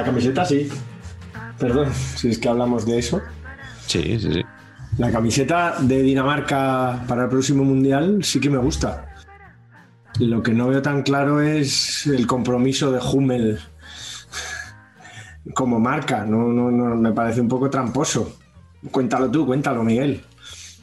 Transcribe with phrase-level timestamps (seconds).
[0.00, 0.66] La camiseta sí.
[1.58, 3.20] Perdón, si es que hablamos de eso.
[3.86, 4.42] Sí, sí, sí.
[4.96, 9.14] La camiseta de Dinamarca para el próximo mundial sí que me gusta.
[10.18, 13.58] Lo que no veo tan claro es el compromiso de Hummel
[15.52, 16.24] como marca.
[16.24, 18.38] No, no, no, me parece un poco tramposo.
[18.90, 20.24] Cuéntalo tú, cuéntalo, Miguel.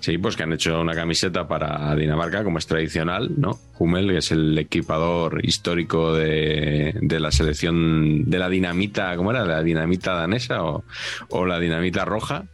[0.08, 3.60] Sí, pues que han hecho una camiseta para Dinamarca, como es tradicional, ¿no?
[3.78, 9.44] Hummel, que es el equipador histórico de, de la selección de la dinamita, ¿cómo era?
[9.44, 10.86] ¿La dinamita danesa o,
[11.28, 12.46] o la dinamita roja?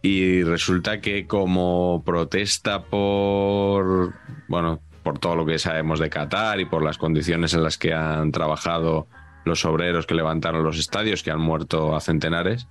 [0.00, 4.12] Y resulta que como protesta por,
[4.46, 7.94] bueno, por todo lo que sabemos de Qatar y por las condiciones en las que
[7.94, 9.08] han trabajado
[9.44, 12.68] los obreros que levantaron los estadios, que han muerto a centenares,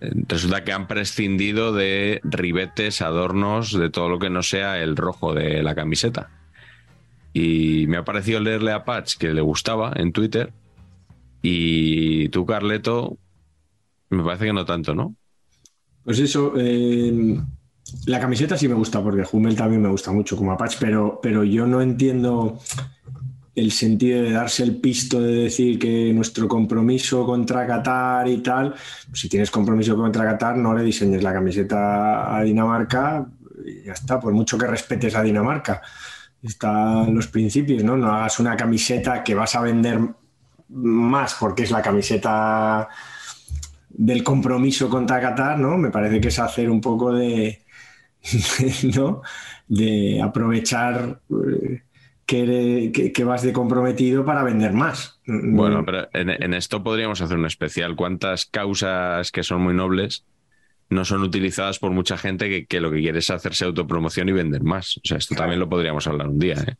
[0.00, 5.34] resulta que han prescindido de ribetes, adornos, de todo lo que no sea el rojo
[5.34, 6.30] de la camiseta.
[7.32, 10.52] Y me ha parecido leerle a Patch que le gustaba en Twitter.
[11.42, 13.18] Y tú, Carleto,
[14.10, 15.14] me parece que no tanto, ¿no?
[16.04, 17.38] Pues eso, eh,
[18.06, 21.44] la camiseta sí me gusta, porque Hummel también me gusta mucho como Apache, pero, pero
[21.44, 22.58] yo no entiendo
[23.56, 28.74] el sentido de darse el pisto de decir que nuestro compromiso contra Qatar y tal,
[29.08, 33.26] pues si tienes compromiso contra Qatar, no le diseñes la camiseta a Dinamarca
[33.64, 35.80] y ya está, por mucho que respetes a Dinamarca.
[36.42, 37.96] Están los principios, ¿no?
[37.96, 40.00] No hagas una camiseta que vas a vender
[40.68, 42.86] más porque es la camiseta
[43.88, 45.78] del compromiso contra Qatar, ¿no?
[45.78, 47.62] Me parece que es hacer un poco de,
[48.94, 49.22] ¿no?
[49.66, 51.82] de aprovechar eh,
[52.26, 55.20] que, que, vas de comprometido para vender más.
[55.26, 57.94] Bueno, pero en, en, esto podríamos hacer un especial.
[57.94, 60.24] ¿Cuántas causas que son muy nobles
[60.90, 64.32] no son utilizadas por mucha gente que, que lo que quiere es hacerse autopromoción y
[64.32, 64.96] vender más?
[64.98, 66.56] O sea, esto también lo podríamos hablar un día.
[66.66, 66.74] ¿eh?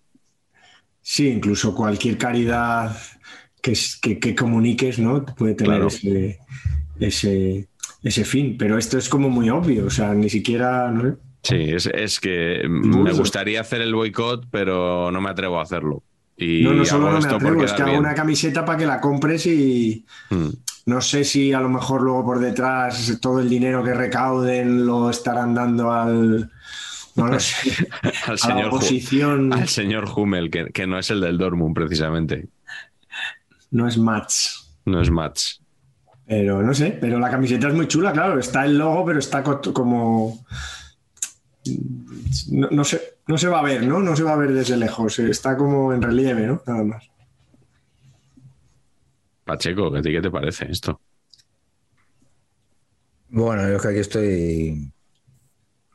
[1.01, 2.97] Sí, incluso cualquier caridad
[3.63, 5.25] que, que, que comuniques, ¿no?
[5.25, 5.87] Puede tener Claro.
[5.87, 6.39] ese,
[6.99, 7.69] ese,
[8.03, 8.57] ese fin.
[8.59, 10.91] Pero esto es como muy obvio, o sea, ni siquiera.
[10.91, 11.17] ¿no?
[11.43, 16.03] Sí, es, es que me gustaría hacer el boicot, pero no me atrevo a hacerlo.
[16.37, 18.01] Y No, no solo no me atrevo, es que hago bien.
[18.01, 20.49] una camiseta para que la compres y Mm.
[20.87, 25.09] no sé si a lo mejor luego por detrás todo el dinero que recauden lo
[25.09, 26.51] estarán dando al.
[27.15, 27.71] No lo sé.
[28.03, 29.53] al, a la señor, oposición.
[29.53, 32.49] al señor Hummel, que, que no es el del Dortmund precisamente.
[33.71, 34.49] No es match.
[34.85, 35.61] No es Mats.
[36.29, 38.39] Pero no sé, pero la camiseta es muy chula, claro.
[38.39, 40.45] Está el logo, pero está co- como.
[42.51, 44.01] No, no se, no se va a ver, ¿no?
[44.01, 45.19] No se va a ver desde lejos.
[45.19, 46.63] Está como en relieve, ¿no?
[46.67, 47.11] Nada más.
[49.45, 51.01] Pacheco, ¿a ti qué te parece esto?
[53.29, 54.93] Bueno, yo es que aquí estoy.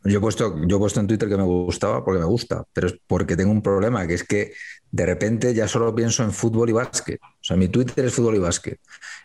[0.04, 2.88] Yo he, puesto, yo he puesto en Twitter que me gustaba porque me gusta, pero
[2.88, 4.54] es porque tengo un problema, que es que
[4.90, 7.20] de repente ya solo pienso en fútbol y básquet.
[7.22, 8.80] O sea, mi Twitter es fútbol y básquet.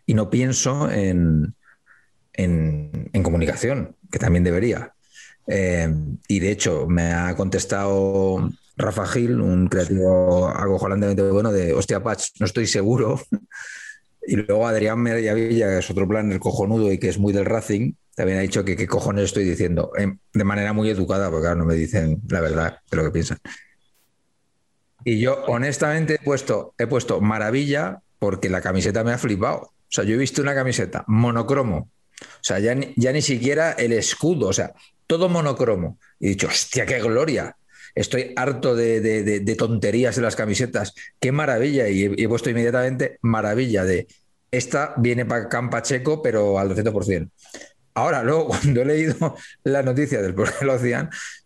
[0.05, 1.55] Y no pienso en,
[2.35, 4.96] en, en comunicación, que también debería.
[5.47, 5.93] Eh,
[6.29, 12.41] y de hecho, me ha contestado Rafa Gil, un creativo acojonantemente bueno, de hostia, Patch,
[12.41, 13.21] no estoy seguro.
[14.29, 17.45] Y luego Adrián Mediavilla, que es otro plan, el cojonudo y que es muy del
[17.45, 21.43] Racing, también ha dicho que qué cojones estoy diciendo, Eh, de manera muy educada, porque
[21.45, 23.39] claro, no me dicen la verdad de lo que piensan.
[25.05, 29.59] Y yo, honestamente, he puesto, he puesto maravilla porque la camiseta me ha flipado.
[29.61, 31.91] O sea, yo he visto una camiseta monocromo.
[32.21, 34.73] O sea, ya ni, ya ni siquiera el escudo, o sea,
[35.06, 35.99] todo monocromo.
[36.19, 37.56] Y he dicho, hostia, qué gloria.
[37.94, 40.94] Estoy harto de, de, de, tonterías en las camisetas.
[41.19, 41.88] Qué maravilla.
[41.88, 44.06] Y he, puesto inmediatamente maravilla de
[44.50, 47.31] esta viene para Campacheco, pero al 200%.
[47.94, 50.79] Ahora, luego, cuando he leído la noticia del por qué lo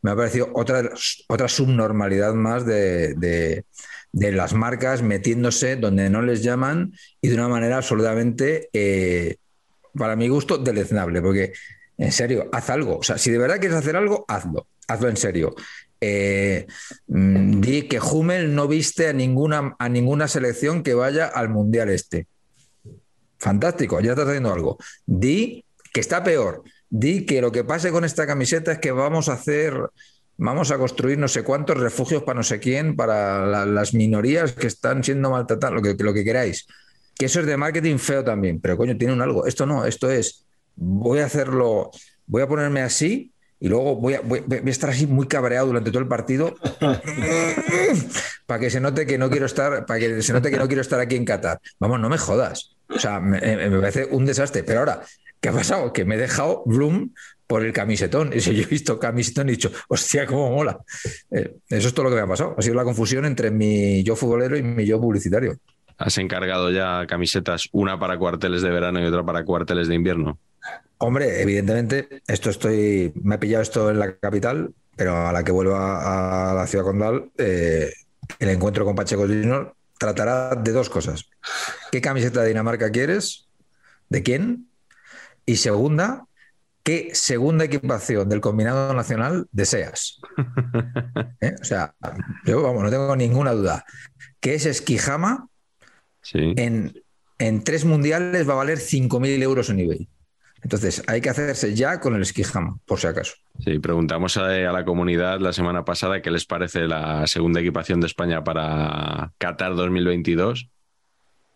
[0.02, 0.90] me ha parecido otra,
[1.28, 3.64] otra subnormalidad más de, de,
[4.12, 9.36] de, las marcas metiéndose donde no les llaman y de una manera absolutamente, eh,
[9.94, 11.22] para mi gusto, deleznable.
[11.22, 11.52] Porque,
[12.00, 12.97] en serio, haz algo.
[12.97, 14.67] O sea, si de verdad quieres hacer algo, hazlo.
[14.88, 15.55] Hazlo en serio.
[16.00, 16.67] Eh,
[17.06, 22.26] di que Hummel no viste a ninguna, a ninguna selección que vaya al Mundial este.
[23.38, 24.79] Fantástico, ya estás haciendo algo.
[25.05, 25.62] Di
[25.93, 26.64] que está peor.
[26.88, 29.75] Di que lo que pase con esta camiseta es que vamos a hacer,
[30.38, 34.52] vamos a construir no sé cuántos refugios para no sé quién, para la, las minorías
[34.52, 36.67] que están siendo maltratadas, lo que, lo que queráis.
[37.14, 39.44] Que eso es de marketing feo también, pero coño, tiene un algo.
[39.44, 40.47] Esto no, esto es,
[40.80, 41.90] voy a hacerlo,
[42.26, 45.66] voy a ponerme así y luego voy a, voy, voy a, estar así muy cabreado
[45.66, 46.56] durante todo el partido
[48.46, 50.80] para que se note que no quiero estar, para que se note que no quiero
[50.80, 51.60] estar aquí en Qatar.
[51.78, 52.74] Vamos, no me jodas.
[52.88, 54.64] O sea, me, me parece un desastre.
[54.64, 55.02] Pero ahora,
[55.40, 55.92] ¿qué ha pasado?
[55.92, 57.12] Que me he dejado Bloom
[57.46, 58.32] por el camisetón.
[58.32, 60.78] Y si yo he visto camisetón y he dicho, hostia, cómo mola.
[61.30, 62.54] Eh, eso es todo lo que me ha pasado.
[62.56, 65.56] Ha sido la confusión entre mi yo futbolero y mi yo publicitario.
[65.98, 70.38] ¿Has encargado ya camisetas, una para cuarteles de verano y otra para cuarteles de invierno?
[70.98, 73.12] Hombre, evidentemente, esto estoy.
[73.22, 76.84] Me he pillado esto en la capital, pero a la que vuelva a la ciudad
[76.84, 77.90] condal, eh,
[78.38, 81.26] el encuentro con Pacheco Junior tratará de dos cosas.
[81.90, 83.48] ¿Qué camiseta de Dinamarca quieres?
[84.08, 84.68] ¿De quién?
[85.46, 86.26] Y segunda,
[86.82, 90.20] ¿qué segunda equipación del combinado nacional deseas?
[91.40, 91.54] ¿Eh?
[91.60, 91.94] O sea,
[92.44, 93.84] yo vamos, no tengo ninguna duda.
[94.40, 95.48] Que ese esquijama
[96.22, 96.54] sí.
[96.56, 97.02] en,
[97.38, 100.08] en, tres mundiales va a valer 5.000 euros en eBay.
[100.62, 103.34] Entonces, hay que hacerse ya con el esquijama, por si acaso.
[103.60, 108.00] Sí, preguntamos a, a, la comunidad la semana pasada qué les parece la segunda equipación
[108.00, 110.68] de España para Qatar 2022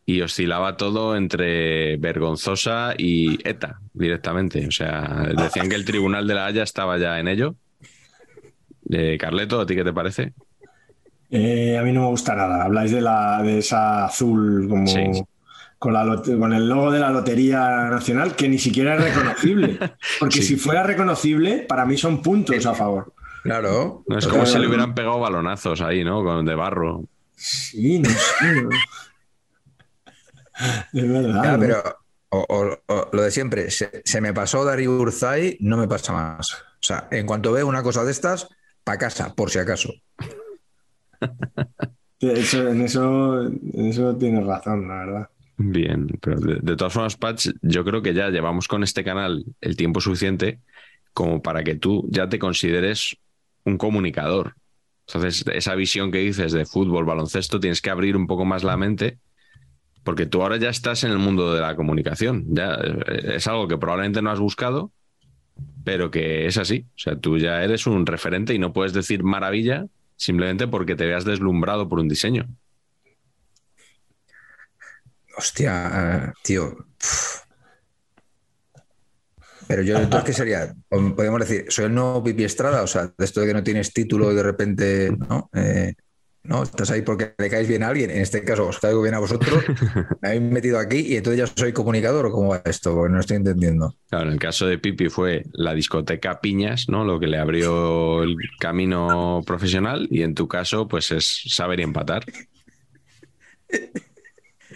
[0.06, 4.66] y oscilaba todo entre vergonzosa y ETA directamente.
[4.66, 7.54] O sea, decían que el Tribunal de la Haya estaba ya en ello.
[8.90, 10.32] Eh, Carleto, ¿a ti qué te parece?
[11.30, 12.64] Eh, a mí no me gusta nada.
[12.64, 14.86] Habláis de, la, de esa azul como...
[14.86, 15.24] Sí.
[15.84, 19.78] Con, la, con, el logo de la Lotería Nacional, que ni siquiera es reconocible.
[20.18, 20.46] Porque sí.
[20.46, 23.12] si fuera reconocible, para mí son puntos a favor.
[23.42, 24.02] Claro.
[24.08, 26.24] No, es como si le hubieran pegado balonazos ahí, ¿no?
[26.24, 27.04] Con, de barro.
[27.36, 28.16] Sí, no sé.
[30.94, 31.58] Es verdad.
[31.60, 31.82] Pero
[32.30, 36.14] o, o, o, lo de siempre, se, se, me pasó Darío Urzay, no me pasa
[36.14, 36.54] más.
[36.54, 38.48] O sea, en cuanto veo una cosa de estas,
[38.84, 39.92] para casa, por si acaso.
[42.20, 45.28] En eso, en eso tienes razón, la verdad.
[45.56, 49.76] Bien, pero de, todas formas, Patch, yo creo que ya llevamos con este canal el
[49.76, 50.60] tiempo suficiente
[51.12, 53.16] como para que tú ya te consideres
[53.64, 54.56] un comunicador.
[55.06, 58.76] Entonces, esa visión que dices de fútbol, baloncesto, tienes que abrir un poco más la
[58.76, 59.18] mente
[60.04, 62.44] porque tú ahora ya estás en el mundo de la comunicación.
[62.48, 64.92] Ya eh, es algo que probablemente no has buscado,
[65.82, 66.86] pero que es así.
[66.90, 69.86] O sea, tú ya eres un referente y no puedes decir maravilla
[70.16, 72.46] simplemente porque te veas deslumbrado por un diseño.
[75.36, 76.76] Hostia, tío.
[79.66, 80.74] Pero yo entonces, ¿qué sería?
[80.88, 83.92] Podríamos decir, soy el nuevo Pipi Estrada, o sea, de esto de que no tienes
[83.92, 85.48] título y de repente, ¿no?
[85.54, 85.94] Eh,
[86.42, 86.62] ¿no?
[86.62, 89.18] Estás ahí porque le caes bien a alguien, en este caso os caigo bien a
[89.18, 89.64] vosotros,
[90.22, 93.20] me habéis metido aquí y entonces ya soy comunicador o cómo va esto, porque no
[93.20, 93.96] estoy entendiendo.
[94.10, 97.04] Claro, en el caso de Pipi fue la discoteca Piñas, ¿no?
[97.04, 101.84] Lo que le abrió el camino profesional y en tu caso, pues es saber y
[101.84, 102.24] empatar.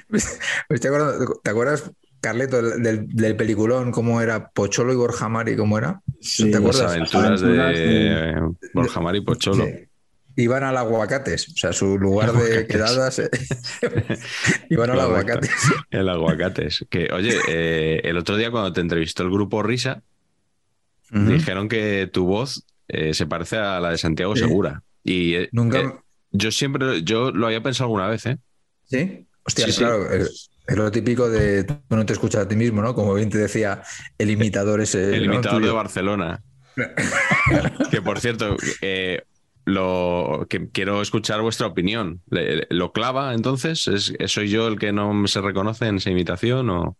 [0.80, 5.78] ¿Te acuerdas, ¿Te acuerdas Carleto, del, del, peliculón, cómo era Pocholo y Borja Mari, cómo
[5.78, 6.00] era?
[6.20, 6.82] Sí, ¿Te acuerdas?
[6.82, 9.64] Las aventuras, aventuras de, de, Borja Mari y Pocholo.
[9.64, 9.88] Sí
[10.38, 13.20] iban al aguacates, o sea, su lugar de quedadas
[14.70, 15.50] iban al aguacates.
[15.90, 16.86] El aguacates.
[16.88, 20.02] Que, oye, eh, el otro día cuando te entrevistó el grupo Risa,
[21.10, 21.26] uh -huh.
[21.26, 24.36] dijeron que tu voz eh, se parece a la de Santiago.
[24.36, 24.82] Segura.
[25.02, 26.02] Y eh, nunca.
[26.30, 28.38] yo siempre, yo lo había pensado alguna vez, ¿eh?
[28.84, 29.26] Sí.
[29.48, 30.12] Hostia, sí, claro.
[30.12, 32.94] Es, es lo típico de tú no te escuchas a ti mismo, ¿no?
[32.94, 33.82] Como bien te decía
[34.18, 35.16] el imitador ese.
[35.16, 35.66] El imitador ¿no?
[35.66, 36.42] de Barcelona.
[37.90, 39.22] que por cierto, eh,
[39.64, 42.20] lo que quiero escuchar vuestra opinión.
[42.68, 43.88] ¿Lo clava entonces?
[43.88, 46.96] ¿Es, ¿Soy yo el que no se reconoce en esa imitación o...?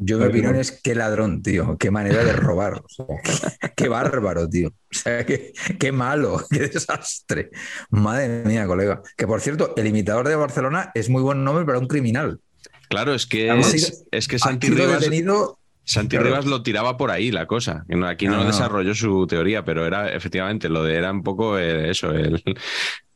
[0.00, 3.88] Yo mi opinión es qué ladrón, tío, qué manera de robar, o sea, qué, qué
[3.88, 7.50] bárbaro, tío, o sea, qué, qué malo, qué desastre.
[7.90, 9.02] Madre mía, colega.
[9.16, 12.40] Que por cierto, el imitador de Barcelona es muy buen nombre para un criminal.
[12.88, 16.26] Claro, es que, Además, es, es que Ha Santi Rivas, detenido Santi Claro.
[16.26, 17.84] Rivas lo tiraba por ahí la cosa.
[18.06, 18.46] Aquí no, No, no.
[18.46, 22.42] desarrolló su teoría, pero era efectivamente lo de era un poco eh, eso, el,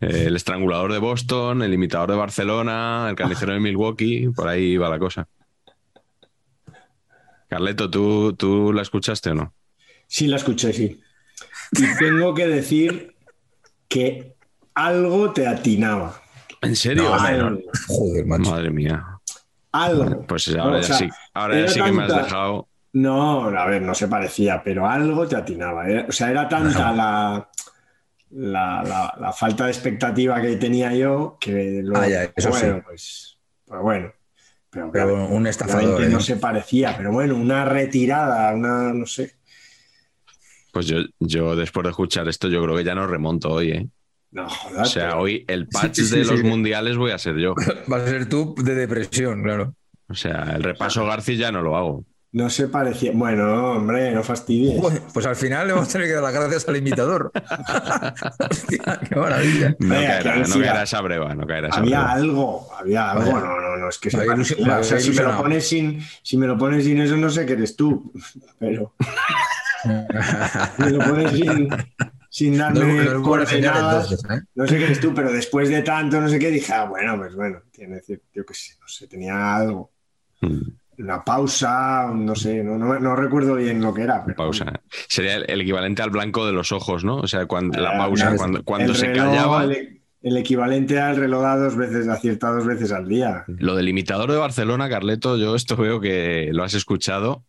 [0.00, 4.88] el estrangulador de Boston, el imitador de Barcelona, el carnicero de Milwaukee, por ahí iba
[4.88, 5.28] la cosa.
[7.52, 9.54] Carleto, ¿tú, ¿tú la escuchaste o no?
[10.06, 10.98] Sí, la escuché, sí.
[11.72, 13.14] Y tengo que decir
[13.88, 14.36] que
[14.74, 16.18] algo te atinaba.
[16.62, 17.02] ¿En serio?
[17.02, 17.58] No, algo.
[17.88, 18.50] Joder, macho.
[18.52, 19.04] Madre mía.
[19.70, 20.26] Algo.
[20.26, 22.68] Pues ahora ya sea, sí, ahora ya sí que me has dejado.
[22.94, 25.86] No, a ver, no se parecía, pero algo te atinaba.
[25.86, 27.50] Era- o sea, era tanta la,
[28.30, 32.76] la, la- la falta de expectativa que tenía yo que lo, Ah, ya, eso bueno,
[32.76, 32.82] sí.
[32.86, 34.12] pues, pues bueno.
[34.72, 36.02] Pero, Pero claro, un estafador.
[36.02, 36.08] ¿eh?
[36.08, 39.34] no se parecía, pero bueno, una retirada, una, no sé.
[40.72, 43.88] Pues yo, yo después de escuchar esto, yo creo que ya no remonto hoy, ¿eh?
[44.30, 44.86] No, O joder.
[44.86, 46.46] sea, pero- hoy el patch Sí, sí, de sí, los sí.
[46.46, 47.54] mundiales voy a ser yo.
[47.92, 49.74] Va a ser tú de depresión, claro.
[50.08, 52.04] O sea, el repaso García ya no lo hago.
[52.32, 53.12] No se parecía.
[53.14, 54.80] Bueno, hombre, no fastidies.
[55.12, 57.30] Pues al final le vamos a tener que dar las gracias al imitador.
[58.50, 59.76] Hostia, qué maravilla.
[59.78, 62.12] No Venga, caerá, no caerá esa breva, no caerá esa Había breva.
[62.12, 63.32] algo, había algo.
[63.32, 63.46] Vaya.
[63.46, 66.46] No, no, no, es que se O sea, si me lo pones sin, si me
[66.46, 68.12] lo pones sin eso, no sé que eres tú.
[68.58, 68.94] Pero
[69.82, 71.32] si me lo pones
[72.30, 74.42] sin, darme no coordenadas, entonces, ¿eh?
[74.54, 77.18] no sé qué eres tú, pero después de tanto, no sé qué, dije, ah, bueno,
[77.18, 79.90] pues bueno, tiene cierto, yo qué sé, no sé, tenía algo.
[80.40, 80.60] Mm,
[81.02, 84.24] Una pausa, no sé, no, no, no recuerdo bien lo que era.
[84.24, 84.80] Pero, Pausa.
[85.08, 87.16] Sería el, el equivalente al blanco de los ojos, ¿no?
[87.16, 89.64] O sea, cuando, la pausa, cuando, cuando se reloj, callaba.
[89.64, 93.44] El, el equivalente al reloj da dos veces, acierta dos veces al día.
[93.48, 97.44] Lo del imitador de Barcelona, Carleto, yo esto veo que lo has escuchado,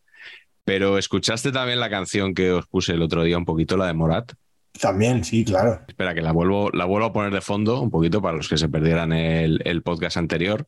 [0.65, 3.93] pero escuchaste también la canción que os puse el otro día, un poquito, la de
[3.93, 4.33] Morat.
[4.79, 5.81] También, sí, claro.
[5.87, 8.57] Espera, que la vuelvo, la vuelvo a poner de fondo un poquito para los que
[8.57, 10.65] se perdieran el, el podcast anterior.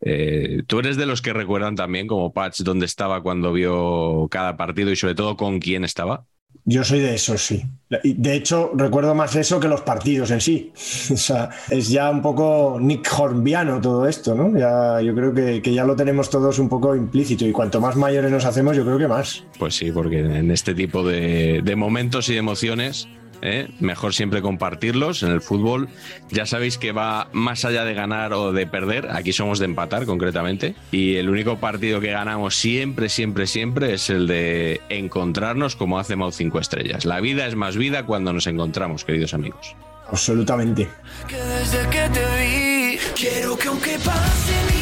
[0.00, 4.56] Eh, Tú eres de los que recuerdan también como Patch dónde estaba cuando vio cada
[4.56, 6.24] partido y sobre todo con quién estaba.
[6.64, 7.64] Yo soy de eso, sí.
[8.04, 10.72] De hecho, recuerdo más eso que los partidos en sí.
[11.12, 14.56] O sea, es ya un poco Nick Hornbiano todo esto, ¿no?
[14.58, 17.96] Ya, yo creo que, que ya lo tenemos todos un poco implícito y cuanto más
[17.96, 19.44] mayores nos hacemos, yo creo que más.
[19.58, 23.08] Pues sí, porque en este tipo de, de momentos y emociones,
[23.42, 23.68] ¿eh?
[23.80, 25.22] mejor siempre compartirlos.
[25.22, 25.88] En el fútbol
[26.30, 29.10] ya sabéis que va más allá de ganar o de perder.
[29.10, 30.74] Aquí somos de empatar concretamente.
[30.92, 36.16] Y el único partido que ganamos siempre, siempre, siempre es el de encontrarnos como hace
[36.16, 37.04] Mau 5 Estrellas.
[37.04, 39.74] La vida es más vida cuando nos encontramos, queridos amigos.
[40.10, 40.88] Absolutamente.
[41.26, 44.77] Que desde que te vi, quiero que aunque pase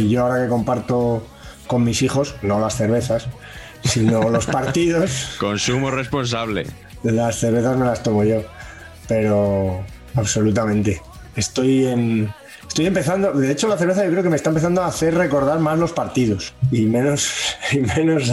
[0.00, 1.26] Y yo ahora que comparto
[1.66, 3.28] con mis hijos, no las cervezas,
[3.84, 6.66] sino los partidos, Consumo responsable.
[7.02, 8.42] las cervezas me las tomo yo.
[9.08, 11.00] Pero absolutamente.
[11.36, 12.32] Estoy en.
[12.68, 15.58] Estoy empezando, de hecho la cerveza yo creo que me está empezando a hacer recordar
[15.58, 17.28] más los partidos y menos,
[17.72, 18.32] y menos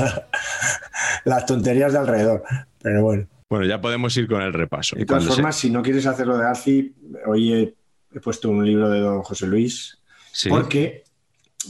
[1.25, 2.43] las tonterías de alrededor.
[2.81, 3.27] Pero bueno.
[3.49, 4.95] Bueno, ya podemos ir con el repaso.
[4.95, 6.93] De todas se- formas, si no quieres hacerlo de Arci,
[7.25, 7.73] hoy he,
[8.15, 9.97] he puesto un libro de don José Luis,
[10.31, 10.49] Sí.
[10.49, 11.03] porque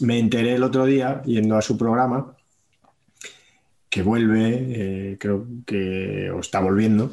[0.01, 2.35] me enteré el otro día, yendo a su programa,
[3.89, 7.11] que vuelve, eh, creo que o está volviendo,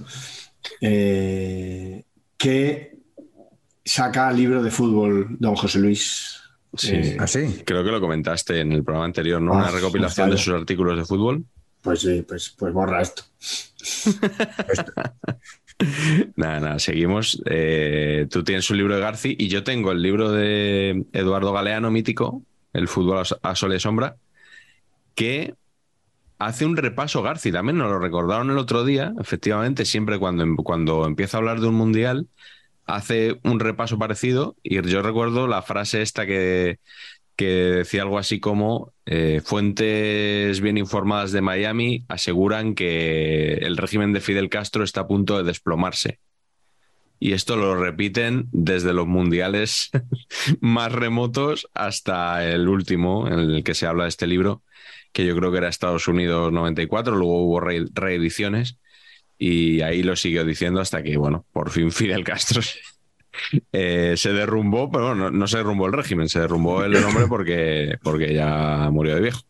[0.80, 2.04] eh,
[2.36, 2.98] que
[3.84, 6.40] saca libro de fútbol don José Luis.
[6.76, 6.94] Sí.
[6.94, 7.62] Eh, ¿Ah, sí?
[7.64, 9.54] Creo que lo comentaste en el programa anterior, ¿no?
[9.54, 11.44] Ah, Una recopilación de sus artículos de fútbol.
[11.80, 13.22] pues sí, pues, pues borra esto.
[16.36, 17.42] Nada, nada, seguimos.
[17.46, 21.90] Eh, tú tienes un libro de Garci y yo tengo el libro de Eduardo Galeano,
[21.90, 22.42] mítico,
[22.74, 24.16] El fútbol a- sol y sombra,
[25.14, 25.54] que
[26.38, 27.52] hace un repaso Garci.
[27.52, 31.68] También nos lo recordaron el otro día, efectivamente, siempre cuando, cuando empieza a hablar de
[31.68, 32.28] un mundial,
[32.86, 36.80] hace un repaso parecido y yo recuerdo la frase esta que,
[37.36, 44.12] que decía algo así como eh, fuentes bien informadas de Miami aseguran que el régimen
[44.12, 46.20] de Fidel Castro está a punto de desplomarse.
[47.24, 49.88] Y esto lo repiten desde los mundiales
[50.60, 54.62] más remotos hasta el último en el que se habla de este libro,
[55.10, 58.78] que yo creo que era Estados Unidos 94, luego hubo re- reediciones
[59.38, 62.80] y ahí lo siguió diciendo hasta que, bueno, por fin Fidel Castro se-
[63.72, 68.90] eh, derrumbó, pero no se derrumbó el régimen, se derrumbó el nombre porque, porque ya
[68.92, 69.40] murió de viejo.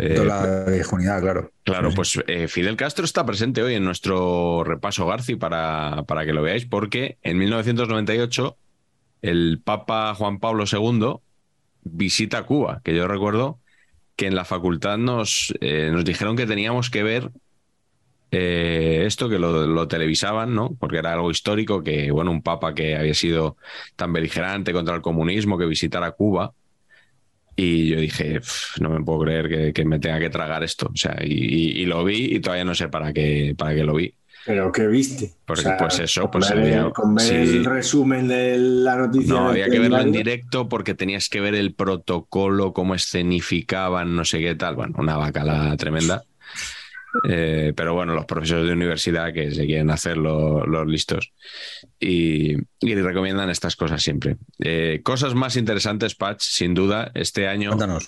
[0.00, 1.52] Eh, la claro.
[1.62, 6.32] Claro, pues eh, Fidel Castro está presente hoy en nuestro repaso Garci para, para que
[6.32, 8.56] lo veáis, porque en 1998
[9.20, 11.16] el Papa Juan Pablo II
[11.82, 13.58] visita Cuba, que yo recuerdo
[14.16, 17.30] que en la facultad nos, eh, nos dijeron que teníamos que ver
[18.30, 20.76] eh, esto, que lo, lo televisaban, ¿no?
[20.78, 23.56] Porque era algo histórico, que, bueno, un papa que había sido
[23.96, 26.52] tan beligerante contra el comunismo, que visitara Cuba.
[27.62, 30.86] Y yo dije, "Pf, no me puedo creer que, que me tenga que tragar esto.
[30.92, 33.84] O sea, y, y- y lo vi y todavía no sé para qué, para qué
[33.84, 34.14] lo vi.
[34.46, 35.32] Pero ¿qué viste?
[35.44, 37.34] Porque, pues eso, pues ver, había- el- con ver sí.
[37.34, 39.34] el resumen de la noticia.
[39.34, 44.24] No, había que verlo en directo porque tenías que ver el protocolo, cómo escenificaban, no
[44.24, 44.76] sé qué tal.
[44.76, 46.22] Bueno, una bacala tremenda.
[47.28, 51.32] Eh, pero bueno, los profesores de universidad que se quieren hacer lo- los listos
[51.98, 54.36] y, y recomiendan estas cosas siempre.
[54.60, 58.06] Eh, cosas más interesantes, Patch, sin duda, este año Cuéntanos.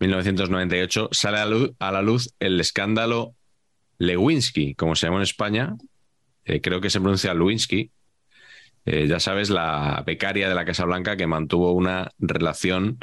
[0.00, 3.34] 1998 sale a, luz- a la luz el escándalo
[3.98, 5.76] Lewinsky, como se llama en España.
[6.44, 7.90] Eh, creo que se pronuncia Lewinsky.
[8.84, 12.98] Ya sabes, la becaria de la Casa Blanca que mantuvo una relación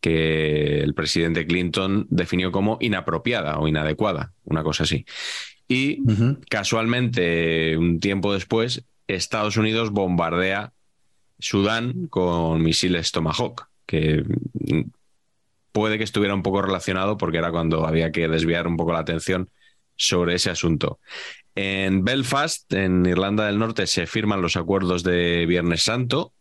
[0.00, 5.04] que el presidente Clinton definió como inapropiada o inadecuada, una cosa así.
[5.68, 6.02] Y
[6.48, 10.72] casualmente, un tiempo después, Estados Unidos bombardea
[11.38, 14.24] Sudán con misiles Tomahawk, que
[15.72, 18.98] puede que estuviera un poco relacionado porque era cuando había que desviar un poco la
[19.00, 19.48] atención
[19.96, 20.98] sobre ese asunto.
[21.54, 26.32] En Belfast, en Irlanda del Norte, se firman los acuerdos de Viernes Santo.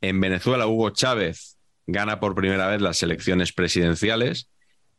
[0.00, 1.55] En Venezuela, Hugo Chávez
[1.86, 4.48] gana por primera vez las elecciones presidenciales.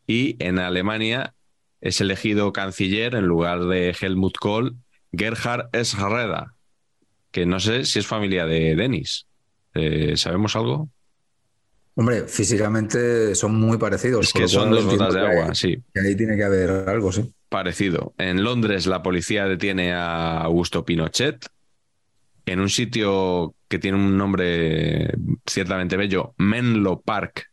[0.05, 1.33] Y en Alemania
[1.81, 4.77] es elegido canciller en lugar de Helmut Kohl,
[5.11, 6.47] Gerhard Schröder,
[7.31, 9.27] que no sé si es familia de Denis.
[9.73, 10.89] Eh, ¿Sabemos algo?
[11.95, 14.27] Hombre, físicamente son muy parecidos.
[14.27, 15.77] Es que son dos gotas de agua, sí.
[15.93, 17.33] que ahí tiene que haber algo, sí.
[17.49, 18.13] Parecido.
[18.17, 21.47] En Londres la policía detiene a Augusto Pinochet
[22.45, 25.13] en un sitio que tiene un nombre
[25.45, 27.51] ciertamente bello, Menlo Park,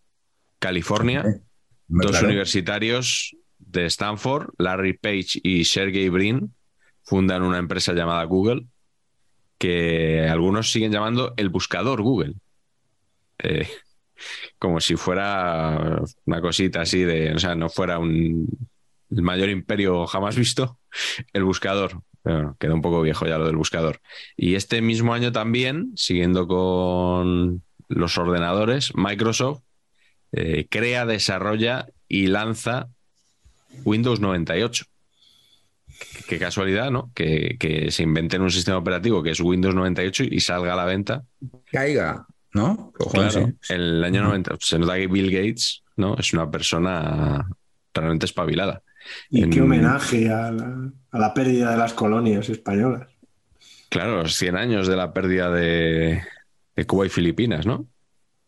[0.58, 1.40] California.
[1.86, 2.28] Dos claro.
[2.28, 6.54] universitarios de Stanford, Larry Page y Sergey Brin,
[7.02, 8.66] fundan una empresa llamada Google,
[9.58, 12.34] que algunos siguen llamando el buscador Google.
[13.38, 13.68] Eh,
[14.58, 18.48] como si fuera una cosita así de, o sea, no fuera un,
[19.10, 20.78] el mayor imperio jamás visto,
[21.32, 22.00] el buscador.
[22.24, 24.00] Pero bueno, queda un poco viejo ya lo del buscador.
[24.36, 29.60] Y este mismo año también, siguiendo con los ordenadores, Microsoft
[30.32, 32.88] eh, crea, desarrolla y lanza
[33.84, 34.84] Windows 98.
[35.86, 37.10] Qué, qué casualidad, ¿no?
[37.14, 40.86] Que, que se inventen un sistema operativo que es Windows 98 y salga a la
[40.86, 41.22] venta.
[41.70, 42.90] Caiga, ¿no?
[42.96, 43.74] Cojones, Claro, sí.
[43.74, 44.56] el año 90.
[44.60, 46.16] Se nota que Bill Gates, ¿no?
[46.16, 47.46] Es una persona
[47.92, 48.82] realmente espabilada.
[49.30, 53.08] Y En- qué homenaje a la, a la pérdida de las colonias españolas.
[53.90, 56.22] Claro, los 100 años de la pérdida de,
[56.74, 57.86] de Cuba y Filipinas, ¿no?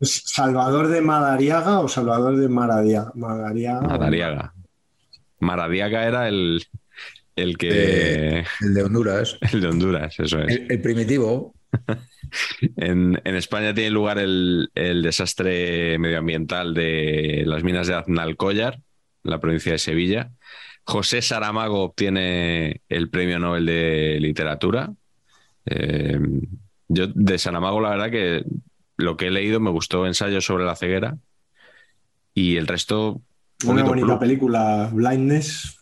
[0.01, 3.13] ¿Es ¿Salvador de Madariaga o Salvador de Maradiaga?
[3.15, 3.81] Madariaga.
[3.83, 4.55] Madariaga.
[5.39, 6.63] Maradiaga era el,
[7.37, 7.69] el que.
[8.41, 9.39] Eh, El de Honduras.
[9.53, 10.57] El de Honduras, eso es.
[10.57, 11.55] El, el primitivo.
[12.77, 18.81] En, en España tiene lugar el, el desastre medioambiental de las minas de Aznalcóllar,
[19.27, 20.31] en la provincia de Sevilla.
[20.85, 24.93] José Saramago obtiene el premio Nobel de Literatura.
[25.67, 26.19] Eh,
[26.89, 28.45] yo de Saramago, la verdad que
[28.97, 31.19] lo que he leído me gustó ensayo sobre la ceguera
[32.33, 33.21] y el resto,
[33.67, 35.77] Una bonita plum, película, Blindness.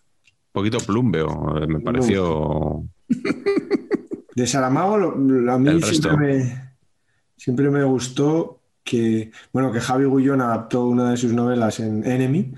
[0.52, 2.82] poquito plumbeo, eh, me pareció.
[4.34, 6.16] De Saramago, lo- lo- a mí El siempre resto.
[6.18, 6.70] me,
[7.36, 12.52] siempre me gustó que, bueno, que Javi Gullón adaptó una de sus novelas en Enemy,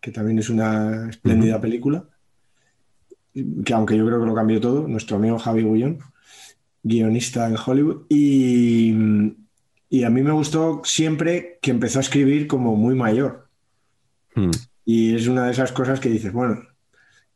[0.00, 2.04] que también es una espléndida película,
[3.64, 5.98] que aunque yo creo que lo cambió todo, nuestro amigo Javi Gullón,
[6.82, 8.94] guionista en Hollywood, y,
[9.88, 13.48] y a mí me gustó siempre que empezó a escribir como muy mayor.
[14.34, 14.50] hmm,
[14.84, 16.62] Y es una de esas cosas que dices, bueno,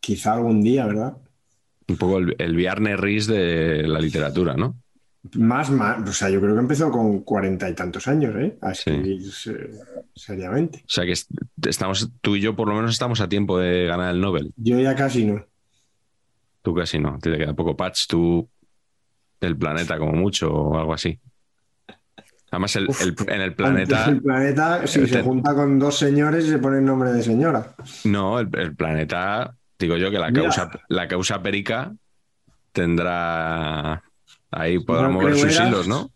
[0.01, 1.17] quizá algún día, ¿verdad?
[1.89, 4.77] un poco el, el Viernes Ris de la literatura, ¿no?
[5.33, 8.59] Más, más, o sea, yo creo que empezó con cuarenta y tantos años, ¿eh?
[8.61, 9.23] A escribir
[10.15, 10.81] seriamente.
[10.87, 11.31] O sea que est-
[11.67, 14.53] estamos, tú y yo por lo menos estamos a tiempo de ganar el Nobel.
[14.57, 15.45] Yo ya casi no.
[16.63, 18.49] Tú casi no, te queda poco patch, tú
[19.41, 21.19] del planeta como mucho o algo así.
[22.51, 26.47] Además, el, el- en el planeta, el planeta, si el se junta con dos señores,
[26.47, 27.75] se pone el nombre de señora.
[28.05, 30.43] no, el, el planeta, digo yo que la Mira.
[30.45, 31.93] causa, la causa perica
[32.73, 34.03] tendrá
[34.57, 36.11] ahí podrá No mover sus hilos, ¿no?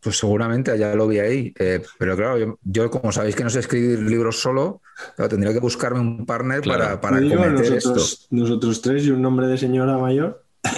[0.00, 1.54] Pues seguramente ya lo vi ahí.
[1.58, 4.82] Eh, pero claro, yo, yo, como sabéis que no sé escribir libros solo,
[5.14, 6.82] claro, tendría que buscarme un partner Claro.
[6.84, 8.26] para, para digo, cometer nosotros, esto.
[8.34, 10.44] nosotros tres y un nombre de señora mayor.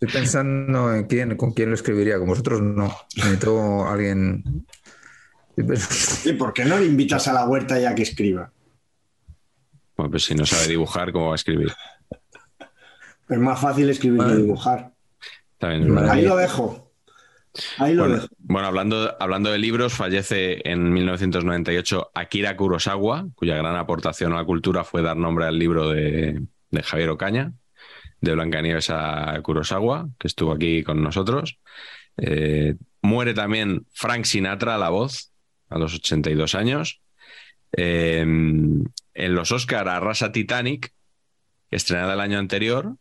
[0.00, 2.18] Estoy pensando en quién, con quién lo escribiría.
[2.18, 2.94] Con vosotros no.
[3.16, 4.66] Necesito a alguien.
[5.50, 8.52] Estoy pensando- ¿Y por qué no le invitas a la huerta ya que escriba?
[9.96, 11.72] Bueno, pues si no sabe dibujar, ¿cómo va a escribir?
[13.28, 14.92] Es más fácil escribir que dibujar.
[15.58, 15.96] También.
[16.08, 16.92] Ahí lo dejo.
[17.78, 18.28] Ahí lo Bueno, dejo.
[18.38, 24.44] bueno, hablando, hablando de libros, fallece en 1998 Akira Kurosawa, cuya gran aportación a la
[24.44, 27.52] cultura fue dar nombre al libro de, de Javier Ocaña,
[28.20, 31.58] de Blancanieves a Kurosawa, que estuvo aquí con nosotros.
[32.18, 35.32] Eh, muere también Frank Sinatra, la voz,
[35.70, 37.00] a los 82 años.
[37.72, 40.92] Eh, en los Oscar arrasa Titanic,
[41.70, 42.96] estrenada el año anterior,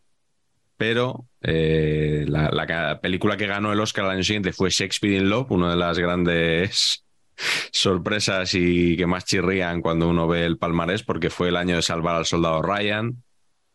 [0.77, 5.51] pero eh, la, película que ganó el Oscar al año siguiente fue Shakespeare in Love,
[5.51, 7.05] una de las grandes
[7.71, 11.81] sorpresas y que más chirrían cuando uno ve el palmarés, porque fue el año de
[11.81, 13.23] salvar al soldado Ryan,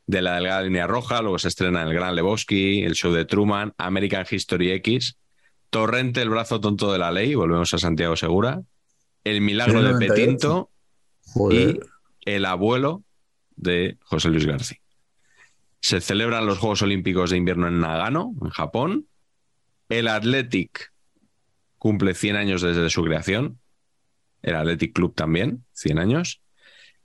[0.07, 3.73] de la delgada línea roja, luego se estrena El Gran Lebowski, El Show de Truman,
[3.79, 5.17] American History X,
[5.71, 8.61] Torrente, El brazo tonto de la ley, volvemos a Santiago Segura,
[9.23, 10.15] El milagro de 98.
[10.15, 10.71] Petinto
[11.27, 11.77] Joder.
[11.77, 11.81] y
[12.31, 13.05] El abuelo
[13.55, 14.80] de José Luis García.
[15.81, 19.07] Se celebran los Juegos Olímpicos de Invierno en Nagano, en Japón.
[19.89, 20.93] El Athletic
[21.79, 23.59] cumple 100 años desde su creación.
[24.43, 26.41] El Athletic Club también, 100 años.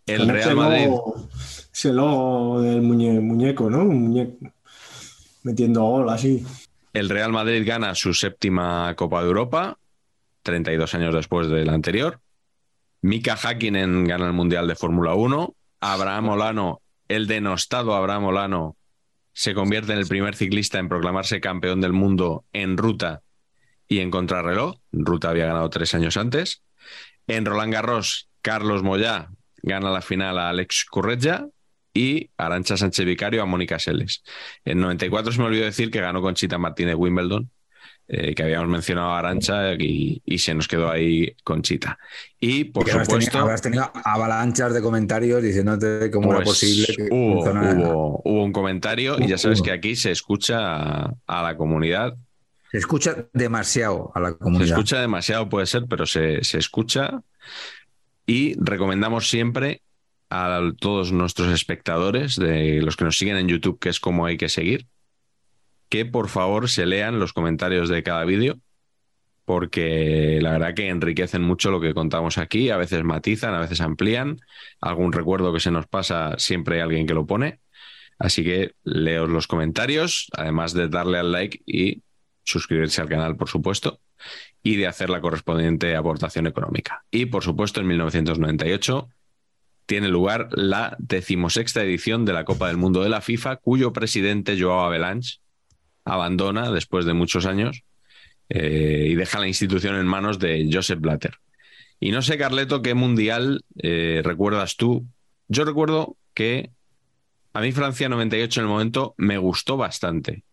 [0.05, 1.29] El Con Real Madrid, logo-
[1.73, 3.79] ese logo del muñe- muñeco, ¿no?
[3.83, 4.37] Un muñeco
[5.43, 6.45] metiendo gol así.
[6.93, 9.77] el Real Madrid gana su séptima Copa de Europa,
[10.43, 12.19] 32 años después de la anterior.
[13.01, 15.55] Mika Hakkinen gana el Mundial de Fórmula 1.
[15.81, 18.77] Abraham Olano, el denostado Abraham Olano,
[19.33, 23.21] se convierte en el primer ciclista en proclamarse campeón del mundo en ruta
[23.87, 24.77] y en contrarreloj.
[24.91, 26.63] Ruta había ganado tres años antes.
[27.27, 29.29] En Roland Garros, Carlos Moyá
[29.61, 31.47] gana la final a Alex Corretja
[31.93, 34.23] y Arancha Sánchez Vicario a Mónica Seles.
[34.63, 37.49] En 94 se me olvidó decir que ganó Conchita Martínez Wimbledon,
[38.07, 41.97] eh, que habíamos mencionado a Arancha y, y se nos quedó ahí Conchita.
[42.39, 47.07] Y por supuesto, tenido, habrás tenido avalanchas de comentarios diciéndote cómo era pues, posible que
[47.11, 47.73] hubo, funcionara.
[47.73, 49.65] hubo- hubo un comentario y ya sabes Hubo.
[49.65, 50.57] que aquí se escucha
[51.05, 52.15] a, a la comunidad.
[52.71, 54.67] Se escucha demasiado a la Se comunidad.
[54.77, 57.21] escucha demasiado, puede ser, pero se, se escucha.
[58.27, 59.81] Y recomendamos siempre
[60.29, 64.37] a todos nuestros espectadores, de los que nos siguen en YouTube, que es como hay
[64.37, 64.87] que seguir,
[65.89, 68.59] que por favor se lean los comentarios de cada vídeo,
[69.45, 73.79] porque la verdad que enriquecen mucho lo que contamos aquí, a veces matizan, a veces
[73.79, 74.39] amplían,
[74.81, 77.59] algún recuerdo que se nos pasa, siempre hay alguien que lo pone.
[78.17, 82.01] Así que leos los comentarios, además de darle al like y
[82.43, 83.99] suscribirse al canal, por supuesto,
[84.63, 87.03] y de hacer la correspondiente aportación económica.
[87.11, 89.09] Y por supuesto, en 1998
[89.85, 94.59] tiene lugar la decimosexta edición de la Copa del Mundo de la FIFA, cuyo presidente
[94.59, 95.39] Joao Avalanche
[96.05, 97.83] abandona después de muchos años
[98.49, 101.35] eh, y deja la institución en manos de Joseph Blatter.
[101.99, 105.05] Y no sé, Carleto, qué mundial eh, recuerdas tú.
[105.47, 106.71] Yo recuerdo que
[107.53, 110.43] a mí Francia 98 en el momento me gustó bastante.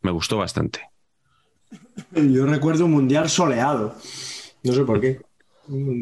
[0.00, 0.80] Me gustó bastante.
[2.12, 3.96] Yo recuerdo un mundial soleado.
[4.62, 5.20] No sé por qué.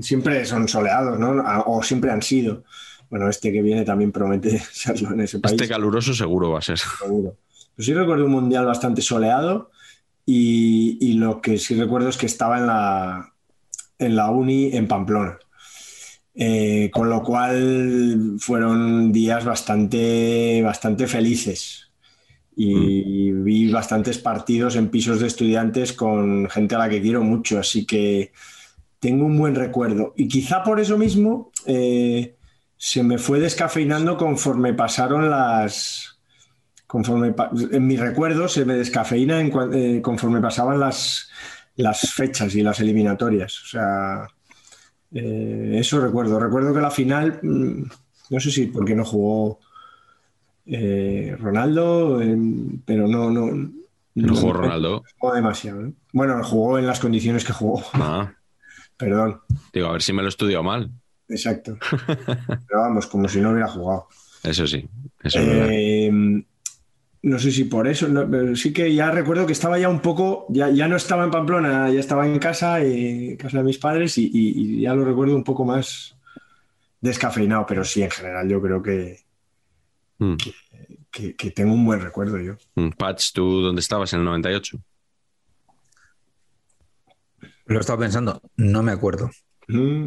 [0.02, 1.42] Siempre son soleados, ¿no?
[1.66, 2.64] O siempre han sido.
[3.08, 5.54] Bueno, este que viene también promete serlo en ese país.
[5.54, 6.78] Este caluroso seguro va a ser.
[6.78, 7.36] seguro.
[7.74, 9.70] Pero sí recuerdo un mundial bastante soleado
[10.26, 13.32] y, y lo que sí recuerdo es que estaba en la,
[13.98, 15.38] en la uni en Pamplona.
[16.32, 21.90] Eh, con lo cual fueron días bastante, bastante felices
[22.56, 27.58] y vi bastantes partidos en pisos de estudiantes con gente a la que quiero mucho,
[27.58, 28.32] así que
[29.00, 30.14] tengo un buen recuerdo.
[30.16, 32.36] Y quizá por eso mismo eh,
[32.76, 36.09] se me fue descafeinando conforme pasaron las...
[36.90, 37.32] Conforme
[37.70, 41.30] en mi recuerdo se me descafeina en eh, conforme pasaban las,
[41.76, 43.62] las fechas y las eliminatorias.
[43.62, 44.26] O sea,
[45.12, 46.40] eh, eso recuerdo.
[46.40, 47.82] Recuerdo que la final, mm,
[48.30, 49.60] no sé si porque no jugó
[50.66, 52.36] eh, Ronaldo, eh,
[52.84, 53.70] pero no, no,
[54.16, 55.04] No jugó Ronaldo.
[55.16, 55.86] jugó demasiado.
[55.86, 55.92] ¿eh?
[56.12, 57.84] Bueno, jugó en las condiciones que jugó.
[57.92, 58.32] Ah,
[58.96, 60.90] Perdón, digo, a ver si me lo he estudiado mal.
[61.28, 61.78] exacto.
[62.08, 64.08] Pero vamos, como si no hubiera jugado.
[64.42, 64.88] Eso sí,
[65.22, 65.68] eso es verdad.
[67.22, 70.00] No sé si por eso, no, pero sí que ya recuerdo que estaba ya un
[70.00, 73.76] poco, ya, ya no estaba en Pamplona, ya estaba en casa, eh, casa de mis
[73.78, 76.16] padres, y, y- y ya lo recuerdo un poco más
[77.02, 79.20] descafeinado, pero sí, en general yo creo que,
[80.18, 80.36] Mm.
[81.10, 82.56] que, que tengo un buen recuerdo yo.
[82.74, 84.78] Mm, Patch, ¿tú dónde estabas en el 98?
[87.66, 89.30] Lo he estado pensando, no me acuerdo.
[89.68, 90.06] Mm,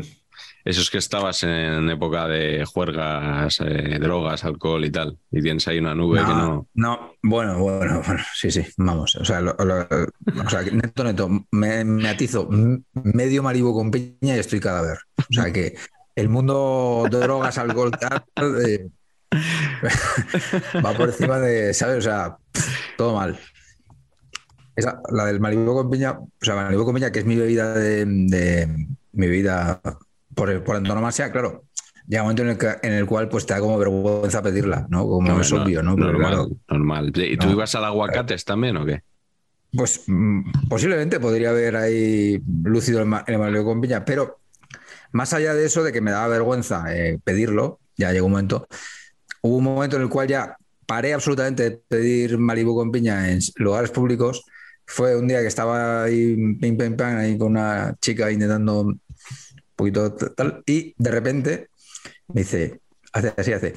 [0.66, 5.18] Eso es que estabas en época de juergas, eh, drogas, alcohol y tal.
[5.30, 6.68] Y tienes ahí una nube que no.
[6.74, 9.16] no, bueno, bueno, bueno, sí, sí, vamos.
[9.18, 9.82] O sea, lo- lo-
[10.46, 12.48] o sea, que neto, neto, me, me atizo
[12.94, 15.00] medio maribo con piña y estoy cadáver.
[15.18, 15.76] O sea que
[16.16, 18.24] el mundo de drogas, alcohol, tal,
[18.66, 18.88] eh,
[20.86, 21.98] va por encima de, ¿sabes?
[21.98, 22.38] O sea,
[22.98, 23.38] todo mal.
[24.76, 27.74] Esa, la del Malibu con piña, o sea, Malibu con piña, que es mi bebida
[27.74, 29.82] de, de- mi bebida
[30.36, 31.64] por, por antonomasia, claro.
[32.08, 34.86] Llega un momento en el, que- en el cual pues te da como vergüenza pedirla,
[34.90, 35.04] ¿no?
[35.08, 35.96] Como No, es no, obvio, ¿no?
[35.96, 37.14] Pero normal, claro, normal.
[37.16, 39.02] ¿Y tú ibas al aguacates también o qué?
[39.76, 44.40] Pues mm, posiblemente podría haber ahí lúcido el, ma- el Malibu con piña, pero
[45.14, 48.68] más allá de eso, de que me daba vergüenza eh, pedirlo, ya llegó un momento,
[49.42, 53.40] hubo un momento en el cual ya paré absolutamente de pedir Malibu con piña en
[53.56, 54.44] lugares públicos.
[54.86, 58.94] Fue un día que estaba ahí, pim, pim, pam, ahí con una chica intentando
[59.76, 61.70] poquito tal, y de repente
[62.28, 62.82] me dice,
[63.12, 63.74] hace así, hace.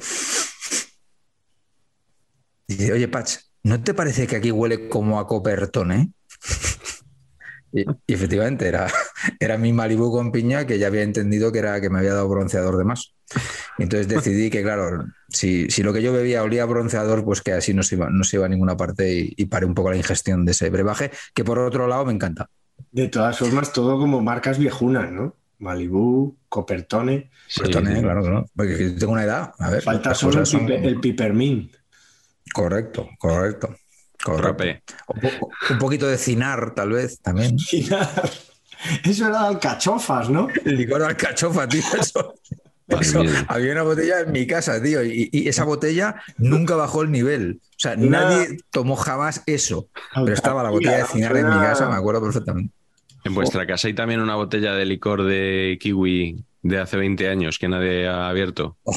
[2.67, 6.09] Dice, oye, Patch, ¿no te parece que aquí huele como a copertón, eh?
[7.71, 8.87] Y, efectivamente era,
[9.39, 12.29] era mi Malibu con piña que ya había entendido que era que me había dado
[12.29, 13.13] bronceador de más.
[13.77, 17.51] Entonces decidí que, claro, si, si lo que yo bebía olía a bronceador, pues que
[17.51, 19.97] así no se iba, no se a ninguna parte y, y paré un poco la
[19.97, 22.49] ingestión de ese brebaje, que por otro lado me encanta.
[22.91, 25.35] De todas formas, todo como marcas viejunas, ¿no?
[25.59, 27.29] Malibu, Copertone.
[27.47, 28.01] Sí, Copertone, sí.
[28.01, 28.45] claro no.
[28.55, 29.53] Porque yo tengo una edad.
[29.59, 31.75] A ver, Falta solo el, cosas son- pipe- el Pipermint.
[32.53, 33.75] Correcto, correcto.
[34.23, 34.63] correcto.
[35.07, 37.57] Un, po- un poquito de cinar, tal vez, también.
[37.89, 38.23] Nada,
[39.03, 40.47] Eso era de alcachofas, ¿no?
[40.65, 41.81] El licor de alcachofa, tío.
[42.01, 42.35] Eso,
[43.49, 47.59] había una botella en mi casa, tío, y, y esa botella nunca bajó el nivel.
[47.63, 49.89] O sea, nadie tomó jamás eso.
[50.15, 52.73] Pero estaba la botella de cinar en mi casa, me acuerdo perfectamente.
[53.27, 57.59] En vuestra casa hay también una botella de licor de kiwi de hace 20 años
[57.59, 58.77] que nadie ha abierto.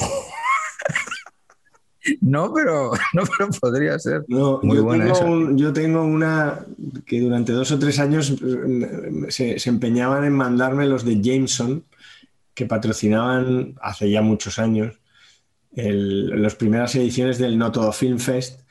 [2.19, 4.25] No, pero, no, pero podría ser.
[4.27, 5.25] No, Muy yo, buena tengo esa.
[5.25, 6.65] un- yo tengo una
[7.05, 11.83] que durante dos o tres años eh, se, se empeñaban en mandarme los de Jameson,
[12.55, 14.95] que patrocinaban hace ya muchos años
[15.75, 18.61] el- las primeras ediciones del No Todo Film Fest,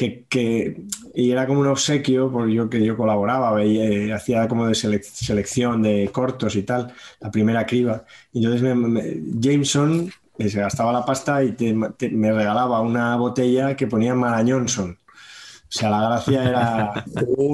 [0.00, 0.82] que, que-
[1.14, 4.72] y era como un obsequio, porque yo que yo colaboraba, veía, eh, hacía como de
[4.72, 8.04] selec- selección de cortos y tal, la primera criba.
[8.32, 12.80] Y entonces me- me- Jameson eh, se gastaba la pasta y te- te- me regalaba
[12.80, 14.96] una botella que ponía Mara Johnson.
[15.02, 17.04] O sea, la gracia era,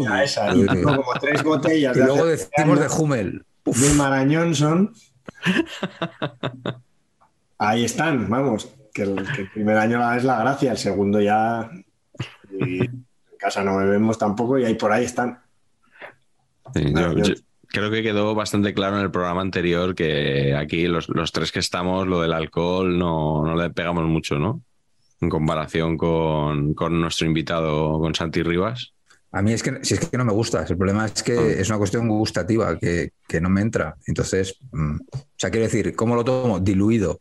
[0.04, 0.54] era esa.
[0.54, 3.44] Y como tres botellas Y de luego decimos de Hummel.
[3.64, 4.92] de Mara Johnson.
[7.58, 8.68] Ahí están, vamos.
[8.94, 11.70] Que el, que el primer año es la gracia, el segundo ya.
[12.58, 13.06] Y en
[13.38, 15.38] casa no bebemos tampoco y ahí por ahí están.
[16.74, 17.34] Sí, Ah, yo- yo- yo
[17.68, 21.58] creo que quedó bastante claro en el programa anterior que aquí los, los tres que
[21.58, 24.62] estamos, lo del alcohol no, no le pegamos mucho, ¿no?
[25.20, 28.92] En comparación con, con nuestro invitado, con Santi Rivas.
[29.32, 30.64] A mí es que, si es que no me gusta.
[30.68, 33.96] El problema es que es una cuestión gustativa que, que no me entra.
[34.06, 36.60] Entonces, mm, o sea, quiero decir, ¿cómo lo tomo?
[36.60, 37.20] Diluido.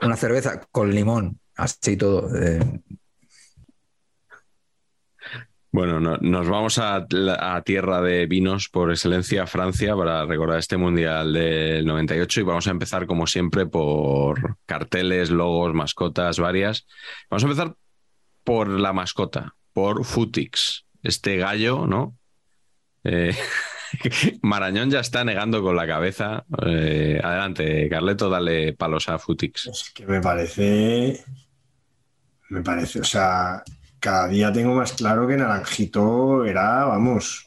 [0.00, 2.28] Una cerveza con limón, así y todo.
[2.36, 2.58] eh,
[5.74, 7.06] Bueno, no- nos vamos a,
[7.64, 12.72] tierra de vinos por excelencia, Francia, para recordar este Mundial del 98 y vamos a
[12.72, 16.86] empezar, como siempre, por carteles, logos, mascotas varias.
[17.30, 17.74] Vamos a empezar
[18.44, 22.18] por la mascota, por Futix, este gallo, ¿no?
[23.04, 23.34] Eh,
[24.42, 26.44] Marañón ya está negando con la cabeza.
[26.66, 29.68] Eh, adelante, Carleto, dale palos a Futix.
[29.68, 31.24] Es que me parece.
[32.50, 33.62] Me parece, o sea,
[34.02, 37.46] cada día tengo más claro que Naranjito era, vamos,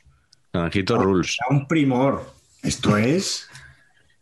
[0.54, 1.38] Naranjito Rules.
[1.40, 2.34] era un primor.
[2.64, 3.48] Esto es.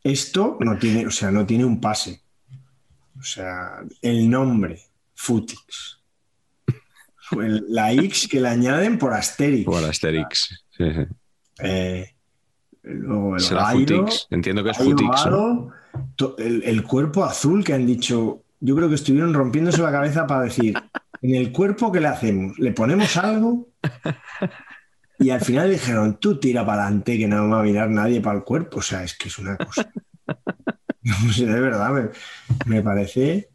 [0.04, 2.22] Esto no tiene, o sea, no tiene un pase.
[3.17, 4.82] O sea, el nombre,
[5.13, 6.00] Futix.
[7.69, 9.65] La X que le añaden por Asterix.
[9.65, 10.65] Por Asterix.
[10.76, 11.06] Sí, sí.
[11.60, 12.13] Eh,
[12.82, 14.28] luego el Será gallo, Futix.
[14.32, 15.22] Entiendo que es Futix.
[16.39, 20.74] el cuerpo azul que han dicho, yo creo que estuvieron rompiéndose la cabeza para decir,
[21.21, 22.58] en el cuerpo, ¿qué le hacemos?
[22.60, 23.69] ¿Le ponemos algo?
[25.19, 28.38] Y al final dijeron, tú tira para adelante, que no va a mirar nadie para
[28.39, 28.80] el cuerpo.
[28.80, 29.91] O sea, es que es una cosa.
[31.06, 32.10] No sé, de verdad, me,
[32.65, 33.49] me parece.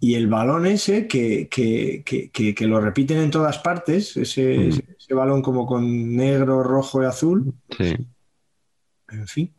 [0.00, 4.56] Y el balón ese que, que- que- que- que lo repiten en todas partes, ese,
[4.58, 4.68] Mm.
[4.70, 7.94] ese- ese balón como con negro, rojo y azul, Sí.
[9.10, 9.54] en fin.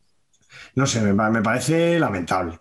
[0.73, 2.53] No sé, me, me parece lamentable.
[2.53, 2.59] Me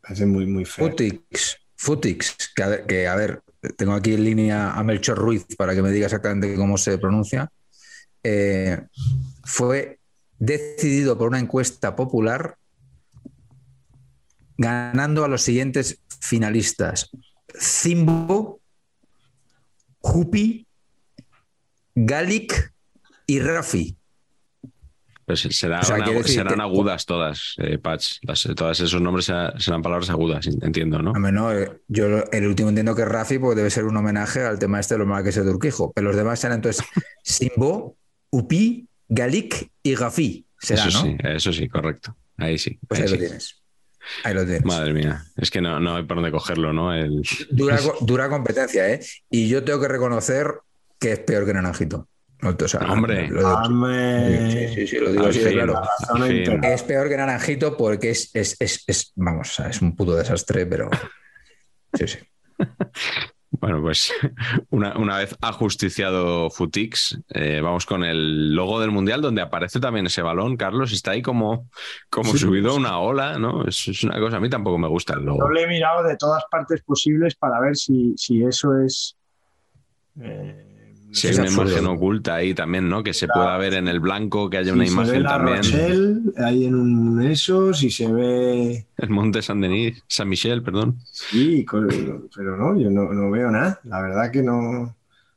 [0.00, 0.86] parece muy, muy feo.
[0.88, 3.42] Futix, Futix, que a, ver, que a ver,
[3.76, 7.48] tengo aquí en línea a Melchor Ruiz para que me diga exactamente cómo se pronuncia.
[8.22, 8.80] Eh,
[9.44, 9.98] fue
[10.38, 12.56] decidido por una encuesta popular,
[14.56, 17.10] ganando a los siguientes finalistas:
[17.58, 18.60] Zimbo,
[19.98, 20.66] Jupi,
[21.94, 22.72] Galic
[23.26, 23.96] y Rafi.
[25.26, 28.18] Pues será O sea, una- quiere decir serán que- agudas todas, eh, Patch.
[28.22, 31.12] Las- todos esos nombres serán, serán palabras agudas, entiendo, ¿no?
[31.12, 33.96] Hombre, no, eh, yo lo- el último entiendo que es Rafi porque debe ser un
[33.96, 35.92] homenaje al tema este de los marqueses de Urquijo.
[35.94, 36.84] Pero los demás serán entonces
[37.22, 37.96] Simbo,
[38.30, 40.44] Upi, Galic y Gafi.
[40.58, 41.04] Será, eso ¿no?
[41.10, 42.16] sí, eso sí, correcto.
[42.36, 42.78] Ahí sí.
[42.88, 43.60] Pues ahí ahí lo tienes.
[44.24, 44.64] Ahí lo tienes.
[44.64, 46.92] Madre mía, es que no, no hay por dónde cogerlo, ¿no?
[46.92, 47.22] El...
[48.00, 49.00] Dura competencia, ¿eh?
[49.30, 50.52] Y yo tengo que reconocer
[50.98, 52.08] que es peor que Naranjito.
[52.44, 53.28] O sea, Hombre.
[53.28, 54.50] lo digo- Hombre.
[54.68, 55.80] sí, sí, sí, lo digo así claro.
[56.62, 60.14] Es peor que Naranjito porque es, es, es, es- vamos, o sea, es un puto
[60.14, 60.90] desastre, pero
[61.94, 62.18] sí, sí.
[63.60, 64.12] Bueno, pues
[64.70, 70.06] una, una vez ajusticiado Futix, eh, vamos con el logo del Mundial, donde aparece también
[70.06, 71.68] ese balón, Carlos, está ahí como,
[72.10, 72.78] como Sí, subido sí.
[72.78, 73.64] una ola, ¿no?
[73.64, 75.48] Es, es una cosa, a mí tampoco me gusta el Yo logo.
[75.50, 79.16] le he mirado de todas partes posibles para ver si, si eso es.
[80.20, 80.63] eh,
[81.14, 81.70] Si es hay una absurdo.
[81.70, 83.02] imagen oculta ahí también, ¿no?
[83.02, 83.42] Que se Claro.
[83.42, 85.56] pueda ver en el blanco, que haya una se ve imagen la también.
[85.58, 88.86] Rochelle ahí en un eso, si se ve.
[88.96, 90.98] El monte San Denis, San Michel, perdón.
[91.10, 91.64] Sí,
[92.36, 93.80] pero no, yo no, no veo nada.
[93.84, 94.94] La verdad que no.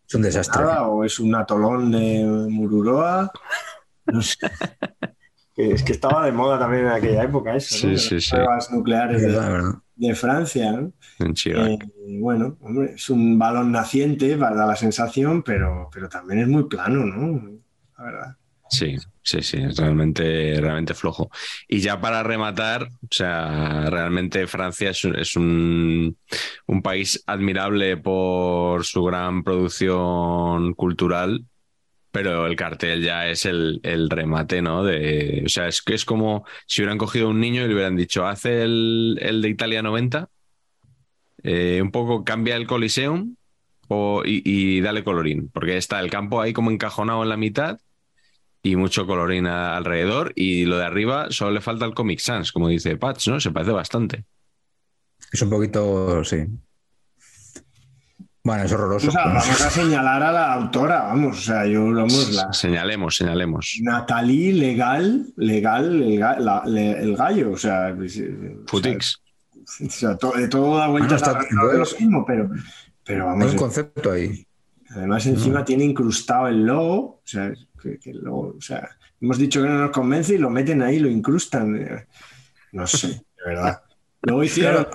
[0.08, 0.62] Es un desastre.
[0.64, 3.32] Nada, o es un atolón de Mururoa.
[4.08, 4.38] No sé.
[5.58, 7.98] Es que estaba de moda también en aquella época eso, ¿no?
[7.98, 8.30] Sí, sí, las sí.
[8.30, 9.74] pruebas Es nucleares de, verdad.
[9.98, 10.94] De Francia, ¿no?
[11.20, 11.34] En.
[11.46, 11.80] Eh,
[12.20, 16.66] bueno, hombre, es un balón naciente, para dar la sensación, pero, pero también es muy
[16.66, 17.60] plano, ¿no?
[17.98, 18.38] La verdad.
[18.70, 21.30] Sí, sí, sí, es realmente, realmente flojo.
[21.68, 26.18] Y ya para rematar, o sea, realmente Francia es, es un,
[26.66, 31.46] un país admirable por su gran producción cultural,
[32.18, 34.84] pero el cartel ya es el, remate, ¿no?
[34.84, 37.76] De, o sea, es que es como si hubieran cogido a un niño y le
[37.76, 40.28] hubieran dicho, hace el, de Italia 90,
[41.44, 43.36] eh, un poco cambia el Coliseum
[44.26, 47.80] y, dale colorín, porque está el campo ahí como encajonado en la mitad
[48.64, 52.68] y mucho colorín alrededor y lo de arriba solo le falta el Comic Sans, como
[52.68, 53.40] dice Patch, ¿no?
[53.40, 54.26] Se parece bastante.
[55.32, 56.48] Es un poquito, sí.
[58.48, 59.10] Bueno, es horroroso.
[59.10, 59.34] O sea, ¿no?
[59.34, 63.78] vamos a señalar a la autora, vamos, o sea, yo, vamos, la Señalemos, señalemos.
[63.82, 69.22] Natalie legal, legal, el, ga- la- le- el gallo, o sea, pues, eh, Futix.
[69.86, 72.50] o sea, to- de todo da vueltas Bueno, está- lo mismo, pero,
[73.04, 74.48] pero Hay vamos, un concepto ahí.
[74.92, 77.52] además encima tiene incrustado el logo, o sea,
[77.84, 78.88] que, que el logo, o sea,
[79.20, 82.08] hemos dicho que no nos convence y lo meten ahí, lo incrustan, eh,
[82.72, 83.82] no sé, de verdad.
[84.22, 84.88] Luego hicieron,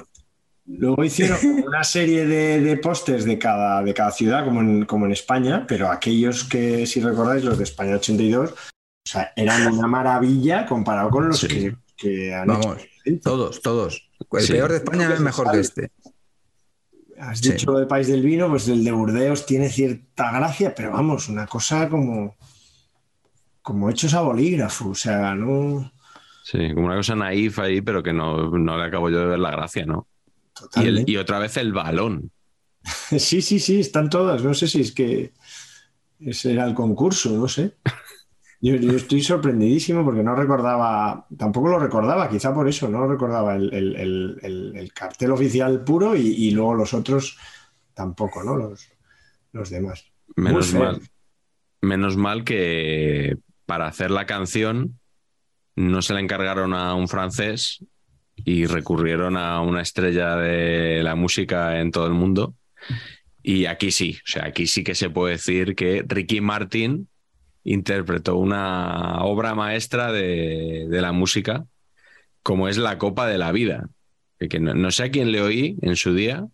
[0.66, 5.06] luego hicieron una serie de, de pósters de cada, de cada ciudad, como en, como
[5.06, 8.54] en España, pero aquellos que, si recordáis, los de España 82, o
[9.04, 11.48] sea, eran una maravilla comparado con los Sí.
[11.48, 12.60] que, que han hecho.
[12.60, 12.82] Vamos,
[13.22, 14.08] todos, todos.
[14.32, 14.52] El Sí.
[14.52, 15.90] peor de España es mejor que este.
[17.18, 17.50] Has Sí.
[17.52, 21.28] dicho lo de País del Vino, pues el de Burdeos tiene cierta gracia, pero vamos,
[21.28, 22.36] una cosa como,
[23.60, 25.92] como hechos a bolígrafo, o sea, no
[26.44, 29.38] Sí, como una cosa naif ahí, pero que no, no le acabo yo de ver
[29.38, 30.08] la gracia, ¿no?
[30.74, 31.12] Y, el- totalmente.
[31.12, 32.30] y otra vez el balón.
[33.18, 34.42] Sí, sí, sí, están todas.
[34.42, 35.32] No sé si es que
[36.20, 37.76] ese era el concurso, no sé.
[38.64, 43.56] Yo, yo estoy sorprendidísimo porque no recordaba, tampoco lo recordaba, quizá por eso, no recordaba
[43.56, 47.36] el, el- el- el- el cartel oficial puro y, y luego los otros
[47.92, 48.56] tampoco, ¿no?
[48.56, 48.88] Los,
[49.52, 50.04] los demás.
[50.36, 51.00] Menos mal.
[51.80, 55.00] Menos mal que para hacer la canción
[55.74, 57.84] no se la encargaron a un francés
[58.44, 62.54] y recurrieron a una estrella de la música en todo el mundo.
[63.42, 67.08] Y aquí sí, o sea, aquí sí que se puede decir que Ricky Martin
[67.64, 71.64] interpretó una obra maestra de, de la música,
[72.42, 73.88] como es La Copa de la Vida.
[74.38, 76.46] Que, no, no sé a quién le oí en su día,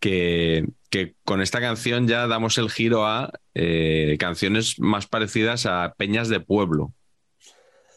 [0.00, 5.94] que, que con esta canción ya damos el giro a eh, canciones más parecidas a
[5.96, 6.92] peñas de pueblo.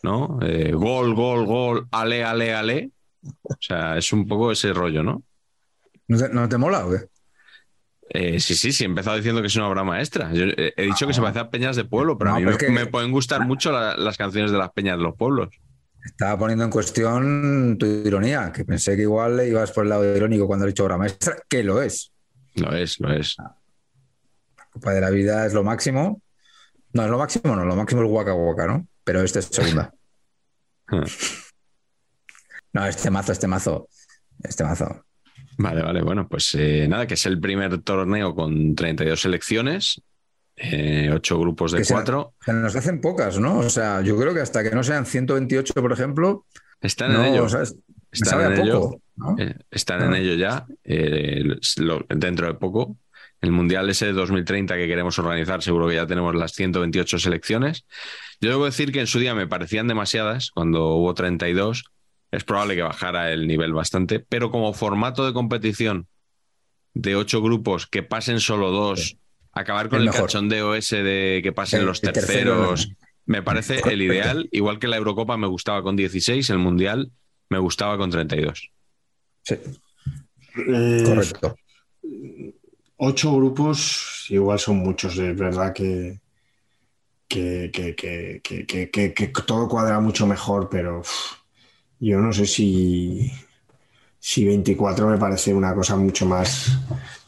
[0.04, 0.38] ¿No?
[0.44, 2.92] Eh, gol, gol, gol, ale, ale, ale.
[3.44, 5.24] O sea, es un poco ese rollo, ¿no?
[6.08, 6.98] ¿No te, no te mola o qué?
[8.10, 10.32] Eh, sí, sí, sí, he empezado diciendo que es una obra maestra.
[10.32, 12.46] Yo, eh, he dicho que se parece a peñas de pueblo, pero No, a mí
[12.46, 15.16] me, es que- me pueden gustar mucho la- las canciones de las peñas de los
[15.16, 15.50] pueblos.
[16.06, 20.16] Estaba poniendo en cuestión tu ironía, que pensé que igual le ibas por el lado
[20.16, 22.12] irónico cuando he dicho obra maestra, que lo es.
[22.54, 23.36] Lo es, lo es.
[24.70, 26.22] Copa de la vida es lo máximo.
[26.94, 28.88] No, es lo máximo, no, lo máximo es Waka Waka, ¿no?
[29.04, 29.92] Pero este es segunda.
[32.76, 33.88] no, este mazo, este mazo,
[34.44, 35.06] este mazo.
[35.58, 40.02] Vale, vale, bueno, pues eh, nada, que es el primer torneo con 32 selecciones
[40.58, 42.34] eh, ocho grupos de Que se- cuatro.
[42.46, 43.60] Se nos hacen pocas, ¿no?
[43.60, 46.46] O sea, yo creo que hasta que no sean 128, por ejemplo,
[46.82, 47.48] Están no, en ello.
[47.52, 47.64] Me
[48.12, 48.80] Están en ello.
[48.82, 49.36] poco, ¿no?
[49.38, 50.06] Eh, están Ah.
[50.08, 50.66] en ello ya.
[50.86, 51.44] eh,
[51.78, 52.98] lo- dentro de poco.
[53.42, 57.86] El Mundial ese de 2030 que queremos organizar, seguro que ya tenemos las 128 selecciones.
[58.42, 61.84] Yo debo decir que en su día me parecían demasiadas, cuando hubo 32.
[62.32, 66.08] Es probable que bajara el nivel bastante, pero como formato de competición
[66.94, 69.18] de ocho grupos, que pasen solo dos,
[69.52, 72.24] acabar con El el, cachondeo ese de que pasen El- los tercero,
[72.74, 72.90] terceros,
[73.26, 74.48] me parece el ideal.
[74.52, 77.12] Igual que la Eurocopa me gustaba con 16, el Mundial
[77.50, 78.72] me gustaba con 32.
[79.44, 79.56] Sí,
[80.68, 81.56] Eh, correcto.
[82.98, 86.20] ocho grupos, igual son muchos, es verdad que,
[87.28, 91.02] que, que, que, que- que- que- que todo cuadra mucho mejor, pero
[92.00, 93.32] yo no sé si,
[94.20, 96.78] si 24 me parece una cosa mucho más.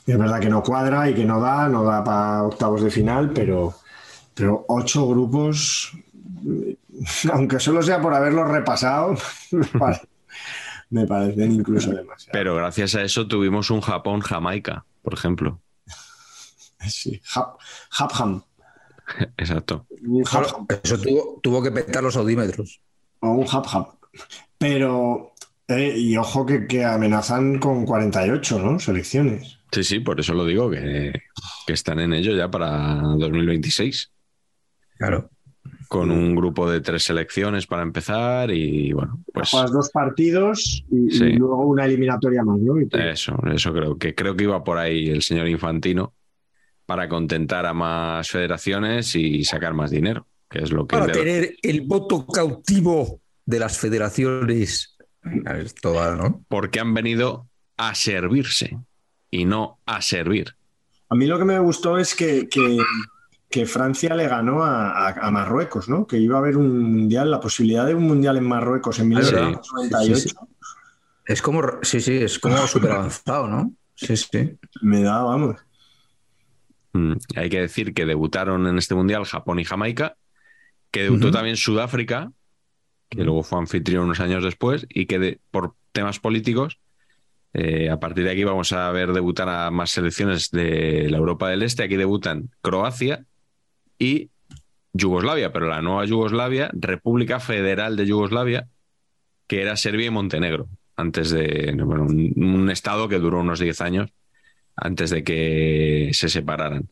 [0.06, 3.32] Es verdad que no cuadra y que no da, no da para octavos de final,
[3.34, 3.76] pero,
[4.34, 5.92] pero ocho grupos,
[7.32, 9.16] aunque solo sea por haberlos repasado,
[9.52, 10.02] me pare-
[10.90, 12.32] me parecen incluso demasiado.
[12.32, 15.60] Pero gracias a eso tuvimos un Japón-Jamaica, por ejemplo.
[16.88, 17.58] Sí, Hap-
[17.98, 18.42] Hapham.
[19.38, 19.86] Exacto.
[20.02, 20.22] Un
[20.84, 22.82] eso tuvo, tuvo que petar los audímetros.
[23.22, 23.86] O un Hapham.
[24.58, 25.34] Pero,
[25.68, 28.80] eh, y ojo que, que amenazan con 48, ¿no?
[28.80, 29.58] Selecciones.
[29.72, 31.14] Sí, sí, por eso lo digo, que,
[31.66, 34.12] que están en ello ya para 2026.
[34.98, 35.30] Claro.
[35.90, 41.34] Con un grupo de tres selecciones para empezar y bueno, pues Juegas dos partidos y,
[41.34, 42.80] luego una eliminatoria más, ¿no?
[42.80, 46.14] Y eso, eso creo que creo que iba por ahí el señor Infantino
[46.86, 51.56] para contentar a más federaciones y sacar más dinero, que es lo que Para tener
[51.62, 54.96] el voto cautivo de las federaciones.
[56.48, 58.78] Porque han venido a servirse
[59.32, 60.56] y no a servir.
[61.10, 62.78] A mí lo que me gustó es que, que-
[63.50, 66.06] que Francia le ganó a, a- a Marruecos, ¿no?
[66.06, 69.22] Que iba a haber un mundial, la posibilidad de un mundial en Marruecos en Ah,
[69.24, 69.34] sí.
[69.36, 70.36] 1998 Sí, sí,
[71.26, 73.74] Es como, sí, sí, es como súper avanzado, ¿no?
[73.96, 74.58] Sí, sí.
[74.82, 75.56] me da, vamos.
[76.94, 80.18] Mm, Hay que decir que debutaron en este mundial Japón y Jamaica,
[80.92, 82.32] que debutó también Sudáfrica,
[83.10, 86.80] que luego fue anfitrión unos años después, y que de- por temas políticos,
[87.54, 91.50] eh, a partir de aquí vamos a ver debutar a más selecciones de la Europa
[91.50, 91.84] del Este.
[91.84, 93.26] Aquí debutan Croacia
[93.98, 94.30] y
[94.94, 98.68] Yugoslavia, pero la nueva Yugoslavia, República Federal de Yugoslavia,
[99.48, 103.80] que era Serbia y Montenegro, antes de bueno, un, un estado que duró unos 10
[103.82, 104.10] años
[104.76, 106.88] antes de que se separaran.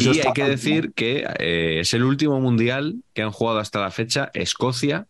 [0.00, 3.90] Y hay que decir que eh, es el último mundial que han jugado hasta la
[3.92, 5.06] fecha Escocia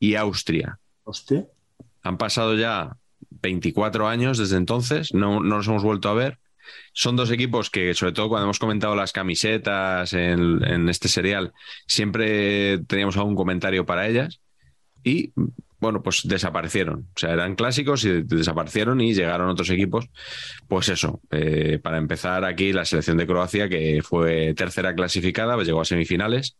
[0.00, 0.80] y Austria.
[1.04, 1.46] Hostia.
[2.02, 2.96] Han pasado ya
[3.30, 6.38] 24 años desde entonces, no, no los hemos vuelto a ver.
[6.92, 11.52] Son dos equipos que, sobre todo cuando hemos comentado las camisetas en, en este serial,
[11.86, 14.40] siempre teníamos algún comentario para ellas.
[15.04, 15.32] Y
[15.80, 17.08] bueno, pues desaparecieron.
[17.14, 20.06] O sea, eran clásicos y desaparecieron y llegaron otros equipos.
[20.68, 25.66] Pues eso, eh, para empezar aquí la selección de Croacia, que fue tercera clasificada, pues
[25.66, 26.56] llegó a semifinales,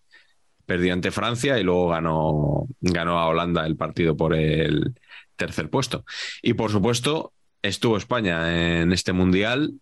[0.71, 4.95] perdió ante Francia y luego ganó, ganó a Holanda el partido por el
[5.35, 6.05] tercer puesto.
[6.43, 9.73] Y por supuesto, estuvo España en este mundial.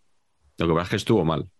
[0.56, 1.50] Lo que pasa es que estuvo mal.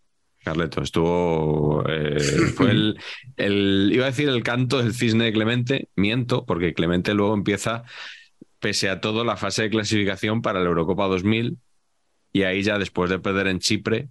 [0.42, 1.84] Carleto, estuvo.
[1.86, 2.18] eh,
[2.56, 2.98] fue el,
[3.36, 7.82] el- Iba a decir el canto del cisne de Clemente, miento, porque Clemente luego empieza,
[8.60, 11.58] pese a todo, la fase de clasificación para la Eurocopa 2000.
[12.32, 14.08] Y ahí ya después de perder en Chipre,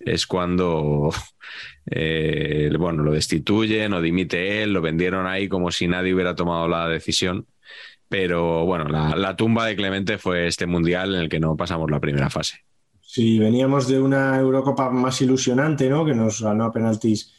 [0.00, 1.10] es cuando
[1.86, 6.68] eh, bueno, lo destituyen o dimite él, lo vendieron ahí como si nadie hubiera tomado
[6.68, 7.46] la decisión.
[8.08, 11.88] Pero bueno, la, la tumba de Clemente fue este mundial en el que no pasamos
[11.90, 12.64] la primera fase.
[13.00, 16.04] Sí, veníamos de una Eurocopa más ilusionante, ¿no?
[16.04, 17.32] Que nos ganó a penaltis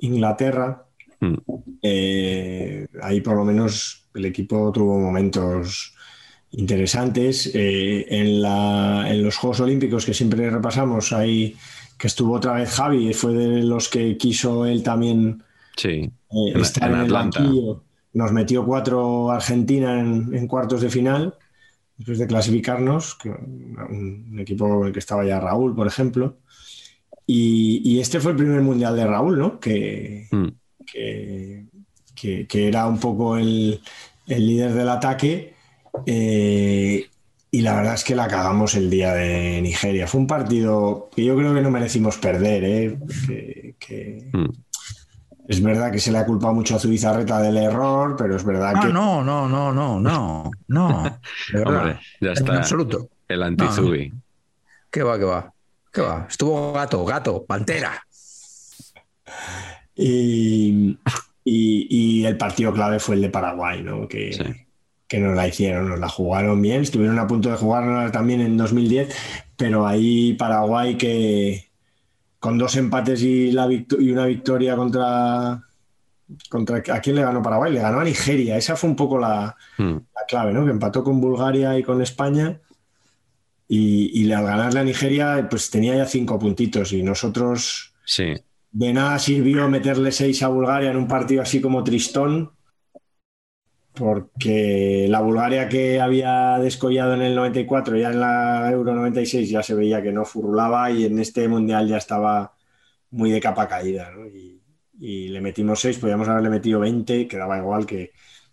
[0.00, 0.86] Inglaterra.
[1.20, 1.34] Mm.
[1.82, 5.93] Eh, ahí por lo menos el equipo tuvo momentos
[6.56, 7.50] interesantes.
[7.54, 11.54] Eh, en, la- en los Juegos Olímpicos que siempre repasamos, ahí
[11.98, 15.42] que estuvo otra vez Javi, fue de los que quiso él también
[15.76, 16.10] Sí, eh,
[16.54, 17.40] En- estar en en, el Atlanta.
[17.40, 17.82] banquillo.
[18.12, 21.34] Nos metió cuatro Argentina en, cuartos de final,
[21.96, 23.76] después de clasificarnos, un,
[24.30, 26.36] un equipo en el que estaba ya Raúl, por ejemplo.
[27.26, 29.58] Y, y este fue el primer mundial de Raúl, ¿no?
[29.58, 30.48] Que, Mm.
[30.86, 31.64] que,
[32.14, 33.80] que- que era un poco el,
[34.28, 35.53] el líder del ataque.
[36.06, 37.08] Eh,
[37.50, 40.06] y la verdad es que la cagamos el día de Nigeria.
[40.08, 42.98] Fue un partido que yo creo que no merecimos perder, ¿eh?
[43.26, 44.50] Que- que- Mm.
[45.48, 48.72] es verdad que se le ha culpado mucho a Zubizarreta del error, pero es verdad
[48.76, 51.02] Ah, que no, no, no, no, no, no.
[51.52, 51.76] De verdad.
[51.80, 53.08] hombre, ya En está absoluto.
[53.28, 54.12] el antizubi.
[54.90, 55.52] ¿Qué va, qué va?
[55.92, 56.26] ¿Qué va?
[56.28, 58.04] Estuvo gato, gato, pantera.
[59.94, 60.98] Y,
[61.44, 61.86] y-
[62.20, 64.08] y el partido clave fue el de Paraguay, ¿no?
[64.08, 64.63] Que, Sí.
[65.14, 68.56] Que nos la hicieron, nos la jugaron bien, estuvieron a punto de jugarla también en
[68.56, 69.14] 2010,
[69.56, 71.70] pero ahí Paraguay que
[72.40, 75.62] con dos empates y, la y una victoria contra,
[76.50, 76.78] contra...
[76.94, 77.72] ¿A quién le ganó Paraguay?
[77.72, 79.92] Le ganó a Nigeria, esa fue un poco la, Mm.
[79.92, 80.64] la clave, ¿no?
[80.64, 82.60] Que empató con Bulgaria y con España.
[83.66, 86.92] Y, y al ganarle a Nigeria, pues tenía ya cinco puntitos.
[86.92, 88.34] Y nosotros Sí.
[88.72, 92.50] de nada sirvió meterle seis a Bulgaria en un partido así como tristón.
[93.94, 99.62] Porque la Bulgaria que había descollado en el 94, ya en la Euro 96, ya
[99.62, 102.56] se veía que no furulaba y en este mundial ya estaba
[103.10, 104.10] muy de capa caída.
[104.10, 104.26] ¿no?
[104.26, 104.60] Y,
[105.28, 108.12] le metimos seis, podíamos haberle metido 20, quedaba igual que,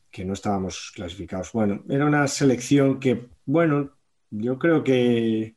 [0.09, 1.51] que no estábamos clasificados.
[1.53, 3.91] Bueno, era una selección que, bueno,
[4.31, 5.55] yo creo que,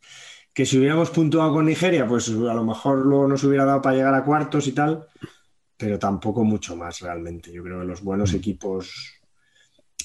[0.55, 3.97] que si hubiéramos puntuado con Nigeria, pues a lo mejor luego nos hubiera dado para
[3.97, 5.07] llegar a cuartos y tal,
[5.77, 7.53] pero tampoco mucho más realmente.
[7.53, 9.14] Yo creo que los buenos equipos,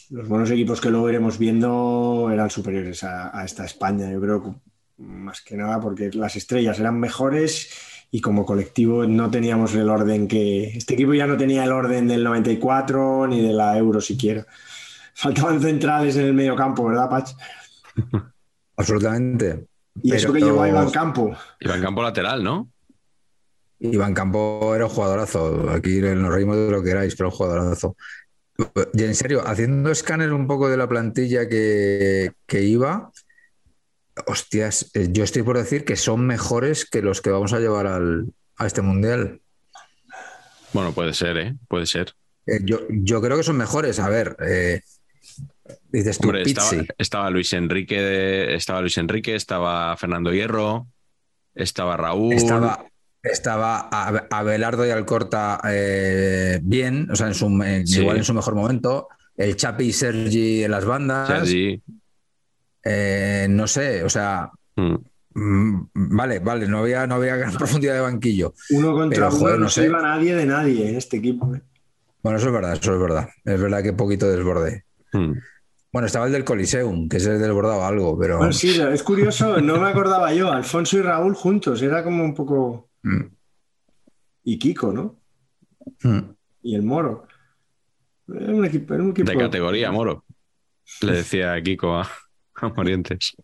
[0.10, 4.12] los buenos equipos que luego iremos viendo eran superiores a, a esta España.
[4.12, 4.50] Yo creo que
[4.98, 7.70] más que nada porque las estrellas eran mejores
[8.12, 10.70] y como colectivo no teníamos el orden que...
[10.70, 14.46] Este equipo ya no tenía el orden del 94 ni de la Euro siquiera.
[15.14, 17.30] Faltaban centrales en el medio campo, ¿verdad, Pach?
[18.78, 19.68] Absolutamente.
[20.02, 21.36] Y eso que llevó a Iván Campo.
[21.60, 22.70] Iba en campo lateral, ¿no?
[23.80, 25.70] Iván Campo era un jugadorazo.
[25.70, 27.96] Aquí nos reímos de lo que queráis, pero un jugadorazo.
[28.94, 33.12] Y en serio, haciendo escáner un poco de la plantilla que, que iba,
[34.28, 37.88] hostias, eh, yo estoy por decir que son mejores que los que vamos a llevar
[37.88, 39.40] al, a este mundial.
[40.74, 41.56] Bueno, puede ser, ¿eh?
[41.68, 42.14] Puede ser.
[42.46, 44.00] Eh, yo, yo creo que son mejores.
[44.00, 44.82] A ver, eh,
[45.92, 50.88] dices tú, Hombre, estaba, estaba Luis Enrique, estaba Luis Enrique, estaba Fernando Hierro,
[51.56, 52.34] estaba Raúl.
[52.34, 52.86] Estaba,
[53.24, 58.02] estaba Abe- Abelardo y Alcorta eh, bien, o sea, en su, en- Sí.
[58.02, 59.08] igual en su mejor momento.
[59.36, 61.28] El Chapi y Sergi en las bandas.
[61.28, 61.82] Sergi.
[62.84, 64.96] Eh, no sé, o sea, Mm.
[65.34, 68.54] mm, vale, vale, no había, no había gran profundidad de banquillo.
[68.72, 69.88] Uno contra Pero, uno joder, no no se sé.
[69.88, 71.54] iba nadie de nadie en este equipo.
[71.56, 71.62] ¿eh?
[72.24, 73.30] Bueno, eso es verdad, eso es verdad.
[73.46, 74.86] Es verdad que poquito desborde.
[75.14, 75.34] Mm.
[75.92, 78.38] Bueno, estaba el del Coliseum, que ese desbordaba algo, pero.
[78.38, 80.52] Bueno, sí, es curioso, no me acordaba yo.
[80.52, 82.89] Alfonso y Raúl juntos, era como un poco.
[83.04, 83.26] Mm,
[84.44, 85.20] Y Kiko, ¿no?
[86.04, 86.20] mm.
[86.64, 87.28] Y el Moro.
[88.28, 88.94] Era un equipo.
[88.94, 90.26] Era un equipo De categoría, Moro.
[91.02, 92.10] Le decía Kiko a,
[92.56, 93.36] a Morientes.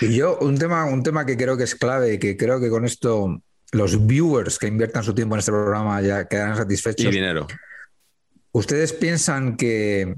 [0.00, 2.70] Y yo, un tema, un tema que creo que es clave y que creo que
[2.70, 3.42] con esto
[3.72, 7.10] los viewers que inviertan su tiempo en este programa ya quedarán Y satisfechos.
[7.12, 7.46] dinero.
[8.52, 10.14] ¿Ustedes piensan que,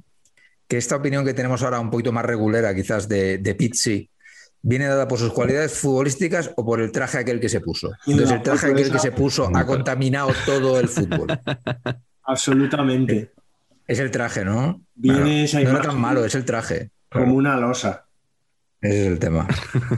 [0.68, 4.10] que esta opinión que tenemos ahora, un poquito más regulera quizás de, de Pizzi,
[4.64, 7.92] viene dada por sus cualidades futbolísticas o por el traje aquel que se puso?
[8.06, 11.28] Entonces, el traje aquel que se puso ha contaminado todo el fútbol.
[12.24, 13.30] Absolutamente.
[13.86, 14.80] Es el traje, ¿no?
[14.94, 16.90] Viene Bueno, esa no era tan malo, es el traje.
[17.10, 18.06] Como una losa.
[18.80, 19.46] Ese es el tema.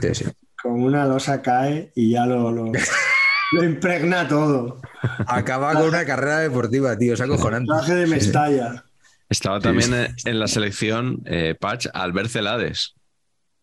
[0.01, 0.25] Sí, sí.
[0.61, 2.71] Como una losa cae y ya lo, lo,
[3.53, 4.81] lo impregna todo.
[5.27, 7.71] Acaba con una carrera deportiva, tío, es acojonante.
[7.71, 8.15] Traje de Sí, sí.
[8.15, 8.83] Mestalla.
[9.29, 9.93] Estaba también
[10.25, 12.96] en la selección eh, Patch Albert Celades.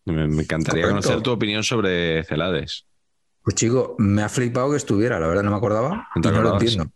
[0.05, 1.01] Me, me encantaría Correcto.
[1.07, 2.85] conocer tu opinión sobre Celades.
[3.41, 6.31] Pues chico, me ha flipado que estuviera, la verdad no me acordaba ¿No y te
[6.31, 6.91] no lo entiendo.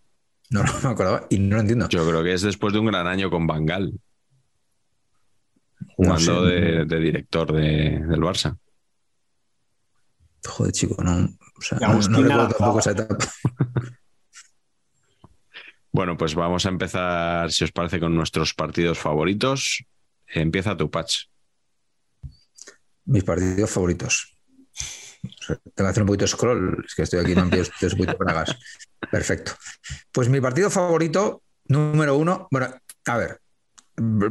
[0.51, 1.87] No, no me acordaba y no lo entiendo.
[1.89, 3.93] Yo creo que es después de un gran año con Bangal,
[5.79, 6.55] No jugando sé.
[6.55, 8.57] de, de director de- del Barça.
[10.47, 13.17] Joder, chico, no, o sea, no, no recuerdo tampoco esa etapa.
[15.91, 19.83] Bueno, pues vamos a empezar, si os parece, con nuestros partidos favoritos.
[20.27, 21.23] Empieza tu patch.
[23.05, 24.37] Mis partidos favoritos.
[25.47, 28.55] Tengo que hacer un poquito de scroll, es que estoy aquí, pillado ustedes un bragas.
[29.11, 29.53] Perfecto.
[30.11, 32.73] Pues mi partido favorito, número uno, bueno,
[33.05, 33.41] a ver,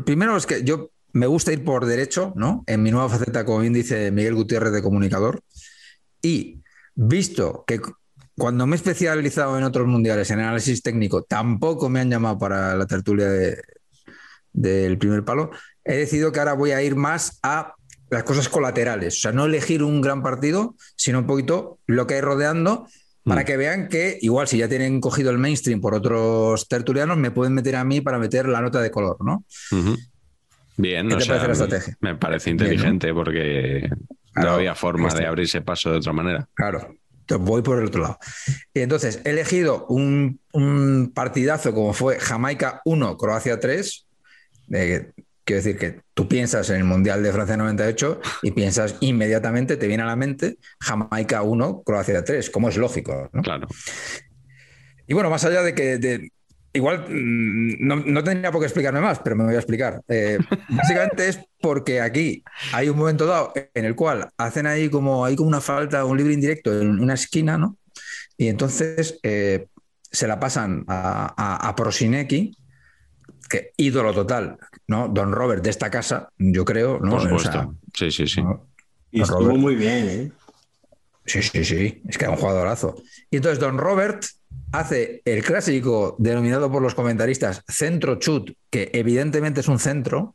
[0.04, 2.64] primero es que yo me gusta ir por derecho, ¿no?
[2.66, 5.42] En mi nueva faceta, como bien dice Miguel Gutiérrez de comunicador,
[6.22, 6.62] y
[6.94, 7.80] visto que
[8.36, 12.76] cuando me he especializado en otros mundiales en análisis técnico, tampoco me han llamado para
[12.76, 13.62] la tertulia de-
[14.52, 15.50] del primer palo,
[15.84, 17.74] he decidido que ahora voy a ir más a
[18.10, 22.14] las cosas colaterales, o sea, no elegir un gran partido, sino un poquito lo que
[22.14, 22.86] hay rodeando
[23.24, 23.44] para Mm.
[23.44, 27.52] que vean que igual si ya tienen cogido el mainstream por otros tertulianos, me pueden
[27.52, 29.44] meter a mí para meter la nota de color, ¿no?
[29.72, 29.96] Ujú.
[30.78, 31.96] Bien, ¿Qué te sea, parece la estrategia?
[32.00, 32.64] me parece Bien, ¿no?
[32.64, 33.90] inteligente porque
[34.32, 36.48] Claro, no había forma de abrirse paso de otra manera.
[36.54, 36.94] Claro,
[37.40, 38.18] voy por el otro lado.
[38.72, 44.06] Y entonces he elegido un, un partidazo como fue Jamaica 1, Croacia 3.
[44.72, 45.12] Eh,
[45.48, 49.86] quiero decir que tú piensas en el Mundial de Francia 98 y piensas inmediatamente, te
[49.86, 53.30] viene a la mente Jamaica 1, Croacia 3, como es lógico.
[53.32, 53.40] ¿no?
[53.40, 53.66] Claro.
[55.06, 56.30] Y bueno, más allá de que de-
[56.74, 60.02] igual mm, no, no tendría por qué explicarme más, pero me voy a explicar.
[60.06, 60.38] Eh,
[60.68, 62.44] básicamente es porque aquí
[62.74, 66.18] hay un momento dado en el cual hacen ahí como, hay como una falta, un
[66.18, 67.78] libre indirecto en una esquina, ¿no?
[68.36, 69.66] Y entonces eh,
[70.02, 72.54] se la pasan a, a, a Prosinecki,
[73.48, 74.58] que ídolo total,
[74.88, 75.08] ¿no?
[75.08, 77.10] Don Robert de esta casa, yo creo, ¿no?
[77.12, 77.52] Por O supuesto.
[77.52, 78.42] sea, sí, sí, sí.
[78.42, 78.66] ¿no?
[79.12, 79.58] Y estuvo Robert.
[79.58, 80.32] muy bien, ¿eh?
[81.24, 82.96] Sí, sí, sí, es que era un jugadorazo.
[83.30, 84.24] Y entonces Don Robert
[84.72, 90.34] hace el clásico denominado por los comentaristas centro chut, que evidentemente es un centro,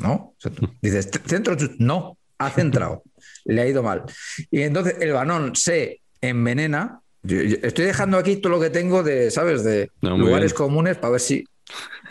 [0.00, 0.12] ¿no?
[0.12, 3.04] O sea, tú dices, centro chut, no, ha centrado,
[3.44, 4.02] le ha ido mal.
[4.50, 7.00] Y entonces el balón se envenena.
[7.22, 9.62] Yo- yo estoy dejando aquí todo lo que tengo de, ¿sabes?
[9.62, 10.56] De No, lugares bien.
[10.56, 11.44] comunes para ver si...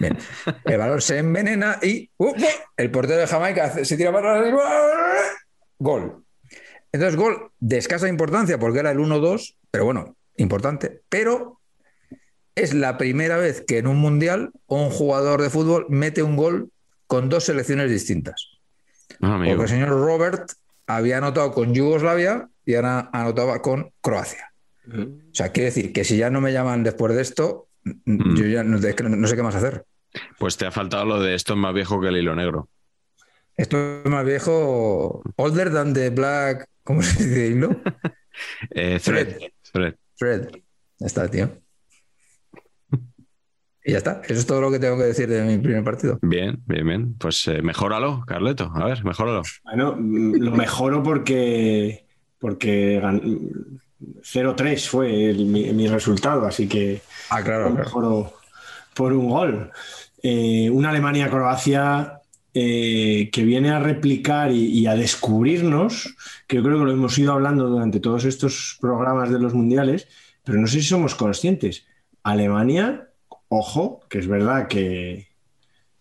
[0.03, 0.17] Bien,
[0.65, 2.33] el balón se envenena y ¡uh!
[2.77, 4.61] el portero de Jamaica se tira para arriba,
[5.79, 6.23] gol.
[6.91, 11.01] Entonces, gol de escasa importancia porque era el 1-2, pero bueno, importante.
[11.09, 11.59] Pero
[12.55, 16.69] es la primera vez que en un mundial un jugador de fútbol mete un gol
[17.07, 18.59] con dos selecciones distintas.
[19.21, 19.55] Amigo.
[19.55, 20.51] Porque el señor Robert
[20.85, 24.51] había anotado con Yugoslavia y ahora anotaba con Croacia.
[24.85, 28.35] O sea, quiere decir que si ya no me llaman después de esto, Mm.
[28.35, 29.85] yo ya no sé qué más hacer.
[30.37, 32.69] Pues te ha faltado lo de esto es más viejo que el hilo negro.
[33.55, 37.69] Esto es más viejo, older than the black, ¿cómo se dice hilo?
[38.71, 39.37] Eh, thread.
[40.17, 40.49] Thread.
[40.97, 41.51] Ya está, tío.
[43.85, 44.21] Y ya está.
[44.23, 46.17] Eso es todo lo que tengo que decir de mi primer partido.
[46.21, 47.13] Bien, bien, bien.
[47.15, 48.71] Pues eh, mejóralo, Carleto.
[48.73, 49.41] A ver, mejóralo.
[49.65, 52.05] Bueno, lo mejoro porque,
[52.39, 53.21] porque gan-
[54.23, 57.83] 0-3 fue el- mi, mi resultado, así que Ah, claro, lo claro.
[57.85, 58.33] mejoro
[58.95, 59.71] por un gol.
[60.25, 62.21] Eh, una Alemania-Croacia
[62.53, 66.15] eh, que viene a replicar y, a descubrirnos,
[66.47, 70.07] que yo creo que lo hemos ido hablando durante todos estos programas de los mundiales,
[70.45, 71.85] pero no sé si somos conscientes.
[72.23, 73.09] Alemania,
[73.49, 75.27] ojo, que es verdad que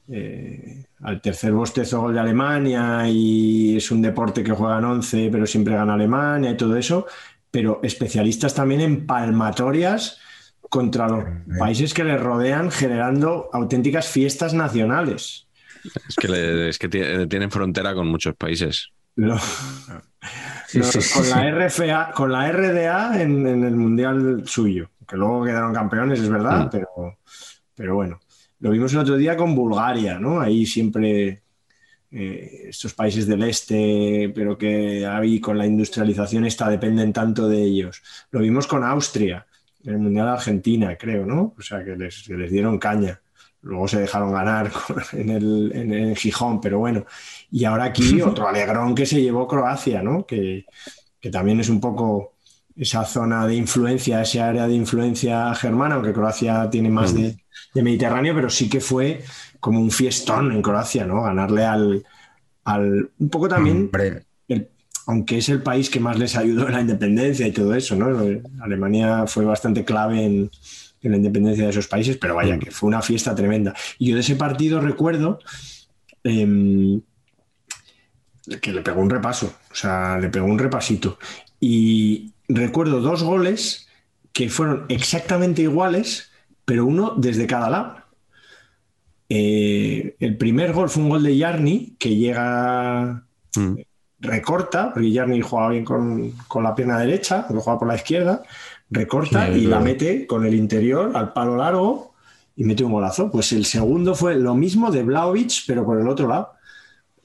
[0.09, 5.47] eh, al tercer bostezo gol de Alemania y es un deporte que juegan 11, pero
[5.47, 7.07] siempre gana Alemania y todo eso,
[7.51, 10.22] pero especialistas también en palmatorias
[10.73, 11.23] contra los
[11.59, 15.47] países que les rodean, generando auténticas fiestas nacionales.
[16.09, 18.89] Es que, le- es que tie- tienen frontera con muchos países.
[19.17, 19.39] Lo-
[20.67, 21.31] Sí, lo- sí, sí, con sí.
[21.31, 26.29] la RFA, con la RDA en, en el mundial suyo, que luego quedaron campeones, es
[26.31, 26.71] verdad, Mm.
[26.71, 27.19] pero,
[27.75, 28.19] pero bueno.
[28.61, 30.41] Lo vimos el otro día con Bulgaria, ¿no?
[30.41, 31.43] Ahí siempre
[32.11, 37.61] eh, estos países del este, pero que ahí con la industrialización esta dependen tanto de
[37.63, 38.01] ellos.
[38.31, 39.45] Lo vimos con Austria,
[39.85, 41.55] en el Mundial de Argentina, creo, ¿no?
[41.59, 43.21] O sea, que les, que les dieron caña.
[43.63, 44.71] Luego se dejaron ganar
[45.13, 47.05] en el, en el Gijón, pero bueno.
[47.51, 50.27] Y ahora aquí otro alegrón que se llevó Croacia, ¿no?
[50.27, 50.67] Que,
[51.21, 52.35] que también es un poco
[52.75, 57.37] esa zona de influencia, esa área de influencia germana, aunque Croacia tiene más de,
[57.75, 59.23] de Mediterráneo, pero sí que fue
[59.61, 61.23] como un fiestón en Croacia, ¿no?
[61.23, 62.05] Ganarle al,
[62.65, 64.25] al un poco también Hombre,
[65.07, 68.41] aunque es el país que más les ayudó en la independencia y todo eso, ¿no?
[68.61, 70.51] Alemania fue bastante clave en,
[71.03, 73.75] en la independencia de esos países, pero vaya, que fue una fiesta tremenda.
[73.99, 75.41] Y yo de ese partido recuerdo
[76.23, 77.01] em,
[78.61, 81.19] que le pegó un repaso, o sea, le pegó un repasito.
[81.61, 83.89] Y recuerdo dos goles
[84.33, 86.31] que fueron exactamente iguales,
[86.65, 87.97] pero uno desde cada lado.
[89.29, 93.25] Eh, el primer gol fue un gol de Yarni, que llega
[93.57, 93.75] Mm.
[94.23, 98.43] Recorta, porque Yarni jugaba bien con, con la pierna derecha, porque jugaba por la izquierda,
[98.89, 102.15] recorta Sí, y la mete con el interior al palo largo
[102.57, 103.31] y mete un golazo.
[103.31, 106.53] Pues el segundo fue lo mismo de Blaovic, pero por el otro lado.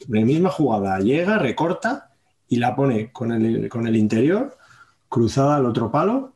[0.08, 2.12] La misma jugada, llega, recorta
[2.50, 4.58] y la pone con el, con el interior,
[5.10, 6.34] cruzada al otro palo,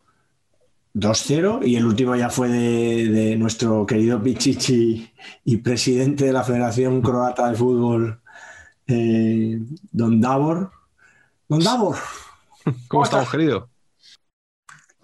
[0.93, 5.09] 2-0 y el último ya fue de, de nuestro querido Pichichi
[5.45, 8.20] y presidente de la Federación Croata de Fútbol,
[8.87, 9.59] eh,
[9.91, 10.71] Don Davor.
[11.47, 11.97] Don Davor,
[12.87, 13.69] ¿Cómo estamos, querido?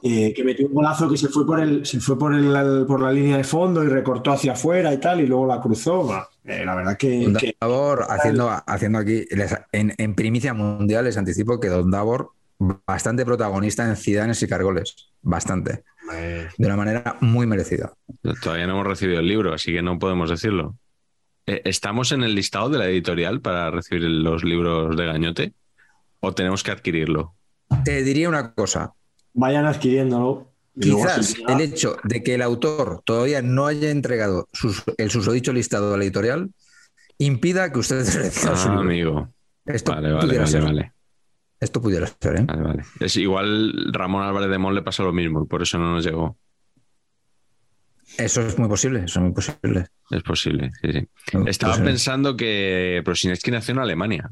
[0.04, 3.02] eh, que metió un golazo que se fue por el, se fue por el, por
[3.02, 6.08] la línea de fondo y recortó hacia afuera y tal, y luego la cruzó.
[6.46, 11.06] Eh, la verdad que, Don que- Davor, haciendo, haciendo aquí, les- en, en primicia mundial,
[11.06, 15.10] les anticipo que Don Davor, bastante protagonista en Cidanes y Cargoles.
[15.22, 15.84] Bastante.
[16.58, 17.92] De una manera muy merecida.
[18.42, 20.76] Todavía no hemos recibido el libro, así que no podemos decirlo.
[21.48, 25.54] Eh, ¿Estamos en el listado de la editorial para recibir los libros de Gañote?
[26.20, 27.36] ¿O tenemos que adquirirlo?
[27.84, 28.94] Te diría una cosa.
[29.34, 30.52] vayan adquiriéndolo.
[30.80, 35.94] Quizás el hecho de que el autor todavía no haya entregado sus- el susodicho listado
[35.94, 36.52] a la editorial
[37.18, 38.82] impida que ustedes reciban su Ah, libro.
[38.82, 39.34] amigo.
[39.66, 40.64] Esto Vale, vale, pudiera vale, ser.
[40.64, 40.94] vale.
[41.60, 42.44] Esto pudiera ser, ¿eh?
[42.46, 42.84] Vale, vale.
[43.00, 46.06] Es igual Ramón Álvarez de Mon le pasa lo mismo y por eso no nos
[46.06, 46.38] llegó.
[48.18, 49.88] Eso es muy posible, eso es muy posible.
[50.10, 51.08] Es posible, sí, sí.
[51.34, 54.32] No, Estaba pues, eh, pensando que Prosineski nació en Alemania.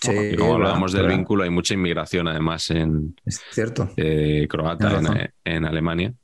[0.00, 3.90] Sí, Y como hablábamos del vínculo, hay mucha inmigración además en Es cierto.
[3.96, 5.18] eh, croata en, razón.
[5.44, 6.14] en Alemania.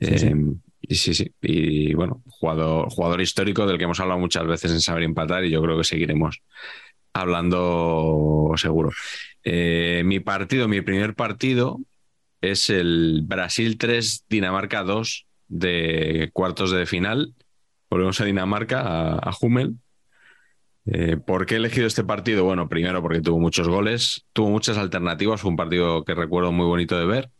[0.00, 0.26] Sí, sí.
[0.26, 0.34] Eh,
[0.82, 1.32] Y sí, sí.
[1.42, 5.50] Y bueno, jugador, jugador histórico del que hemos hablado muchas veces en Saber Empatar y
[5.50, 6.40] yo creo que seguiremos
[7.12, 8.90] hablando seguro.
[9.44, 11.80] Eh, mi partido, mi primer partido
[12.40, 17.34] es el Brasil 3, Dinamarca 2 de cuartos de final.
[17.90, 19.76] Volvemos a Dinamarca, a, a Hummel.
[20.86, 22.44] Eh, ¿Por qué he elegido este partido?
[22.44, 26.66] Bueno, primero porque tuvo muchos goles, tuvo muchas alternativas, fue un partido que recuerdo muy
[26.66, 27.30] bonito de ver.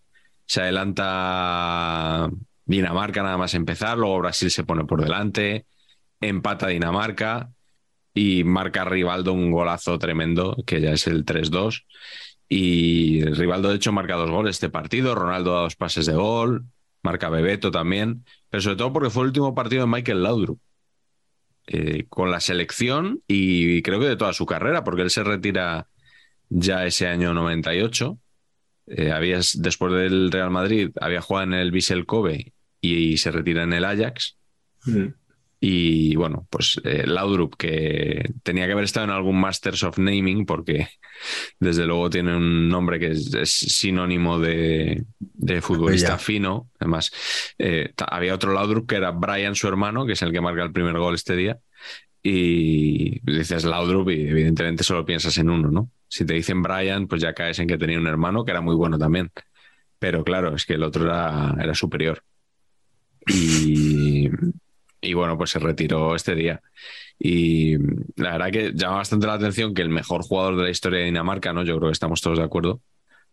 [0.44, 2.30] Se adelanta
[2.66, 5.66] Dinamarca nada más empezar, luego Brasil se pone por delante,
[6.20, 7.50] empata Dinamarca
[8.12, 11.86] y marca Rivaldo un golazo tremendo, que ya es el 3-2.
[12.48, 16.66] Y Rivaldo, de hecho, marca dos goles este partido, Ronaldo da dos pases de gol,
[17.02, 20.60] marca Bebeto también, pero sobre todo porque fue el último partido de Michael Laudrup
[21.66, 25.88] eh, con la selección y creo que de toda su carrera, porque él se retira
[26.48, 28.18] ya ese año 98.
[28.86, 33.64] Eh, había, después del Real Madrid, había jugado en el Vissel Kobe y, se retira
[33.64, 34.38] en el Ajax.
[34.86, 35.08] Mm.
[35.60, 40.46] Y bueno, pues eh, Laudrup, que tenía que haber estado en algún Masters of Naming,
[40.46, 40.88] porque
[41.58, 46.70] desde luego tiene un nombre que es, es sinónimo de, de futbolista fino.
[46.78, 47.10] Además,
[47.58, 50.72] eh, había otro Laudrup que era Brian, su hermano, que es el que marca el
[50.72, 51.58] primer gol este día.
[52.22, 55.90] Y dices Laudrup y evidentemente solo piensas en uno, ¿no?
[56.08, 58.74] Si te dicen Brian, pues ya caes en que tenía un hermano que era muy
[58.76, 59.30] bueno también.
[59.98, 62.22] Pero claro, es que el otro era, era superior.
[63.26, 64.30] Y,
[65.00, 66.60] y bueno, pues se retiró este día.
[67.18, 67.76] Y
[68.16, 71.06] la verdad que llama bastante la atención que el mejor jugador de la historia de
[71.06, 71.64] Dinamarca, ¿no?
[71.64, 72.80] Yo creo que estamos todos de acuerdo,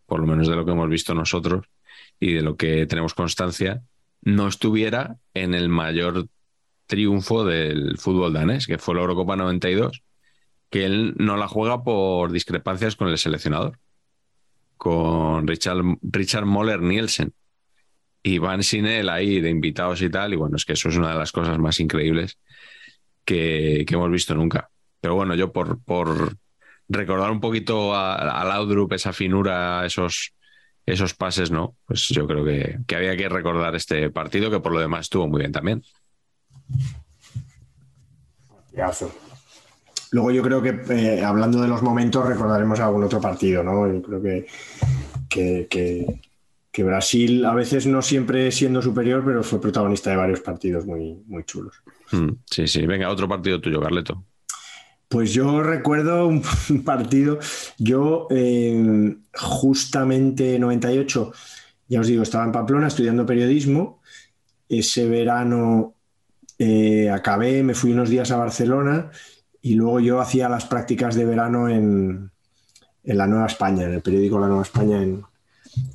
[0.06, 1.66] por lo menos de lo que hemos visto nosotros
[2.18, 3.82] y de lo que tenemos constancia,
[4.22, 6.28] no estuviera en el mayor
[6.86, 10.02] triunfo del fútbol danés, que fue la Eurocopa 92,
[10.70, 13.78] que él no la juega por discrepancias con el seleccionador,
[14.76, 17.32] con Richard, Richard Moller Nielsen.
[18.26, 20.96] Y van sin él ahí de invitados y tal, y bueno, es que eso es
[20.96, 22.38] una de las cosas más increíbles
[23.24, 24.68] que, que hemos visto nunca.
[25.00, 26.36] Pero bueno, yo por, por
[26.88, 30.32] recordar un poquito a, a Laudrup, esa finura, esos,
[30.86, 31.76] esos pases, ¿no?
[31.86, 35.28] Pues yo creo que, que había que recordar este partido, que por lo demás estuvo
[35.28, 35.84] muy bien también.
[40.10, 43.86] Luego yo creo que eh, hablando de los momentos recordaremos algún otro partido, ¿no?
[43.86, 44.46] Yo creo que,
[45.68, 46.20] que-
[46.76, 51.22] que Brasil a veces no siempre siendo superior, pero fue protagonista de varios partidos muy,
[51.26, 51.82] muy chulos.
[52.12, 52.84] Mm, sí, sí.
[52.84, 54.22] Venga, otro partido tuyo, Carleto.
[55.08, 56.42] Pues yo recuerdo un
[56.84, 57.38] partido,
[57.78, 61.32] yo eh, justamente 98,
[61.88, 64.02] ya os digo, estaba en Pamplona estudiando periodismo,
[64.68, 65.94] ese verano
[66.58, 69.10] eh, acabé, me fui unos días a Barcelona
[69.62, 72.30] y luego yo hacía las prácticas de verano en,
[73.02, 75.24] en la Nueva España, en el periódico La Nueva España, en,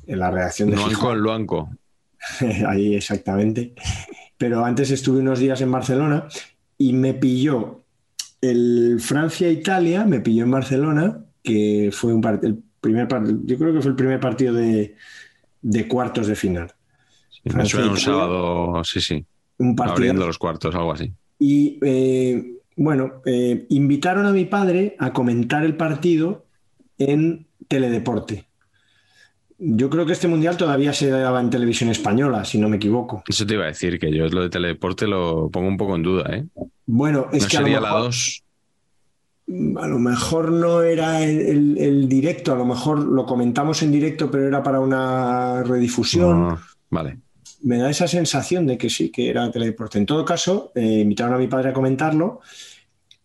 [0.06, 1.70] en la redacción de Luanco Luanco.
[2.68, 3.74] ahí exactamente.
[4.38, 6.26] Pero antes estuve unos días en Barcelona
[6.78, 7.84] y me pilló
[8.40, 13.08] el Francia-Italia, me pilló en Barcelona, que fue un el primer
[13.44, 14.96] yo creo que fue el primer partido de,
[15.60, 16.72] de cuartos de final.
[17.30, 19.24] Sí, me suena un sábado, sí, sí.
[19.58, 19.94] Un partido.
[19.94, 21.12] Abriendo los cuartos, algo así.
[21.38, 26.46] Y eh, bueno, eh, invitaron a mi padre a comentar el partido
[26.98, 28.44] en Teledeporte.
[29.64, 33.22] Yo creo que este mundial todavía se daba en televisión española, si no me equivoco.
[33.28, 36.02] Eso te iba a decir, que yo lo de teledeporte lo pongo un poco en
[36.02, 36.44] duda, ¿eh?
[36.86, 38.42] Bueno, es no que a lo sería la mejor- 2.
[39.82, 43.92] A lo mejor no era el, el- el directo, a lo mejor lo comentamos en
[43.92, 46.58] directo, pero era para una redifusión.
[46.90, 47.18] vale.
[47.62, 49.96] Me da esa sensación de que sí, que era teledeporte.
[49.98, 52.40] En todo caso, eh, invitaron a mi padre a comentarlo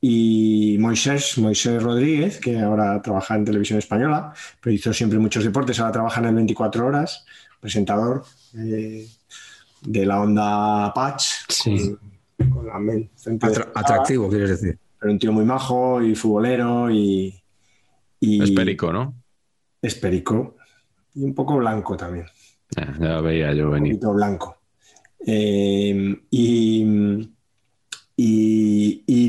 [0.10, 5.80] y Moisés, Moisés Rodríguez, que ahora trabaja en televisión española, pero hizo siempre muchos deportes,
[5.80, 7.26] ahora trabaja en el 24 horas,
[7.60, 8.24] presentador
[8.58, 9.06] eh,
[9.82, 11.24] de la onda Patch.
[11.50, 11.96] Sí.
[12.38, 13.10] Con, con la men-
[13.42, 14.78] Atra- atractivo, quieres decir.
[15.00, 17.34] pero un tío muy majo y futbolero y,
[18.22, 19.14] y Es perico, ¿no?
[19.82, 20.56] es perico
[21.16, 22.26] y un poco blanco también,
[22.76, 23.94] Ya, ya lo veía yo un venir.
[23.94, 24.58] poquito blanco.
[25.26, 27.28] Eh, y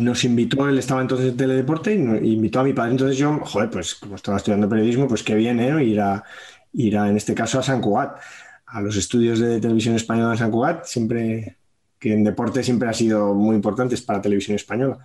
[0.09, 2.93] nos invitó, él estaba entonces en Teledeporte y nos invitó a mi padre.
[2.93, 5.85] Entonces yo, joder, pues como estaba estudiando periodismo, pues qué bien, ¿eh?
[5.85, 6.25] Ir a,
[6.73, 8.19] ir a, en este caso a San Cugat,
[8.67, 11.59] a los estudios de televisión española de San Cugat, siempre,
[11.99, 14.99] que en deporte siempre ha sido muy importantes para televisión española.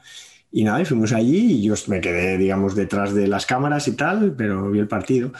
[0.52, 3.94] Y nada, y fuimos allí y yo me quedé, digamos, detrás de las cámaras y
[3.96, 5.32] tal, pero vi el partido.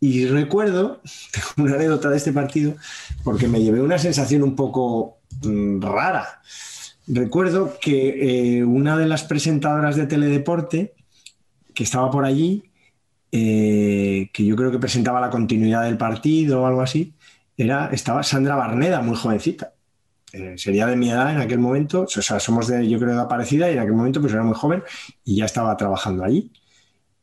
[0.00, 1.00] Y recuerdo,
[1.32, 2.74] tengo una anécdota de este partido,
[3.24, 6.40] porque me llevé una sensación un poco mm, rara.
[7.08, 10.94] Recuerdo que eh, una de las presentadoras de Teledeporte,
[11.74, 12.64] que estaba por allí,
[13.32, 17.14] eh, que yo creo que presentaba la continuidad del partido o algo así,
[17.56, 19.72] era, estaba Sandra Barneda, muy jovencita.
[20.32, 23.26] Eh, sería de mi edad en aquel momento, o sea, somos de, yo creo, de
[23.26, 24.82] parecida y en aquel momento pues era muy joven
[25.24, 26.52] y ya estaba trabajando allí.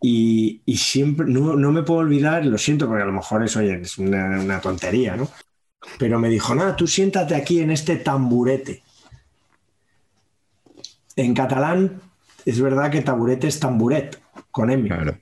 [0.02, 3.98] Y, siempre, no, no, me puedo olvidar, lo siento porque a lo mejor es, es
[3.98, 5.28] una, una tontería, ¿no?
[5.98, 8.84] Pero me dijo, nada, tú siéntate aquí en este tamburete.
[11.16, 12.02] En catalán
[12.46, 14.20] es verdad que taburete es tamburet,
[14.52, 14.88] con M.
[14.88, 15.18] Claro.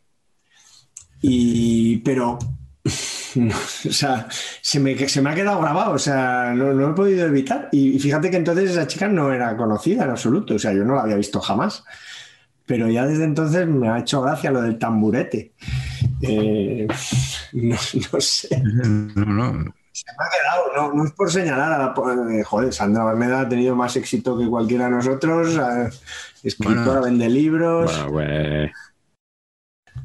[1.21, 2.37] Y, pero,
[2.83, 7.25] o sea, se me, se me, ha quedado grabado, o sea, no, no, he podido
[7.25, 7.69] evitar.
[7.71, 10.95] Y fíjate que entonces esa chica no era conocida en absoluto, o sea, yo no
[10.95, 11.83] la había visto jamás.
[12.65, 15.53] Pero ya desde entonces me ha hecho gracia lo del tamburete.
[16.21, 16.87] Eh,
[17.53, 17.75] no,
[18.11, 18.61] no, sé.
[18.63, 19.75] No, no.
[19.93, 22.33] Se me ha quedado, no, no es por señalar a la.
[22.33, 25.55] Eh, joder, Sandra Barmeda ha tenido más éxito que cualquiera de nosotros.
[25.55, 25.89] Eh,
[26.43, 27.91] escritora, bueno, vende libros.
[28.09, 28.71] Bueno, pues...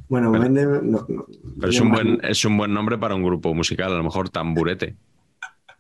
[0.09, 0.67] Bueno, Pero- vende.
[0.67, 1.27] no, no,
[1.59, 4.29] Pero es un, buen, es un buen nombre para un grupo musical, a lo mejor
[4.29, 4.97] tamburete.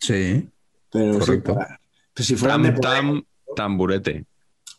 [0.00, 0.48] Sí.
[0.90, 1.54] pero correcto.
[1.54, 1.78] para-
[2.14, 3.22] pero si fueran de Tam, tam,
[3.56, 4.24] tamburete.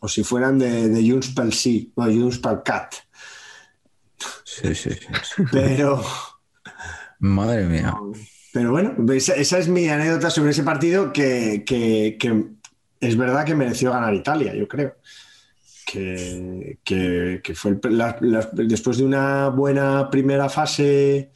[0.00, 2.94] o si fueran de, de Junts pel Sí, o Junts pel Cat.
[4.44, 5.42] Sí, sí, sí, sí.
[5.52, 6.02] Pero.
[7.20, 7.94] Madre mía.
[8.52, 12.44] Pero bueno, esa, esa es mi anécdota sobre ese partido que, que- que
[13.00, 14.96] es verdad que mereció ganar Italia, yo creo.
[15.86, 16.78] Que,
[17.54, 21.30] fue el- la- la- después de una buena primera fase,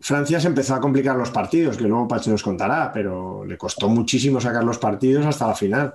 [0.00, 3.88] Francia se empezó a complicar los partidos, que luego Pachi nos contará, pero le costó
[3.88, 5.92] muchísimo sacar los partidos hasta la final.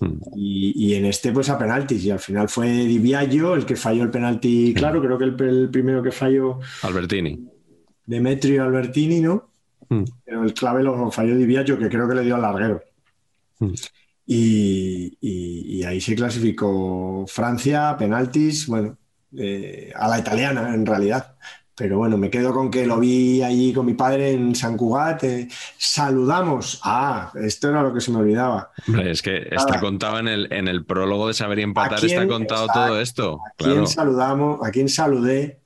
[0.00, 0.06] Mm.
[0.36, 3.76] Y, y en este, pues a penaltis, y al final fue Di Biagio el que
[3.76, 7.46] falló el penalti, claro, creo que el, el primero que falló Albertini.
[8.06, 9.51] Demetrio Albertini, ¿no?
[9.92, 10.04] Mm.
[10.24, 12.82] Pero el clave lo falló Di Biagio, que creo que le dio al larguero.
[13.60, 13.72] Mm.
[14.26, 18.96] Y, y- y ahí se clasificó Francia, penaltis, bueno,
[19.36, 21.36] eh, a la italiana en realidad.
[21.74, 25.24] Pero bueno, me quedo con que lo vi allí con mi padre en San Cugat.
[25.24, 26.80] eh, saludamos.
[26.84, 28.70] Ah, esto era lo que se me olvidaba.
[28.86, 32.28] Hombre, es que está contado en el, en el prólogo de Saber y Empatar, está
[32.28, 32.86] contado Exacto.
[32.88, 33.40] todo esto.
[33.46, 33.86] ¿A quién Claro.
[33.86, 34.66] saludamos?
[34.66, 35.60] ¿A quién saludé?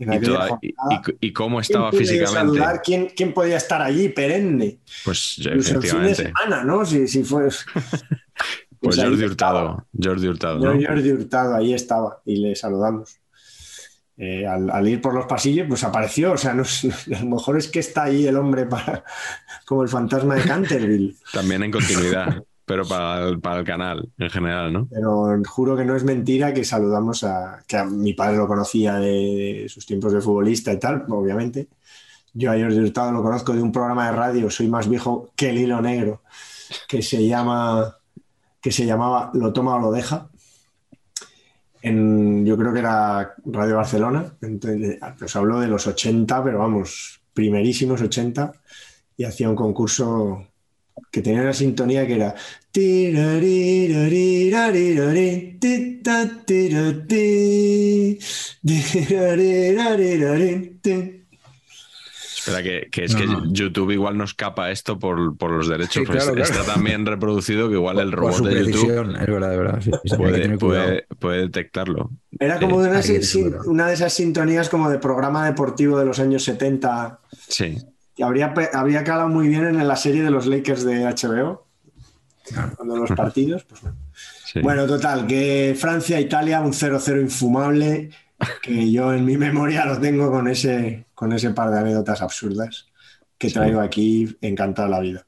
[0.00, 1.02] Y, aquella toda- y- jornada?
[1.20, 2.34] y- y cómo ¿Quién estaba pude físicamente.
[2.34, 2.82] saludar?
[2.82, 4.78] ¿Quién, quién podía estar allí perenne?
[5.04, 5.78] Pues Incluso el fin de
[6.10, 6.22] efectivamente.
[6.24, 6.84] semana, ¿no?
[6.86, 7.48] Si, si fue.
[8.82, 9.24] Pues ahí Jordi.
[9.24, 9.86] Hurtado.
[10.02, 10.72] Jordi Hurtado, ¿no?
[10.86, 13.18] Jordi Hurtado, ahí estaba y le saludamos.
[14.16, 16.32] Eh, al, al ir por los pasillos, pues apareció.
[16.32, 16.62] O sea, no,
[17.16, 19.04] a lo mejor es que está ahí el hombre para,
[19.66, 21.14] como el fantasma de Canterville.
[21.32, 24.86] También en continuidad, pero para el, para el canal en general, ¿no?
[24.88, 27.64] Pero juro que no es mentira que saludamos a.
[27.66, 31.66] que a mi padre lo conocía de, sus tiempos de futbolista y tal, obviamente.
[32.32, 35.50] Yo a Jordi Hurtado lo conozco de un programa de radio, soy más viejo que
[35.50, 36.22] el hilo negro,
[36.86, 37.96] que se llama.
[38.60, 40.28] que se llamaba Lo toma o lo deja.
[41.82, 44.32] En, yo creo que era Radio Barcelona.
[44.42, 48.52] Entonces, os hablo de los 80, pero vamos, primerísimos 80,
[49.16, 50.46] y hacía un concurso
[51.10, 52.34] que tenía una sintonía que era.
[62.40, 63.52] Espera, que, que es No, que no.
[63.52, 65.92] YouTube igual nos capa esto por, por los derechos.
[65.92, 68.90] Sí, pues claro, está tan bien reproducido que igual el robot de YouTube
[69.20, 69.80] es verdad, es verdad.
[69.82, 72.10] sí, sí, hay que puede, puede, puede detectarlo.
[72.38, 77.20] Era como sin- una de esas sintonías como de programa deportivo de los años 70
[77.48, 77.76] Sí.
[78.20, 81.66] Que habría, habría calado muy bien en la serie de los Lakers de HBO,
[82.44, 82.72] Claro.
[82.76, 83.64] cuando los partidos.
[83.64, 83.96] Pues bueno.
[84.44, 84.60] sí.
[84.60, 88.10] Bueno, total, que Francia-Italia, un 0-0 infumable,
[88.60, 92.88] que yo en mi memoria lo tengo con ese, con ese par de anécdotas absurdas
[93.38, 95.26] que traigo aquí encantado la vida.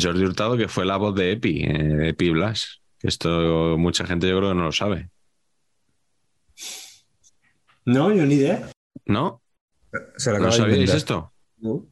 [0.00, 2.80] Jordi Hurtado, que fue la voz de Epi, eh, Epi Blas.
[3.02, 5.10] Esto mucha gente yo creo que no lo sabe.
[7.84, 8.70] No, yo ni idea.
[9.04, 9.42] ¿No?
[10.16, 11.30] Se lo ¿No sabíais esto?
[11.58, 11.91] No.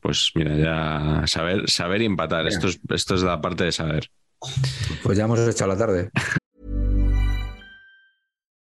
[0.00, 2.46] Pues mira, ya saber, saber y empatar.
[2.46, 4.10] Esto es, esto es la parte de saber.
[5.02, 6.10] Pues ya hemos echado la tarde.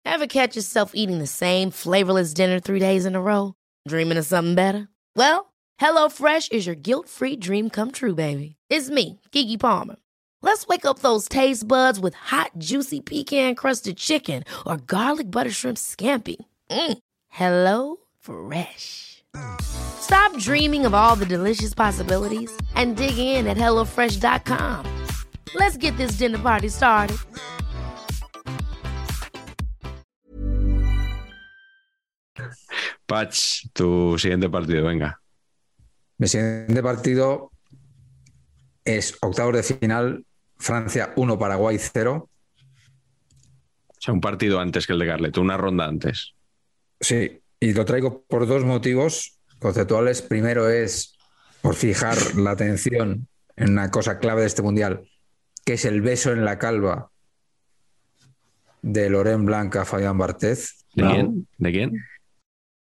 [0.06, 3.54] Ever catch yourself eating the same flavorless dinner three days in a row?
[3.88, 4.90] Dreaming of something better?
[5.16, 8.58] Well, HelloFresh is your guilt free dream come true, baby.
[8.70, 9.96] It's me, Kiki Palmer.
[10.44, 15.52] Let's wake up those taste buds with hot, juicy pecan crusted chicken or garlic butter
[15.52, 16.38] shrimp scampi.
[16.70, 16.98] Mm.
[17.30, 19.11] Hello Fresh.
[20.02, 24.86] Stop dreaming of all the delicious possibilities and dig in at HelloFresh.com.
[25.56, 27.18] Let's get this dinner party started.
[33.06, 35.20] Patch, tu siguiente partido, venga.
[36.18, 37.52] Mi siguiente partido
[38.86, 40.26] es octavos de final,
[40.58, 42.30] Francia 1, Paraguay 0.
[43.88, 46.36] O sea, un partido antes que el de Garlet, una ronda antes.
[47.00, 50.22] Sí, y lo traigo por dos motivos conceptuales.
[50.22, 51.18] Primero es
[51.62, 55.08] por fijar la atención en una cosa clave de este mundial,
[55.64, 57.12] que es el beso en la calva
[58.82, 60.86] de Loren Blanca a Fabián Barthez.
[60.96, 61.48] ¿De quién?
[61.58, 62.04] ¿De quién?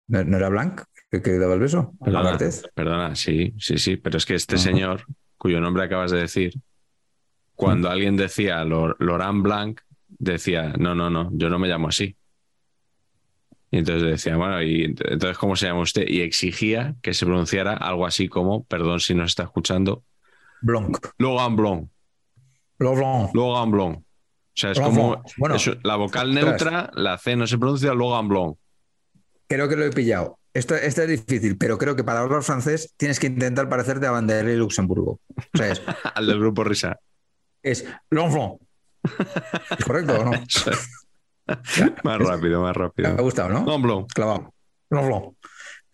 [0.07, 1.93] ¿No, no era Blanc el que daba el beso?
[1.99, 2.63] ¿A Perdona, Barthez?
[2.73, 4.63] perdona, sí, sí, sí, pero es que este Ajá.
[4.63, 5.03] señor,
[5.37, 6.53] cuyo nombre acabas de decir,
[7.53, 12.15] cuando alguien decía Lor- Laurent Blanc, decía, no, no, no, yo no me llamo así.
[13.71, 16.05] Y entonces decía, bueno, ¿y ent- entonces cómo se llama usted?
[16.07, 20.03] Y exigía que se pronunciara algo así como, perdón si nos está escuchando,
[20.61, 20.97] Blanc.
[21.19, 21.89] Logan Blanc,
[22.79, 23.33] Laurent.
[23.35, 23.97] Logan Blanc.
[23.99, 24.03] O
[24.55, 25.23] sea, es como.
[25.37, 26.45] Bueno, la vocal ostras.
[26.45, 28.57] neutra, la C no se pronuncia Logan Blanc.
[29.47, 30.37] Creo que lo he pillado.
[30.53, 34.11] Esto, esto es difícil, pero creo que para hablar francés tienes que intentar parecerte a
[34.11, 35.19] Vanderlei Luxemburgo.
[35.37, 35.81] O sea, es,
[36.15, 36.99] Al del grupo Risa.
[37.63, 38.55] es l'enfant.
[39.77, 40.31] ¿Es correcto o no?
[42.03, 43.09] más rápido, más Me rápido.
[43.09, 43.65] ha gustado, ¿no?
[43.65, 44.13] Logan Blanc.
[44.13, 44.53] Clavado.
[44.89, 45.35] L'enfant.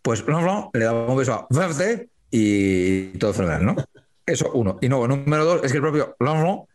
[0.01, 3.75] Pues l'enfant le daba un beso a Verte y todo fenomenal, ¿no?
[4.25, 4.77] Eso, uno.
[4.81, 6.67] Y luego, número dos, es que el propio l'enfant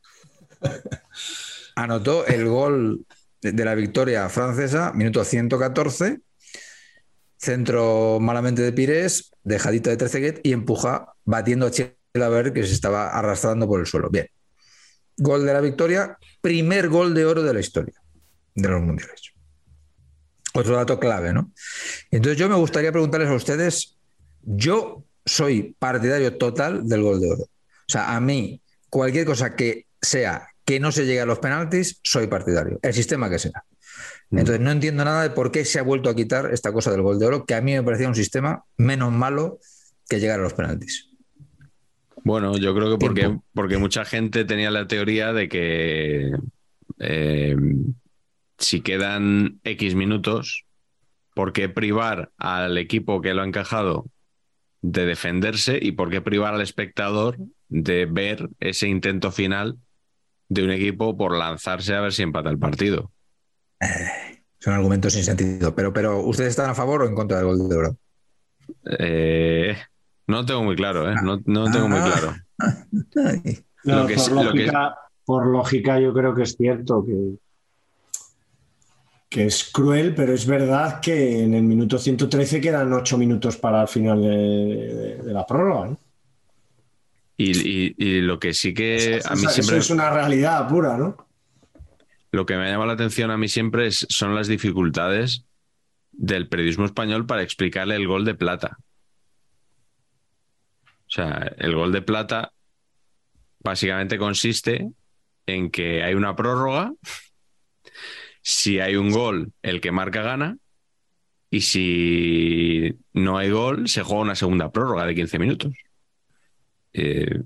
[1.77, 3.07] anotó el gol
[3.41, 6.21] de, la victoria francesa, minuto 114,
[7.39, 13.09] centro malamente de Pires, dejadita de Trezeguet y empuja batiendo a Chilaver que se estaba
[13.09, 14.11] arrastrando por el suelo.
[14.11, 14.27] Bien.
[15.17, 18.00] Gol de la victoria, primer gol de oro de la historia
[18.55, 19.33] de los mundiales.
[20.55, 21.53] Otro dato clave, ¿no?
[22.11, 23.97] Entonces yo me gustaría preguntarles a ustedes,
[24.43, 27.43] yo soy partidario total del gol de oro.
[27.43, 32.01] O sea, a mí, cualquier cosa que sea que no se llegue a los penaltis,
[32.03, 32.79] soy partidario.
[32.83, 33.65] El sistema que sea.
[34.31, 37.03] Entonces no entiendo nada de por qué se ha vuelto a quitar esta cosa del
[37.03, 39.59] gol de oro, que a mí me parecía un sistema menos malo
[40.09, 41.09] que llegar a los penaltis.
[42.23, 46.31] Bueno, yo creo que porque, porque mucha gente tenía la teoría de que
[47.01, 47.57] eh,
[48.61, 50.65] si quedan X minutos,
[51.35, 54.07] ¿por qué privar al equipo que lo ha encajado
[54.83, 57.37] de defenderse y por qué privar al espectador
[57.69, 59.79] de ver ese intento final
[60.49, 63.11] de un equipo por lanzarse a ver si empata el partido?
[64.59, 65.75] Son argumentos sin sentido.
[65.75, 67.97] Pero, pero ¿ustedes están a favor o en contra del gol de oro?
[68.99, 69.77] Eh,
[70.27, 71.15] no lo tengo muy claro, ¿eh?
[71.23, 72.05] No, no lo tengo muy Ah.
[72.13, 72.35] claro.
[73.27, 74.71] Ay, No, Lo que por, es- lo que
[75.25, 77.15] por lógica, yo creo que es cierto que,
[79.31, 83.81] que es cruel, pero es verdad que en el minuto 113 quedan ocho minutos para
[83.83, 85.87] el final de, de- de la prórroga.
[85.91, 85.99] ¿no?
[87.37, 89.79] Y, y- y lo que sí que Eso- a mí eso siempre...
[89.79, 91.17] es una realidad pura, ¿no?
[92.33, 95.45] Lo que me llama la atención a mí siempre es- son las dificultades
[96.13, 98.79] del periodismo español para explicarle el gol de plata.
[101.07, 102.53] O sea, el gol de plata
[103.61, 104.89] básicamente consiste
[105.47, 106.93] en que hay una prórroga,
[108.43, 110.59] si hay un gol, el que marca gana,
[111.51, 115.73] y si no hay gol, se juega una segunda prórroga de 15 minutos.
[116.93, 117.43] Eh,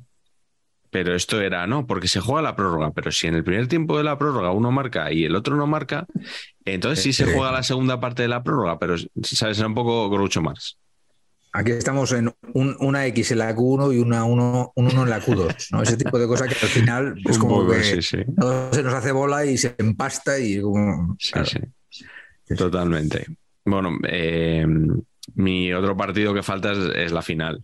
[0.91, 3.99] pero esto era, no, porque se juega la prórroga, pero si en el primer tiempo
[3.99, 6.07] de la prórroga uno marca y el otro no marca,
[6.65, 9.59] entonces sí se juega la segunda parte de la prórroga, pero, ¿sabes?
[9.59, 10.79] Era un poco Groucho Marx.
[11.57, 15.11] Aquí estamos en un- una X en la Q1 y una uno, un 1 en
[15.11, 15.83] la Q2, ¿no?
[15.83, 18.19] Ese tipo de cosas que al final es como poco, que sí, sí.
[18.37, 21.17] todo se nos hace bola y se empasta y como...
[21.19, 21.49] Sí, claro.
[22.57, 23.27] Totalmente.
[23.65, 24.67] Bueno, eh,
[25.37, 27.63] mi otro partido que falta es, es la final.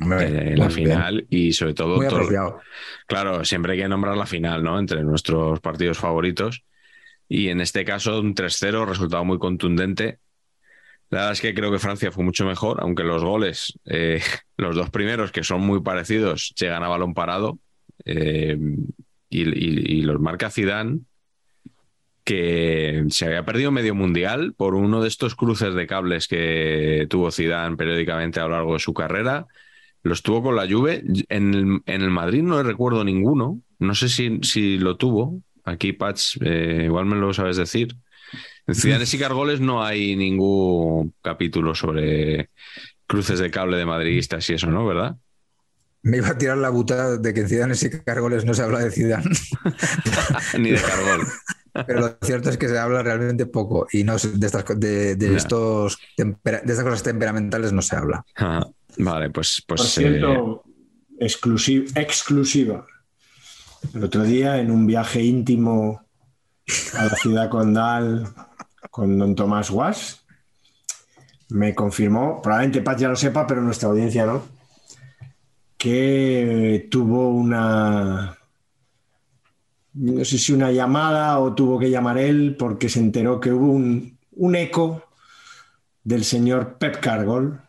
[0.00, 0.70] Eh, la bien.
[0.70, 2.60] final y sobre todo, Muy todo-
[3.08, 4.78] claro, siempre hay que nombrar la final, ¿no?
[4.78, 6.62] Entre nuestros partidos favoritos.
[7.28, 10.18] Y en este caso, un 3-0, resultado muy contundente.
[11.10, 14.20] La verdad es que creo que Francia fue mucho mejor, aunque los goles, eh,
[14.56, 17.58] los dos primeros, que son muy parecidos, llegan a balón parado.
[18.04, 18.58] eh,
[19.30, 21.00] y, los marca Zidane,
[22.24, 27.30] que se había perdido medio mundial por uno de estos cruces de cables que tuvo
[27.30, 29.46] Zidane periódicamente a lo largo de su carrera.
[30.02, 31.04] Los tuvo con la Juve.
[31.28, 33.60] En el, en el Madrid no recuerdo ninguno.
[33.78, 35.40] No sé si, si lo tuvo.
[35.64, 37.96] Aquí, Patch, eh, igual me lo sabes decir.
[38.68, 42.50] En Ciudadanos y Cargoles no hay ningún capítulo sobre
[43.06, 44.86] cruces de cable de madridistas y eso, ¿no?
[44.86, 45.16] ¿Verdad?
[46.02, 48.78] Me iba a tirar la butada de que en Zidane y Cargoles no se habla
[48.80, 49.24] de Zidane,
[50.58, 51.26] Ni de Cargol.
[51.86, 55.98] pero lo cierto es que se habla realmente poco y no de estas, de, estos
[56.16, 58.24] de estas cosas temperamentales no se habla.
[58.36, 58.66] Ajá.
[58.98, 60.62] Vale, pues, Por pues eh, cierto,
[61.20, 62.86] exclusi- exclusiva.
[63.94, 66.02] El otro día, en un viaje íntimo
[66.94, 68.24] a la ciudad condal
[68.90, 70.24] con don Tomás Guas,
[71.50, 74.42] me confirmó, probablemente Paz ya lo sepa, pero nuestra audiencia no,
[75.76, 78.36] que tuvo una,
[79.94, 83.70] no sé si una llamada o tuvo que llamar él porque se enteró que hubo
[83.72, 85.04] un, un eco
[86.04, 87.60] del señor Pep Cargol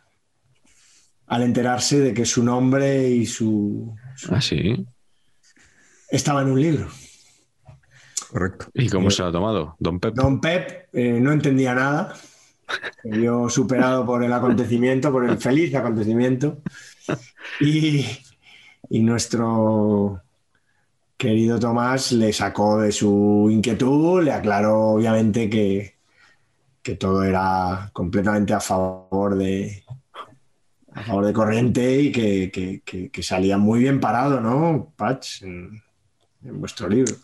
[1.28, 4.86] al enterarse de que su nombre y su, su- Ah, sí.
[6.10, 6.88] estaba en un libro.
[8.32, 8.68] Correcto.
[8.74, 9.76] ¿Y cómo se lo ha tomado?
[9.80, 10.14] Don Pep.
[10.16, 12.14] Don Pep eh, no entendía nada,
[13.02, 16.62] se vio superado por el acontecimiento, por el feliz acontecimiento,
[17.60, 18.06] y,
[18.90, 20.22] y nuestro
[21.18, 25.96] querido Tomás le sacó de su inquietud, le aclaró obviamente que,
[26.84, 29.84] que todo era completamente a favor de,
[30.94, 35.42] a favor de corriente y que, que- que- que salía muy bien parado, ¿no, Patch?
[35.42, 35.82] En,
[36.46, 37.16] en vuestro libro.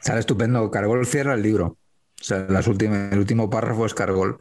[0.00, 0.70] Sale estupendo.
[0.70, 1.78] Cargol cierra el libro.
[2.20, 4.40] O sea, las últimas, el último párrafo es Cargol.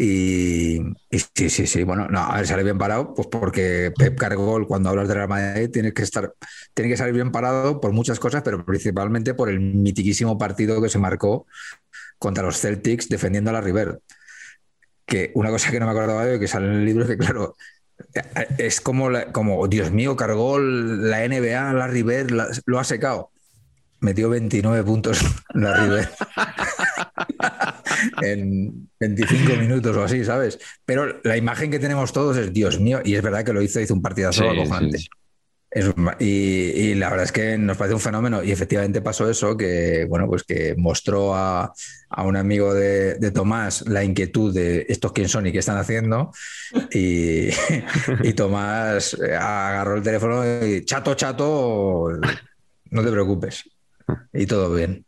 [0.00, 0.78] Y,
[1.10, 1.82] sí, sí, sí.
[1.82, 5.28] Bueno, no, a ver, sale bien parado, pues porque Pep Cargol, cuando hablas de Real
[5.28, 6.32] Madrid, tiene que estar,
[6.72, 10.88] tiene que salir bien parado por muchas cosas, pero principalmente por el mitiquísimo partido que
[10.88, 11.46] se marcó
[12.18, 14.00] contra los Celtics defendiendo a la River.
[15.04, 17.18] Que una cosa que no me acordaba de que sale en el libro es que,
[17.18, 17.56] claro,
[18.56, 23.32] es como, como Dios mío, Cargol, la NBA, la River, lo ha secado
[24.00, 25.20] metió 29 puntos
[25.54, 26.08] la River.
[28.22, 30.58] En 25 minutos o así, ¿sabes?
[30.84, 33.80] Pero la imagen que tenemos todos es Dios mío, y es verdad que lo hizo,
[33.80, 34.44] hizo un partidazo
[34.92, 35.08] Sí,
[36.18, 40.06] y, y la verdad es que nos parece un fenómeno y efectivamente pasó eso, que
[40.08, 41.74] bueno, pues que mostró a,
[42.08, 45.76] a un amigo de, de Tomás la inquietud de estos quién son y qué están
[45.76, 46.32] haciendo
[46.90, 47.48] y,
[48.22, 52.08] y Tomás eh, agarró el teléfono y chato, chato,
[52.90, 53.64] no te preocupes
[54.32, 55.04] y todo bien.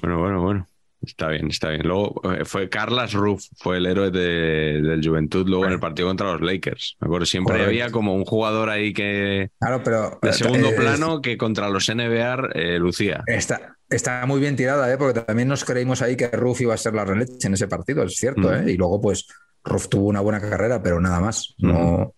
[0.00, 0.66] Bueno, bueno, bueno.
[1.00, 1.86] Está bien, está bien.
[1.86, 6.08] Luego eh, fue Carlas Ruff, fue el héroe de- del Juventud luego en el partido
[6.08, 6.96] contra los Lakers.
[7.00, 7.68] Me acuerdo, siempre Correcto.
[7.70, 11.88] había como un jugador ahí que Claro, pero de segundo eh, plano que contra los
[11.88, 13.22] NBA eh, lucía.
[13.26, 14.98] Está, está muy bien tirada, ¿eh?
[14.98, 18.02] porque también nos creímos ahí que Ruf iba a ser la releche en ese partido,
[18.02, 18.48] es cierto.
[18.48, 18.54] Mm.
[18.68, 18.72] ¿eh?
[18.72, 19.28] Y luego, pues,
[19.62, 21.54] Ruf tuvo una buena carrera, pero nada más.
[21.58, 22.12] No,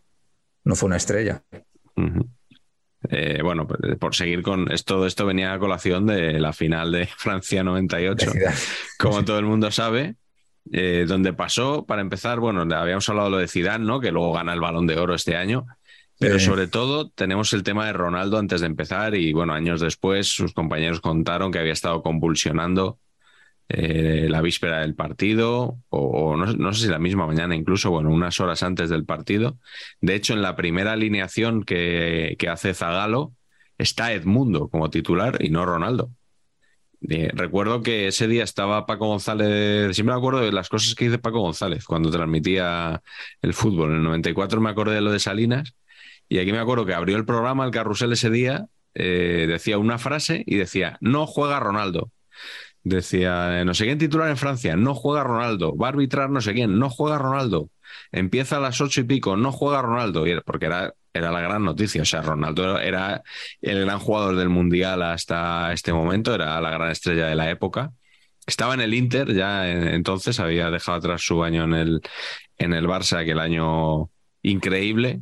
[0.65, 1.43] no fue una estrella.
[3.09, 7.07] Eh, bueno, pues, por seguir con esto, esto venía a colación de la final de
[7.17, 8.31] Francia 98.
[8.33, 8.57] Zidane.
[8.99, 10.17] como todo el mundo sabe,
[10.73, 14.01] eh, donde pasó, para empezar, bueno, habíamos hablado de lo de Zidane, ¿no?
[14.01, 15.67] Que luego gana el Balón de Oro este año,
[16.19, 16.45] pero Sí.
[16.45, 20.53] sobre todo tenemos el tema de Ronaldo antes de empezar y bueno, años después sus
[20.53, 22.99] compañeros contaron que había estado convulsionando
[23.73, 28.41] eh, la víspera del partido o, no, sé si la misma mañana incluso, bueno, unas
[28.41, 29.59] horas antes del partido.
[30.01, 33.33] De hecho, en la primera alineación que, hace Zagalo
[33.79, 36.11] está Edmundo como titular y no Ronaldo.
[37.01, 41.19] Recuerdo que ese día estaba Paco González, siempre me acuerdo de las cosas que dice
[41.19, 43.03] Paco González cuando transmitía
[43.41, 43.91] el fútbol.
[43.91, 45.75] En el 94 me acordé de lo de Salinas
[46.29, 49.99] y aquí me acuerdo que abrió el programa, el carrusel ese día, eh, decía una
[49.99, 52.11] frase y decía, no juega Ronaldo.
[52.83, 56.55] Decía, no sé quién titular en Francia, no juega Ronaldo, va a arbitrar no sé
[56.55, 57.69] quién, no juega Ronaldo,
[58.11, 62.01] empieza a las ocho y pico, no juega Ronaldo, porque era, era la gran noticia,
[62.03, 63.23] o sea, Ronaldo era
[63.61, 67.93] el gran jugador del Mundial hasta este momento, era la gran estrella de la época.
[68.47, 72.01] Estaba en el Inter ya en- entonces, había dejado atrás su año en el,
[72.59, 74.11] en el Barça, aquel año
[74.43, 75.21] increíble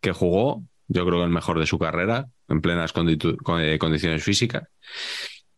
[0.00, 4.64] que jugó, yo creo que el mejor de su carrera, en plenas eh, condiciones físicas.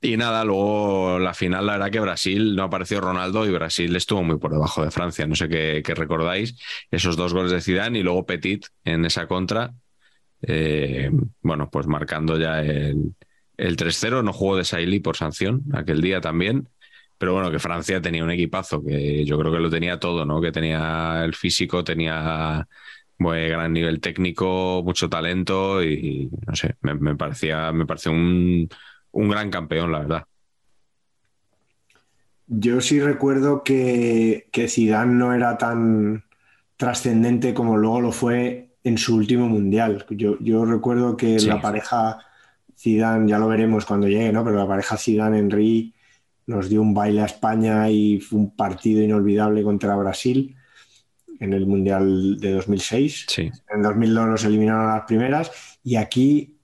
[0.01, 4.23] Y nada, luego la final, la verdad que Brasil no apareció Ronaldo y Brasil estuvo
[4.23, 5.27] muy por debajo de Francia.
[5.27, 6.57] No sé qué, recordáis,
[6.93, 9.75] esos dos goles de Zidane y luego Petit en esa contra.
[10.43, 11.11] eh,
[11.43, 13.15] bueno, pues marcando ya el,
[13.57, 14.23] el 3-0.
[14.23, 16.69] No jugó de Sailly por sanción aquel día también.
[17.19, 20.41] Pero bueno, que Francia tenía un equipazo que yo creo que lo tenía todo, ¿no?
[20.41, 22.69] Que tenía el físico, tenía
[23.19, 28.69] muy gran nivel técnico, mucho talento y no sé, me, me parecía, me pareció un,
[29.13, 30.25] un gran campeón, la verdad.
[32.47, 36.25] Yo sí recuerdo que, que Zidane no era tan
[36.77, 40.07] trascendente como luego lo fue en su último mundial.
[40.11, 41.47] Yo, yo recuerdo que Sí.
[41.49, 42.19] la pareja
[42.77, 44.45] Zidane, ya lo veremos cuando llegue, ¿no?
[44.45, 45.93] Pero la pareja Zidane-Henry
[46.47, 50.55] nos dio un baile a España y fue un partido inolvidable contra Brasil
[51.41, 53.27] en el Mundial de 2006.
[53.29, 53.51] Sí.
[53.69, 56.57] En 2002 nos eliminaron a las primeras y aquí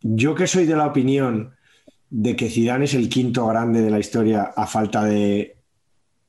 [0.00, 1.54] yo que soy de la opinión
[2.10, 5.56] de que Zidane es el quinto grande de la historia a falta de,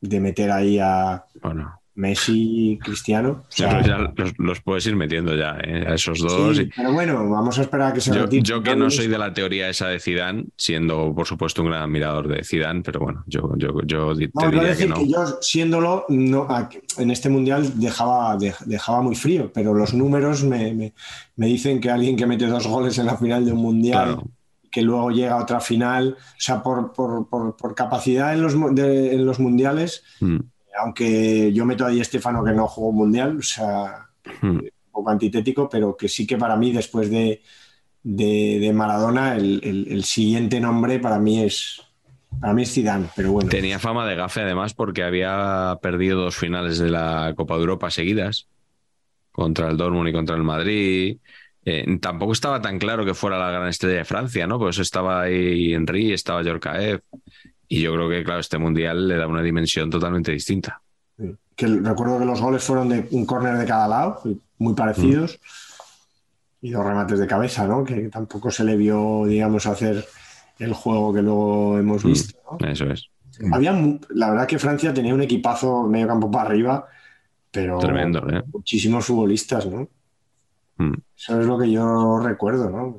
[0.02, 3.30] de meter ahí a, Bueno, Messi, Cristiano.
[3.30, 5.84] O Sí, sea, pero ya los, los puedes ir metiendo ya, ¿eh?
[5.86, 6.56] a esos dos.
[6.56, 8.42] sí, y- pero bueno, vamos a esperar a que se Yo, retire.
[8.44, 11.82] yo que no soy de la teoría esa de Zidane, siendo por supuesto un gran
[11.84, 14.96] admirador de Zidane, pero bueno, yo, yo, yo te No, diría que no.
[14.96, 16.48] que, yo, siéndolo, no,
[16.98, 20.94] en este mundial dejaba, de- dejaba muy frío, pero los números me, me-
[21.36, 24.24] me dicen que alguien que mete dos goles en la final de un mundial, Claro.
[24.72, 28.76] Que luego llega a otra final, o sea, por, por- por- por capacidad en los,
[28.76, 30.38] de- en los mundiales, Mm,
[30.82, 34.08] aunque yo meto a Di Stefano que no jugó un mundial, o sea,
[34.42, 34.48] mm.
[34.48, 37.42] un poco antitético, pero que sí que para mí, después de,
[38.04, 41.82] de- de Maradona, el, el- el siguiente nombre para mí es.
[42.40, 43.50] Para mí es Zidane, pero bueno.
[43.50, 47.90] Tenía fama de gafe además porque había perdido dos finales de la Copa de Europa
[47.90, 48.48] seguidas
[49.32, 51.18] contra el Dortmund y contra el Madrid.
[51.66, 54.58] Eh, tampoco estaba tan claro que fuera la gran estrella de Francia, ¿no?
[54.60, 57.02] Pues estaba ahí Henry, estaba Yorkaev.
[57.68, 60.82] Y yo creo que, claro, este mundial le da una dimensión totalmente distinta.
[61.56, 64.22] que recuerdo que los goles fueron de un córner de cada lado,
[64.60, 65.40] muy parecidos,
[66.62, 67.84] y dos remates de cabeza, ¿no?
[67.84, 70.06] Que tampoco se le vio, digamos, hacer
[70.58, 72.08] el juego que luego hemos Mm.
[72.08, 72.40] visto.
[72.60, 72.68] ¿no?
[72.68, 73.10] Eso es.
[73.52, 76.88] Había, mu- la verdad que Francia tenía un equipazo medio campo para arriba,
[77.52, 78.42] pero Tremendo, ¿eh?
[78.54, 79.88] muchísimos futbolistas, ¿no?
[80.80, 80.94] Mm.
[81.16, 82.98] Eso es lo que yo recuerdo, ¿no?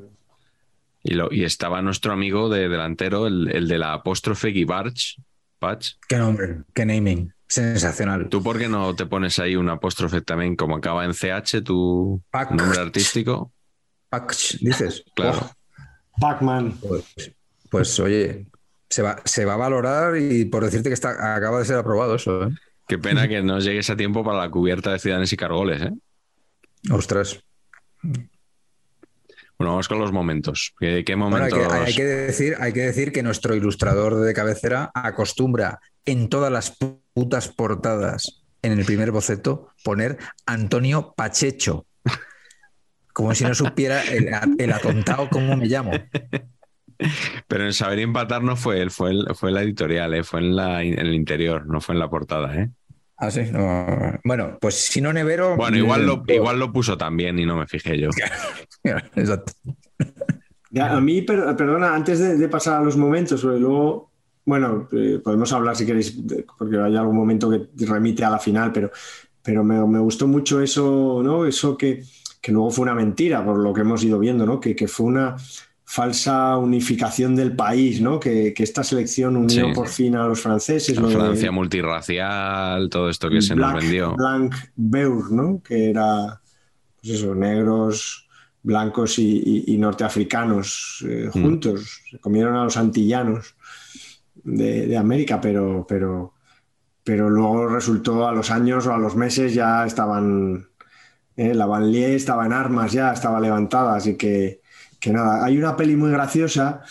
[1.03, 5.17] Y, lo, y estaba nuestro amigo de delantero, el, el de la apóstrofe Guibarch.
[5.59, 5.93] Patch.
[6.09, 7.33] Qué nombre, qué naming.
[7.47, 8.29] Sensacional.
[8.29, 12.23] ¿Tú por qué no te pones ahí un apóstrofe también, como acaba en CH, tu
[12.31, 12.53] Pac.
[12.53, 13.53] nombre artístico?
[14.09, 15.05] Pach, dices.
[15.15, 15.39] Claro.
[15.43, 16.79] Oh, Pac-Man.
[16.81, 17.35] pues,
[17.69, 18.47] pues, oye,
[18.89, 22.15] se va, se va a valorar y por decirte que está, acaba de ser aprobado
[22.15, 22.45] eso.
[22.45, 22.51] ¿eh?
[22.89, 25.93] Qué pena que no llegues a tiempo para la cubierta de Ciudadanos y Cargoles, ¿eh?
[26.91, 27.43] Ostras.
[28.03, 30.75] Bueno, vamos con los momentos.
[30.79, 31.69] ¿Qué, qué Bueno, hay, momentos?
[31.69, 36.51] que, hay que decir, hay que decir que nuestro ilustrador de cabecera acostumbra en todas
[36.51, 36.77] las
[37.13, 40.17] putas portadas, en el primer boceto, poner
[40.47, 41.87] Antonio Pachecho.
[43.13, 45.91] Como si no supiera el, el atontado cómo me llamo.
[47.49, 50.23] Pero en Saber Empatar no fue él, fue, el- fue la editorial, ¿eh?
[50.25, 52.55] fue en, la, en el interior, no fue en la portada.
[52.57, 52.71] ¿eh?
[53.21, 54.19] Ah, sí, no.
[54.25, 55.55] Bueno, pues si no Nevero.
[55.57, 58.09] Bueno, igual lo, eh, igual lo puso también y no me fijé yo.
[59.15, 59.53] Exacto.
[60.71, 64.11] Ya, A mí, per- perdona, antes de, de pasar a los momentos, porque luego,
[64.45, 68.39] bueno, eh, podemos hablar si queréis, de- porque hay algún momento que remite a la
[68.39, 68.91] final, pero,
[69.43, 71.45] pero me, me gustó mucho eso, ¿no?
[71.45, 72.03] Eso que,
[72.41, 74.61] que luego fue una mentira, por lo que hemos ido viendo, ¿no?
[74.61, 75.37] Que, que fue una
[75.93, 78.21] falsa unificación del país, ¿no?
[78.21, 79.73] Que, que esta selección unió Sí.
[79.75, 80.95] por fin a los franceses.
[80.95, 84.15] La lo de- Francia multirracial, todo esto que se nos vendió.
[84.15, 85.61] Blanc Beur, ¿no?
[85.61, 86.41] Que era,
[87.03, 88.29] pues eso, negros,
[88.63, 91.43] blancos y, y- y norteafricanos eh, Mm.
[91.43, 92.03] juntos.
[92.09, 93.57] Se comieron a los antillanos
[94.45, 96.35] de, de América, pero, pero,
[97.03, 100.69] pero luego resultó a los años o a los meses ya estaban,
[101.37, 104.60] eh, la banlieue estaba en armas ya, estaba levantada, así que,
[105.01, 106.83] que nada, hay una peli muy graciosa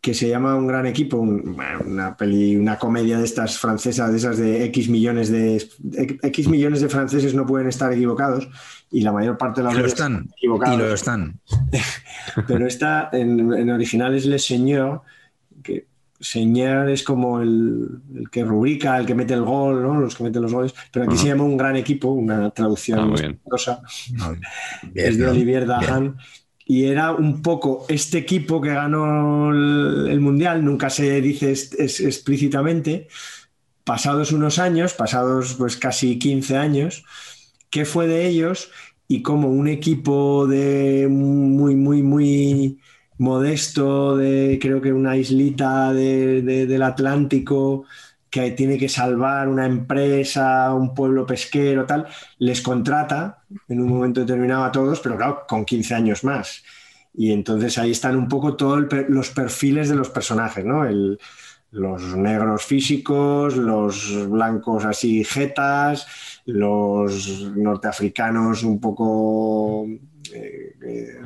[0.00, 4.16] que se llama Un gran equipo, un- una peli, una comedia de estas francesas, de
[4.16, 5.56] esas de X millones de
[6.22, 8.48] X millones de franceses no pueden estar equivocados
[8.90, 10.24] y la mayor parte de las Y lo veces están.
[10.30, 10.78] Y equivocados.
[10.78, 11.40] lo están.
[12.46, 15.00] Pero esta en, en original es Le Seigneur,
[15.62, 15.86] que
[16.20, 20.00] Seigneur es como el, el que rubrica, el que mete el gol, ¿no?
[20.00, 23.06] los que meten los goles, pero aquí se llama Un gran equipo, una traducción Ah,
[23.06, 23.40] muy bien.
[24.94, 25.66] es de Olivier.
[25.66, 26.16] Dahan.
[26.68, 33.08] Y era un poco este equipo que ganó el, Mundial, nunca se dice explícitamente,
[33.84, 37.04] pasados unos años, pasados pues casi 15 años,
[37.70, 38.70] qué fue de ellos
[39.08, 42.80] y cómo un equipo de muy, muy, muy
[43.18, 47.84] modesto, de creo que una islita de- de- del Atlántico,
[48.42, 52.06] que tiene que salvar una empresa, un pueblo pesquero, tal,
[52.38, 56.62] les contrata en un momento determinado a todos, pero claro, con 15 años más.
[57.14, 60.84] Y entonces ahí están un poco todos los perfiles de los personajes, ¿no?
[61.70, 66.06] Los negros físicos, los blancos así jetas,
[66.46, 69.84] los norteafricanos un poco...
[70.32, 71.20] eh, eh,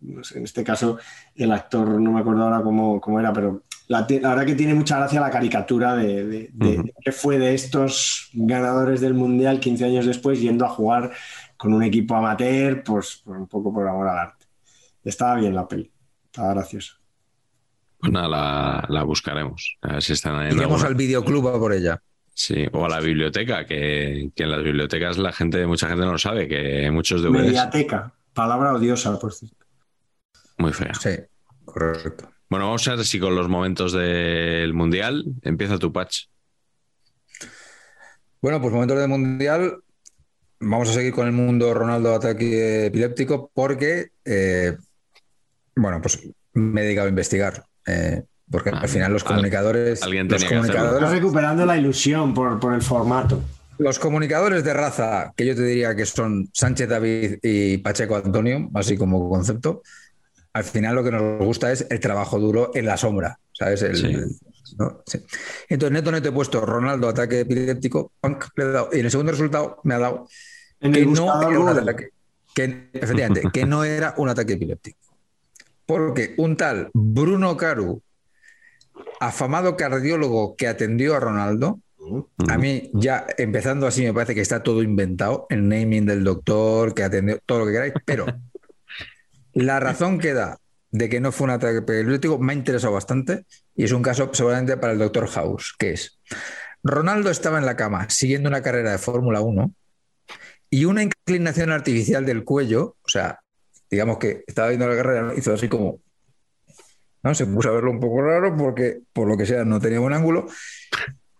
[0.00, 0.98] no sé, en este caso
[1.34, 4.74] el actor, no me acuerdo ahora cómo, cómo era, pero la, la verdad que tiene
[4.74, 9.58] mucha gracia la caricatura de, de- de- de qué fue de estos ganadores del Mundial
[9.60, 11.10] 15 años después yendo a jugar
[11.56, 14.46] con un equipo amateur, pues, por un poco por amor al arte.
[15.04, 15.90] Estaba bien la peli,
[16.26, 16.94] estaba graciosa.
[17.98, 19.76] Pues nada, la, la buscaremos.
[19.82, 22.00] A ver si están ahí en Iremos alguna- al videoclub a por ella.
[22.32, 26.12] Sí, o a la biblioteca, que, que en las bibliotecas la gente, mucha gente no
[26.12, 29.56] lo sabe, que hay muchos DVDs Mediateca, palabra odiosa, por cierto.
[30.58, 30.94] muy fea.
[30.94, 31.10] Sí,
[31.64, 32.30] correcto.
[32.50, 36.24] Bueno, vamos a ver si con los momentos del Mundial empieza tu patch.
[38.40, 39.78] Bueno, pues momento de mundial.
[40.60, 44.76] Vamos a seguir con el mundo Ronaldo ataque epiléptico porque, eh,
[45.76, 46.20] bueno, pues
[46.54, 47.64] me he dedicado a investigar.
[47.86, 52.72] eh, porque Ah, al final los comunicadores, alguien los comunicadores, recuperando la ilusión por, por
[52.72, 53.42] el formato.
[53.76, 58.70] los comunicadores de raza, que yo te diría que son Sánchez David y Pacheco Antonio,
[58.74, 59.82] así como concepto,
[60.58, 63.82] al final lo que nos gusta es el trabajo duro en la sombra, ¿sabes?
[63.82, 64.06] El- Sí.
[64.06, 64.28] el-
[64.78, 65.02] ¿no?
[65.06, 65.18] Sí.
[65.68, 69.10] Entonces, neto, neto he puesto Ronaldo ataque epiléptico, punk, le he dado, y en el
[69.10, 70.28] segundo resultado me ha dado
[70.80, 72.10] En que no era un ataque,
[72.54, 74.98] que, efectivamente, que no era un ataque epiléptico.
[75.86, 78.02] Porque un tal Bruno Caru,
[79.20, 81.80] afamado cardiólogo que atendió a Ronaldo,
[82.48, 86.94] a mí ya empezando así me parece que está todo inventado, el naming del doctor,
[86.94, 88.26] que atendió, todo lo que queráis, pero
[89.52, 90.58] la razón que da
[90.90, 93.44] de que no fue un ataque epiléptico me ha interesado bastante
[93.74, 96.18] y es un caso seguramente para el doctor House, que es,
[96.82, 99.70] Ronaldo estaba en la cama siguiendo una carrera de Fórmula 1
[100.70, 103.40] y una inclinación artificial del cuello, o sea,
[103.90, 106.00] digamos que estaba viendo la carrera, hizo así como,
[107.22, 107.34] ¿no?
[107.34, 110.12] Se puso a verlo un poco raro porque, por lo que sea, no tenía buen
[110.12, 110.46] ángulo,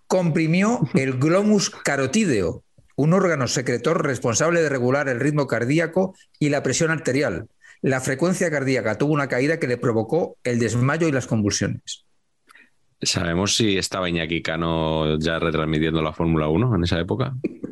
[0.06, 2.64] comprimió el glomus carotídeo,
[2.96, 7.48] un órgano secretor responsable de regular el ritmo cardíaco y la presión arterial.
[7.82, 12.04] La frecuencia cardíaca tuvo una caída que le provocó el desmayo y las convulsiones.
[13.00, 17.34] ¿Sabemos si estaba Iñaki Cano ya retransmitiendo la Fórmula 1 en esa época?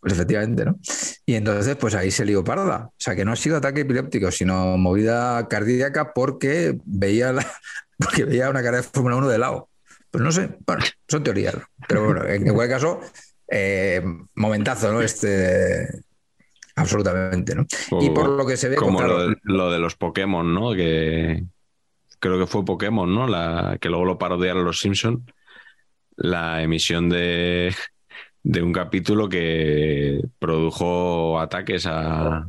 [0.00, 0.78] Pues efectivamente, ¿no?
[1.26, 2.86] Y entonces, pues ahí se lió parda.
[2.86, 7.44] O sea, que no ha sido ataque epiléptico, sino movida cardíaca porque veía, la,
[7.98, 9.68] porque veía una carrera de Fórmula 1 de lado.
[10.10, 11.56] Pues no sé, bueno, son teorías.
[11.88, 13.00] Pero bueno, en cualquier caso,
[13.48, 14.02] eh,
[14.34, 15.00] momentazo, ¿no?
[15.00, 15.88] Este,
[16.76, 17.66] absolutamente, ¿no?
[18.00, 20.54] Y por lo que se ve, pues, Como claro, lo, de, lo de los Pokémon,
[20.54, 20.74] ¿no?
[20.74, 21.44] Que
[22.18, 23.26] creo que fue Pokémon, ¿no?
[23.26, 25.24] La, que luego lo parodiaron los Simpson.
[26.16, 27.74] La emisión de,
[28.42, 32.48] de un capítulo que produjo ataques a,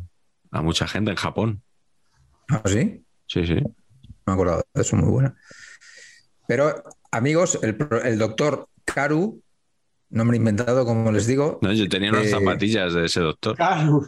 [0.51, 1.61] a mucha gente en Japón.
[2.49, 3.03] ¿Ah, sí?
[3.27, 3.61] Sí, sí.
[4.25, 5.35] Me acuerdo de eso, muy buena.
[6.47, 9.39] Pero, amigos, el, el doctor Karu,
[10.09, 14.07] nombre inventado, como les digo, No, yo tenía unas Eh, zapatillas de ese doctor, Claro.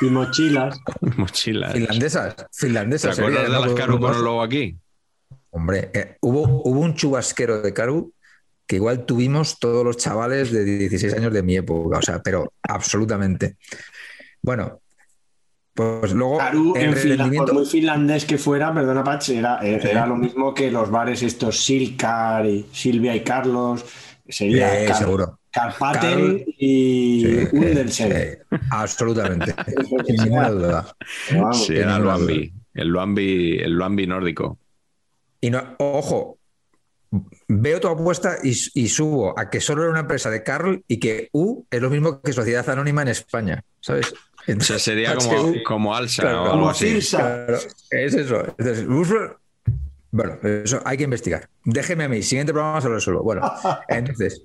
[0.00, 0.78] Y mochilas.
[1.16, 1.72] mochilas.
[1.72, 3.18] finlandesas, ¿Te finlandesas.
[3.18, 4.76] acuerdas sería, de las Caru con el logo aquí?
[5.50, 8.12] Hombre, eh, hubo, hubo un chubasquero de Caru
[8.66, 12.52] que igual tuvimos todos los chavales de 16 años de mi época, o sea, pero
[12.62, 13.56] absolutamente.
[14.42, 14.80] Bueno,
[15.74, 17.46] pues luego Caru, en rendimiento.
[17.46, 21.62] por muy finlandés que fuera, perdona, Pach, era, era lo mismo que los bares estos
[21.64, 23.84] Silcar y Silvia y Carlos.
[24.28, 25.38] Sería Car- seguro.
[25.52, 26.00] Carpaten
[26.38, 28.38] Carl- y Sí, Undersen.
[28.70, 29.54] absolutamente,
[30.06, 30.96] sin ninguna duda.
[31.28, 32.52] Pero vamos, Sí, sin era Luambi.
[32.74, 34.58] El Luambi, el Luambi nórdico.
[35.40, 36.38] Y no, ojo,
[37.46, 40.98] veo tu apuesta y, y subo a que solo era una empresa de Carl y
[40.98, 44.06] que U es lo mismo que Sociedad Anónima en España, ¿sabes?
[44.12, 46.98] O sea, Entonces, sería como, como Alsa Claro, o algo como así.
[47.10, 47.58] Claro,
[47.90, 48.40] es eso.
[48.58, 48.86] Entonces,
[50.14, 51.48] bueno, eso hay que investigar.
[51.64, 53.22] Déjeme a mí, siguiente programa se lo resuelvo.
[53.24, 53.50] Bueno,
[53.88, 54.44] entonces,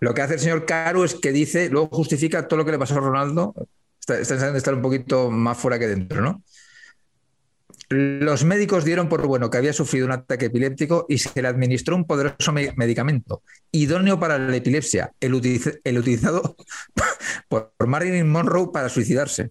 [0.00, 2.78] lo que hace el señor Caru es que dice, luego justifica todo lo que le
[2.78, 3.54] pasó a Ronaldo.
[4.00, 6.42] Está, está estar un poquito más fuera que dentro, ¿no?
[7.90, 11.94] Los médicos dieron por bueno que había sufrido un ataque epiléptico y se le administró
[11.96, 16.56] un poderoso me- medicamento idóneo para la epilepsia, el, utiliz- el utilizado
[17.48, 19.50] por Marilyn Monroe para suicidarse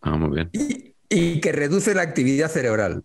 [0.00, 0.50] Ah, muy bien.
[0.52, 3.02] y, y que reduce la actividad cerebral.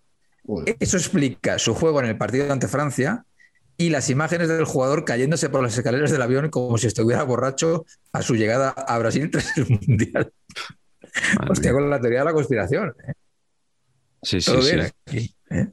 [0.50, 0.76] Joder.
[0.80, 3.24] Eso explica su juego en el partido ante Francia
[3.78, 7.86] y las imágenes del jugador cayéndose por las escaleras del avión como si estuviera borracho
[8.14, 10.34] a su llegada a Brasil tras el Mundial.
[11.38, 11.80] Madre Hostia, mía.
[11.80, 12.96] con la teoría de la conspiración.
[13.08, 13.14] ¿eh?
[14.24, 14.80] Sí, sí, sí.
[14.80, 15.68] aquí, ¿eh?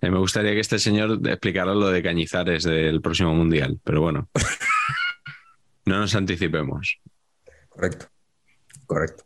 [0.00, 4.28] Eh, Me gustaría que este señor explicara lo de Cañizares del próximo mundial, pero bueno.
[5.86, 6.98] No nos anticipemos.
[7.68, 8.06] Correcto.
[8.86, 9.24] Correcto.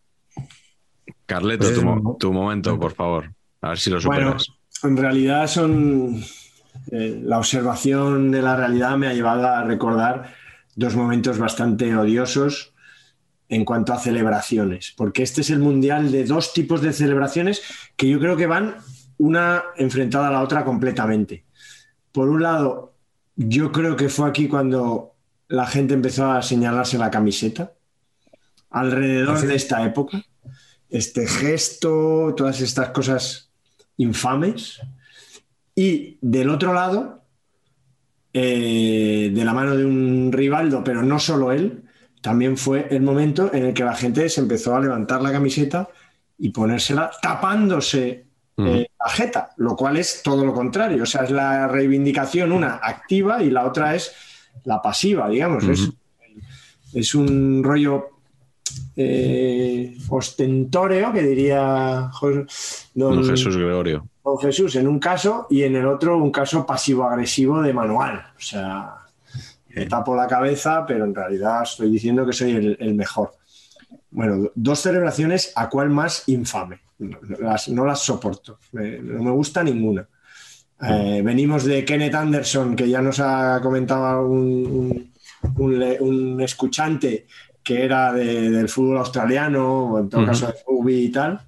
[1.25, 3.33] Carleto, Pues mo- tu momento, por favor.
[3.63, 4.49] A ver si lo Bueno, superas.
[4.85, 6.23] en realidad son.
[6.93, 10.33] eh, la observación de la realidad me ha llevado a recordar
[10.77, 12.73] dos momentos bastante odiosos
[13.49, 17.63] en cuanto a celebraciones, porque este es el mundial de dos tipos de celebraciones
[17.97, 18.77] que yo creo que van
[19.19, 21.45] una enfrentada a la otra completamente.
[22.13, 22.95] Por un lado,
[23.37, 25.15] yo creo que fue aquí cuando
[25.49, 27.73] la gente empezó a señalarse la camiseta,
[28.71, 29.47] alrededor ¿Ah, sí?
[29.47, 30.23] de esta época.
[30.91, 33.48] Este gesto, todas estas cosas
[33.99, 34.81] infames.
[35.75, 37.23] Y del otro lado,
[38.33, 41.85] eh, de la mano de un Rivaldo, pero no solo él,
[42.21, 45.89] también fue el momento en el que la gente se empezó a levantar la camiseta
[46.39, 48.27] y ponérsela tapándose
[48.57, 51.05] eh, la jeta, lo cual es todo lo contrario.
[51.05, 54.13] O sea, es la reivindicación, una activa y la otra es
[54.65, 55.65] la pasiva, digamos.
[55.65, 55.89] es,
[56.93, 58.18] es un rollo
[59.01, 62.47] eh, ostentóreo que diría don,
[63.15, 64.09] Don Jesús Gregorio.
[64.25, 68.17] don Jesús en un caso y en el otro un caso pasivo-agresivo de manual.
[68.37, 68.95] O sea,
[69.69, 73.31] me tapo la cabeza, pero en realidad estoy diciendo que soy el, el mejor.
[74.11, 76.81] Bueno, dos celebraciones, ¿a cuál más infame?
[76.99, 80.09] No, las, no las soporto, Me- no me gusta ninguna.
[80.83, 85.13] Eh, venimos de Kenneth Anderson, que ya nos ha comentado un, un-
[85.57, 87.27] un le- un escuchante
[87.69, 91.39] que era de- del fútbol australiano, o en todo caso de rugby y tal,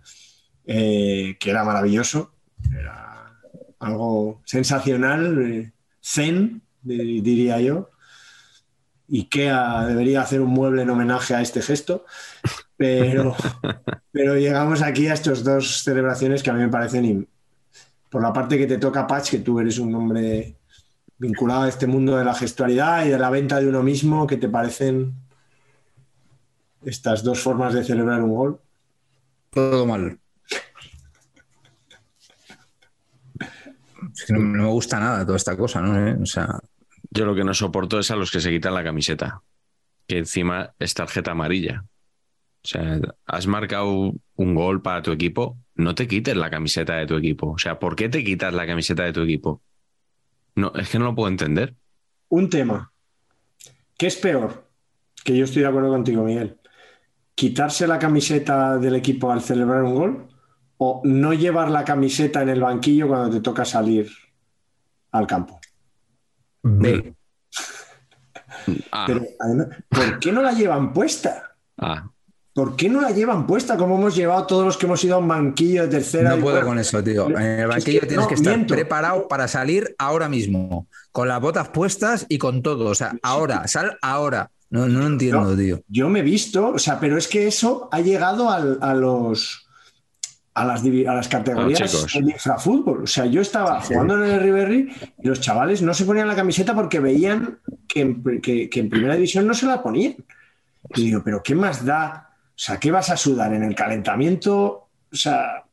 [0.66, 2.34] eh, que era maravilloso,
[2.78, 3.32] era
[3.78, 5.72] algo sensacional, eh,
[6.05, 7.88] zen, di- diría yo.
[9.09, 12.05] IKEA debería hacer un mueble en homenaje a este gesto,
[12.76, 13.34] pero,
[14.12, 17.28] pero llegamos aquí a estas dos celebraciones que a mí me parecen, in-
[18.10, 20.56] por la parte que te toca, Patch, que tú eres un hombre
[21.16, 24.36] vinculado a este mundo de la gestualidad y de la venta de uno mismo, que
[24.36, 25.14] te parecen
[26.85, 28.61] estas dos formas de celebrar un gol.
[29.51, 30.19] Todo mal.
[34.15, 36.09] Es que no, no me gusta nada toda esta cosa, ¿no?
[36.09, 36.16] ¿Eh?
[36.20, 36.48] O sea,
[37.11, 39.43] Yo lo que no soporto es a los que se quitan la camiseta,
[40.07, 41.85] que encima es tarjeta amarilla.
[42.62, 47.07] O sea, has marcado un gol para tu equipo, no te quites la camiseta de
[47.07, 47.51] tu equipo.
[47.52, 49.62] O sea, ¿por qué te quitas la camiseta de tu equipo?
[50.55, 51.74] No, es que no lo puedo entender.
[52.28, 52.93] Un tema.
[53.97, 54.69] ¿Qué es peor?
[55.24, 56.60] Que yo estoy de acuerdo contigo, Miguel.
[57.41, 60.29] ¿Quitarse la camiseta del equipo al celebrar un gol?
[60.77, 64.11] ¿O no llevar la camiseta en el banquillo cuando te toca salir
[65.12, 65.59] al campo?
[66.62, 67.15] B.
[68.93, 71.57] Ah, Pero además, ¿por qué no la llevan puesta?
[71.79, 72.11] ah,
[72.53, 75.19] ¿Por qué no la llevan puesta como hemos llevado todos los que hemos ido a
[75.19, 76.31] un banquillo de tercera?
[76.31, 76.69] No y puedo cuarta?
[76.69, 77.29] con eso, tío.
[77.31, 78.75] En el Es banquillo que tienes no, que estar miento.
[78.75, 82.91] preparado para salir ahora mismo, con las botas puestas y con todo.
[82.91, 84.51] O sea, ahora, sal ahora.
[84.70, 85.82] No, no lo entiendo, No, tío.
[85.88, 89.66] Yo me he visto, o sea, pero es que eso ha llegado al- a los
[90.52, 91.78] a las, divi- a las categorías
[92.12, 93.05] del infrafútbol.
[93.05, 94.92] O sea, yo estaba jugando en el Riverry
[95.22, 98.90] y los chavales no se ponían la camiseta porque veían que en, que- que en
[98.90, 100.16] primera división no se la ponían.
[100.97, 102.30] Y digo, pero ¿qué más da?
[102.48, 104.88] O sea, ¿qué vas a sudar en el calentamiento?
[105.10, 105.64] O sea,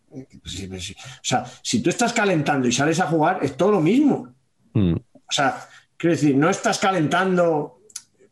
[0.46, 3.82] si- si- o sea, si tú estás calentando y sales a jugar, es todo lo
[3.82, 4.34] mismo.
[4.74, 5.68] mm, O sea,
[5.98, 7.77] quiero decir, no estás calentando.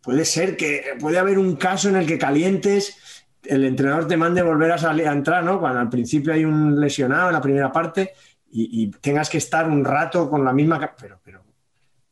[0.06, 4.42] Puede ser que puede haber un caso en el que calientes, el entrenador te mande
[4.44, 5.60] volver a salir a entrar, ¿no?
[5.60, 8.14] Cuando al principio hay un lesionado en la primera parte
[8.52, 10.80] y, y tengas que estar un rato con la misma.
[11.02, 11.44] Pero, pero,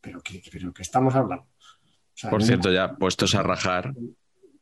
[0.00, 1.44] pero, ¿qué, pero ¿qué estamos hablando?
[1.44, 3.94] O sea, Por cierto, ya puestos a rajar,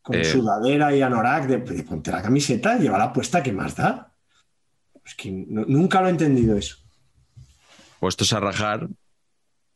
[0.02, 4.12] Con eh, sudadera y anorak, de, de ponte la camiseta, llévala puesta, ¿qué más da?
[5.04, 6.76] Es que no- nunca lo he entendido eso.
[7.98, 8.88] puestos a rajar,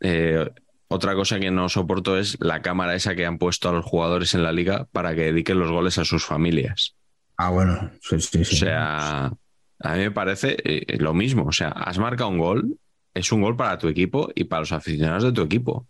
[0.01, 0.51] eh,
[0.89, 4.35] otra cosa que no soporto es la cámara esa que han puesto a los jugadores
[4.35, 6.95] en la liga para que dediquen los goles a sus familias.
[7.37, 7.91] Ah, bueno.
[8.01, 8.57] Sí, sí, O sí.
[8.57, 11.45] sea, a mí me parece eh, lo mismo.
[11.47, 12.79] O sea, has marcado un gol,
[13.15, 15.87] es un gol para tu equipo y para los aficionados de tu equipo.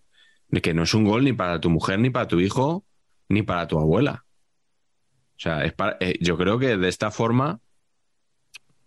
[0.62, 2.85] Que no es un gol ni para tu mujer, ni para tu hijo,
[3.28, 4.24] ni para tu abuela.
[5.36, 7.60] O sea, es para- eh, yo creo que de esta forma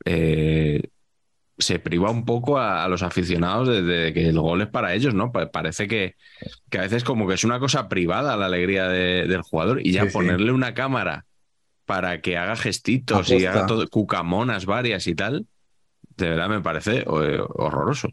[0.05, 0.81] eh,
[1.59, 4.93] se priva un poco a, a los aficionados de, de que el gol es para
[4.93, 5.31] ellos, ¿no?
[5.31, 6.15] Pa- parece que,
[6.69, 9.91] que a veces como que es una cosa privada la alegría de- del jugador y
[9.91, 10.13] ya Sí, sí.
[10.13, 11.25] ponerle una cámara
[11.85, 15.45] para que haga gestitos y haga todo, cucamonas varias y tal,
[16.17, 18.09] de verdad me parece eh, horroroso.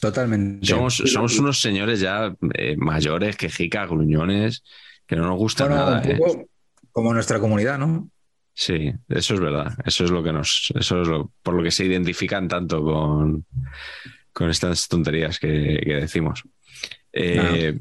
[0.00, 0.66] Totalmente.
[0.66, 4.62] Somos, somos unos señores ya eh, mayores, quejicas, gruñones,
[5.06, 6.02] que no nos gusta Bueno, nada.
[6.04, 6.46] un ¿eh?
[6.92, 8.08] como nuestra comunidad, ¿no?
[8.54, 9.74] Sí, eso es verdad.
[9.84, 13.44] Eso es lo que nos, eso es lo, por lo que se identifican tanto con,
[14.32, 16.44] con estas tonterías que, que decimos.
[17.12, 17.76] Eh,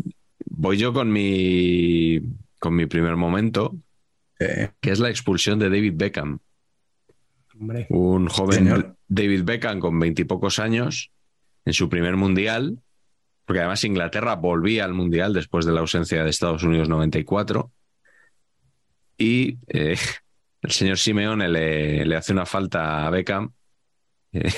[0.45, 2.21] Voy yo con mi,
[2.59, 3.75] con mi primer momento,
[4.39, 6.39] Eh, que es la expulsión de David Beckham.
[7.59, 7.85] Hombre.
[7.89, 8.97] Un joven Señor.
[9.07, 11.11] David Beckham con veintipocos años
[11.65, 12.79] en su primer mundial,
[13.45, 17.71] porque además Inglaterra volvía al mundial después de la ausencia de Estados Unidos 94.
[19.17, 19.97] Y eh,
[20.63, 23.53] el señor Simeone le, le hace una falta a Beckham.
[24.31, 24.51] eh,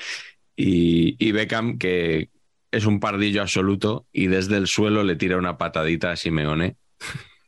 [0.56, 2.30] y, y Beckham, que
[2.70, 6.76] es un pardillo absoluto, y desde el suelo le tira una patadita a Simeone.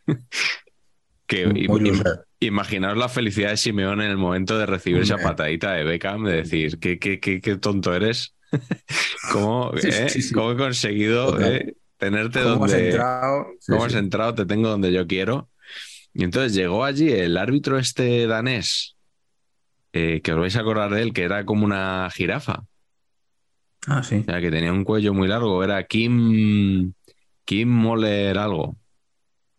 [1.26, 2.02] que, im-.
[2.40, 6.32] Imaginaos la felicidad de Simeone en el momento de recibir esa patadita de Beckham, de
[6.38, 8.34] decir, qué, qué, qué, qué tonto eres.
[9.32, 10.08] ¿Cómo, Sí, eh?
[10.08, 10.34] sí, sí.
[10.34, 12.88] ¿Cómo he conseguido eh, tenerte ¿Cómo has donde...
[12.88, 13.46] entrado?
[13.60, 14.34] Sí, ¿Cómo has entrado?
[14.34, 15.48] Te tengo donde yo quiero.
[16.14, 18.96] Y entonces llegó allí el árbitro este danés,
[19.92, 22.64] eh, que os vais a acordar de él, que era como una jirafa,
[23.86, 24.16] Ah, sí.
[24.16, 26.92] o sea, que tenía un cuello muy largo, era Kim,
[27.44, 28.76] Kim Moller algo.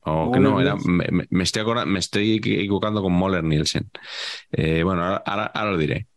[0.01, 3.89] O que no, era, me, me- estoy me estoy equivocando con Moller Nielsen.
[4.51, 6.07] Eh, bueno, ahora, ahora, ahora lo diré.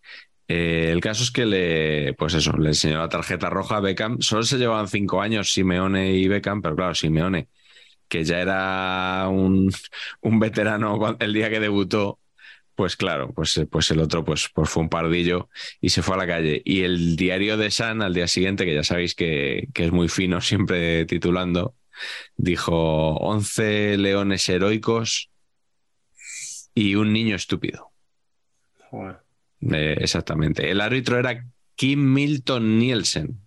[0.48, 4.18] Eh, el caso es que le, pues eso, le enseñó la tarjeta roja a Beckham.
[4.20, 7.48] Solo se llevaban cinco años Simeone y Beckham, pero claro, Simeone,
[8.08, 9.70] que ya era un,
[10.20, 12.20] un veterano el día que debutó,
[12.74, 15.48] pues claro, pues, pues el otro pues, pues fue un pardillo
[15.80, 16.62] y se fue a la calle.
[16.64, 20.08] Y el diario de San al día siguiente, que ya sabéis que, que es muy
[20.08, 21.74] fino siempre titulando,
[22.36, 25.30] dijo 11 leones heroicos
[26.74, 27.92] y un niño estúpido.
[28.90, 29.16] Joder.
[29.62, 30.70] Eh, exactamente.
[30.70, 33.45] El árbitro era Kim Milton Nielsen,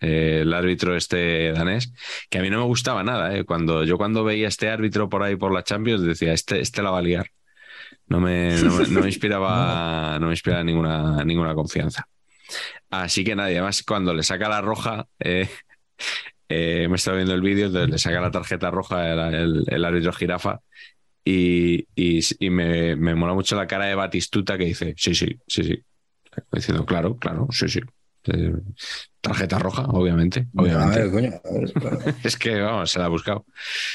[0.00, 1.92] eh, el árbitro este danés,
[2.30, 3.36] que a mí no me gustaba nada.
[3.36, 3.44] eh.
[3.44, 6.90] Cuando, yo cuando veía este árbitro por ahí por la Champions decía, este, este la
[6.90, 7.26] va a liar.
[8.08, 12.08] No me, no me- no me inspiraba, no me inspiraba ninguna, ninguna confianza.
[12.90, 15.48] Así que nadie más cuando le saca la roja, eh,
[16.48, 20.12] eh, me estaba viendo el vídeo, le saca la tarjeta roja el, el- el árbitro
[20.12, 20.60] jirafa
[21.24, 25.40] y, y- y me, me mola mucho la cara de Batistuta que dice, sí, sí,
[25.48, 25.82] sí, sí.
[26.52, 27.80] Diciendo, claro, claro, sí, sí.
[28.28, 28.52] Eh,
[29.20, 30.46] Tarjeta roja, obviamente.
[30.56, 31.00] Obviamente.
[31.00, 31.98] ver, coño, a ver, claro.
[32.24, 33.44] Es que, vamos, se la ha buscado.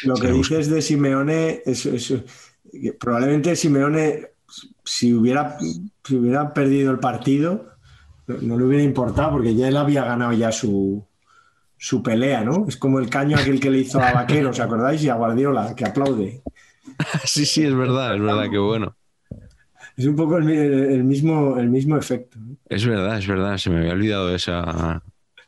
[0.04, 2.14] Lo Se que dices de Simeone, es, es-
[2.72, 4.28] que probablemente Simeone,
[4.84, 7.74] si hubiera, si hubiera perdido el partido,
[8.28, 11.06] no, no le hubiera importado porque ya él había ganado ya su,
[11.78, 12.66] su pelea, ¿no?
[12.68, 15.04] Es como el caño aquel que le hizo a Vaquero, ¿os acordáis?
[15.04, 16.42] Y a Guardiola, que aplaude.
[17.26, 18.96] Sí, sí, es verdad, es verdad, qué bueno.
[20.02, 22.40] Es un poco el, mi- el mismo, el mismo efecto.
[22.68, 25.04] Es verdad, es verdad, se me había olvidado esa,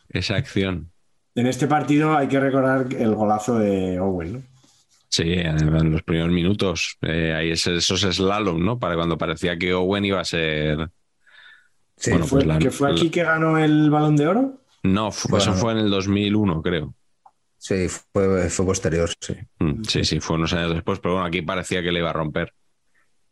[0.09, 0.91] esa acción.
[1.33, 4.41] En este partido hay que recordar el golazo de Owen, ¿no?
[5.09, 8.77] Sí, en los primeros minutos, eh, hay esos slalom, ¿no?
[8.77, 10.87] Para cuando parecía que Owen iba a ser.
[11.97, 14.61] Sí, Bueno, Fue- pues la- que fue aquí que ganó el balón de oro.
[14.83, 15.37] No, Bueno.
[15.43, 16.93] eso fue en el 2001, creo.
[17.57, 19.33] sí, fue, fue posterior, sí.
[19.57, 22.13] Mm, Sí, sí, fue unos años después, pero bueno, aquí parecía que le iba a
[22.13, 22.53] romper.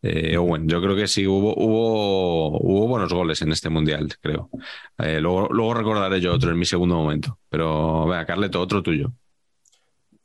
[0.03, 4.49] Eh, Owen, yo creo que sí, hubo, hubo, hubo buenos goles en este mundial, creo.
[4.97, 7.37] Eh, luego, luego recordaré yo otro en mi segundo momento.
[7.49, 9.13] Pero, venga, Carleto, otro tuyo.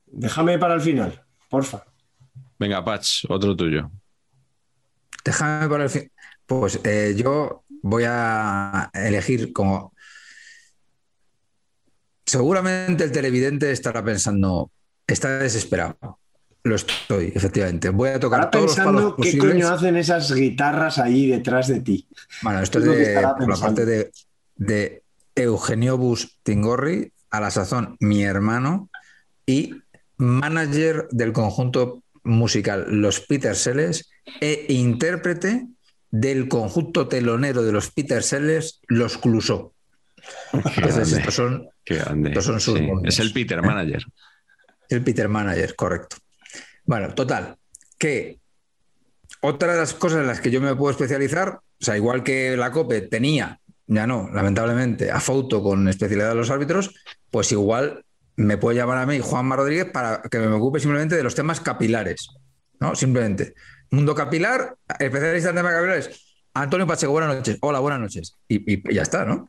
[0.07, 1.85] Déjame para el final, porfa.
[2.59, 3.91] Venga, Patch, otro tuyo.
[5.25, 6.11] Déjame para el fin.
[6.47, 9.93] Pues eh, yo voy a elegir como.
[12.25, 14.71] Seguramente el televidente estará pensando,
[15.07, 16.19] está desesperado.
[16.67, 17.91] Lo estoy, efectivamente.
[17.91, 19.53] Voy a tocar Ahora todos los palos pensando qué posibles.
[19.53, 22.09] coño hacen esas guitarras ahí detrás de ti.
[22.43, 23.61] Bueno, esto es Es lo que de, por la pensando.
[23.61, 24.13] parte de,
[24.57, 25.03] de
[25.37, 28.91] Eugenio Bus Tingorri, a la sazón mi hermano
[29.47, 29.75] y
[30.17, 34.11] manager del conjunto musical Los Peter Sellers
[34.41, 35.69] e intérprete
[36.11, 39.73] del conjunto telonero de los Peter Sellers, Los Clusó.
[40.53, 44.05] Entonces, estos son estos son sus Sí, es el Peter Manager.
[44.89, 46.17] El Peter Manager, correcto.
[46.87, 47.57] Bueno, total,
[47.99, 48.39] que
[49.41, 52.57] otra de las cosas en las que yo me puedo especializar, o sea, igual que
[52.57, 56.95] la COPE tenía, ya no, lamentablemente, a Fauto con especialidad de los árbitros,
[57.31, 58.05] pues igual
[58.37, 61.61] me puede llamar a mí Juanma Rodríguez para que me ocupe simplemente de los temas
[61.61, 62.29] capilares,
[62.79, 62.95] ¿no?
[62.95, 63.55] Simplemente.
[63.91, 66.43] Mundo capilar, especialista en temas capilares.
[66.55, 67.59] Antonio Pacheco, buenas noches.
[67.61, 68.37] Hola, buenas noches.
[68.49, 69.47] Y, ya está, ¿no?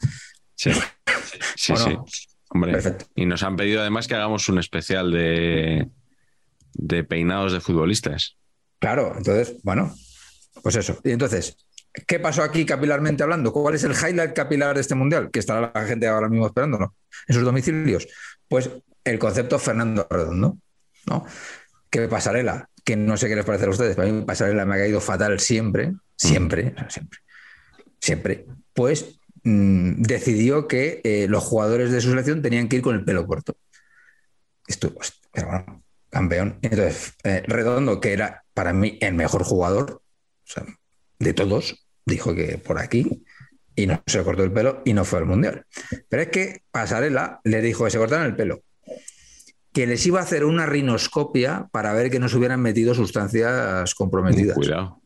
[0.56, 0.72] Sí,
[1.56, 1.90] sí, ¿O sí.
[1.90, 2.06] no?
[2.50, 3.06] Hombre, Perfecto.
[3.16, 5.88] y nos han pedido además que hagamos un especial de,
[6.78, 8.38] de peinados de futbolistas.
[8.80, 9.94] Claro, entonces, bueno,
[10.62, 11.00] pues eso.
[11.04, 11.58] Y entonces,
[12.06, 13.52] ¿qué pasó aquí capilarmente hablando?
[13.52, 15.32] ¿Cuál es el highlight capilar de este mundial?
[15.32, 16.96] Que estará la gente ahora mismo esperándolo
[17.28, 18.08] en sus domicilios.
[18.48, 18.70] Pues
[19.04, 20.58] el concepto Fernando Redondo,
[21.08, 21.26] ¿no?
[21.90, 24.76] Que pasarela, que no sé qué les parece a ustedes, pero a mí pasarela me
[24.76, 27.20] ha caído fatal siempre, siempre, o sea, siempre,
[28.00, 28.46] siempre.
[28.74, 33.04] Pues mm, decidió que eh, los jugadores de su selección tenían que ir con el
[33.04, 33.58] pelo corto.
[34.68, 34.94] Esto,
[35.32, 35.84] pero bueno,
[36.18, 36.58] campeón.
[36.64, 40.66] Entonces, eh, Redondo, que era para mí el mejor jugador o sea,
[41.20, 43.24] de todos, dijo que por aquí
[43.76, 45.66] y no se cortó el pelo y no fue al mundial.
[46.10, 48.64] Pero es que Pasarela le dijo que se cortaran el pelo,
[49.72, 53.94] que les iba a hacer una rinoscopia para ver que no se hubieran metido sustancias
[53.94, 54.56] comprometidas.
[54.56, 55.04] Cuidado.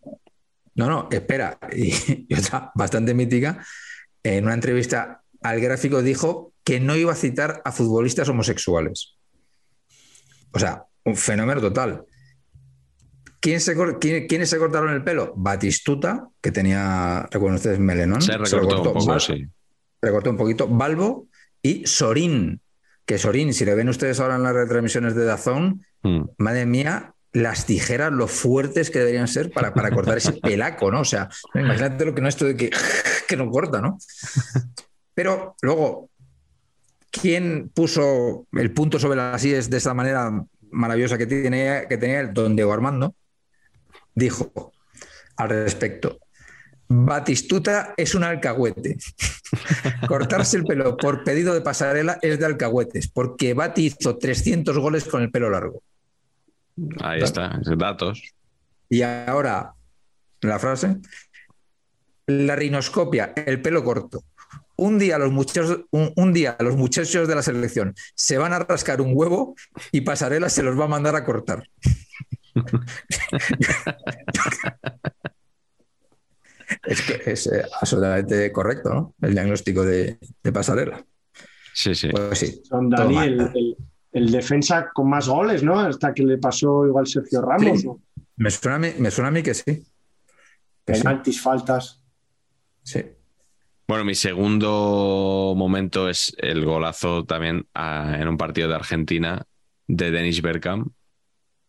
[0.76, 1.60] No, no, espera.
[1.76, 1.94] Y,
[2.30, 3.66] y otra bastante mítica,
[4.24, 9.18] en una entrevista al gráfico dijo que no iba a citar a futbolistas homosexuales.
[10.54, 12.04] O sea, un fenómeno total.
[13.40, 15.34] ¿Quién se quién- ¿Quiénes se cortaron el pelo?
[15.36, 18.22] Batistuta, que tenía, recuerden ustedes, melenón.
[18.22, 19.48] Se recortó un poco, sí.
[20.02, 20.68] recortó un poquito.
[20.68, 21.28] Balbo
[21.62, 22.62] y Sorín.
[23.06, 26.22] Que Sorín, si le ven ustedes ahora en las retransmisiones de Dazón, Mm.
[26.40, 31.02] madre mía, las tijeras, lo fuertes que deberían ser para, para cortar ese pelaco, ¿no?
[31.02, 32.70] O sea, imagínate lo que no esto de que,
[33.28, 33.98] que no corta, ¿no?
[35.14, 36.10] Pero luego,
[37.12, 40.32] ¿quién puso el punto sobre las IES de esa manera
[40.72, 43.16] maravillosa que, tiene, que tenía el don Diego Armando?
[44.14, 44.72] Dijo
[45.38, 46.20] al respecto,
[46.94, 48.98] Batistuta es un alcahuete.
[50.08, 55.06] Cortarse el pelo por pedido de pasarela es de alcahuetes, porque Bati hizo 300 goles
[55.06, 55.82] con el pelo largo.
[57.00, 58.22] Ahí está, datos.
[58.90, 59.74] Y ahora,
[60.42, 60.98] la frase,
[62.28, 64.24] la rinoscopia, el pelo corto.
[64.78, 68.60] Un día, los muchachos, un, un día los muchachos de la selección se van a
[68.60, 69.56] rascar un huevo
[69.92, 71.64] y Pasarela se los va a mandar a cortar.
[76.86, 79.16] es que es eh, absolutamente correcto, ¿no?
[79.22, 81.04] El diagnóstico de, de Pasarela.
[81.74, 82.10] Sí, sí.
[82.10, 82.62] Pues sí.
[82.70, 83.78] Dani, el, el-
[84.14, 85.80] el defensa con más goles, ¿no?
[85.80, 87.80] Hasta que le pasó igual Sergio Ramos.
[87.80, 87.88] Sí.
[87.88, 88.02] ¿no?
[88.36, 89.64] Me suena a mí, me suena a mí que sí.
[89.64, 89.76] Que
[90.96, 91.02] sí.
[91.02, 92.02] Penaltis, faltas.
[92.84, 93.06] sí.
[93.92, 99.46] Bueno, mi segundo momento es el golazo también a- en un partido de Argentina
[99.86, 100.94] de Dennis Bergkamp,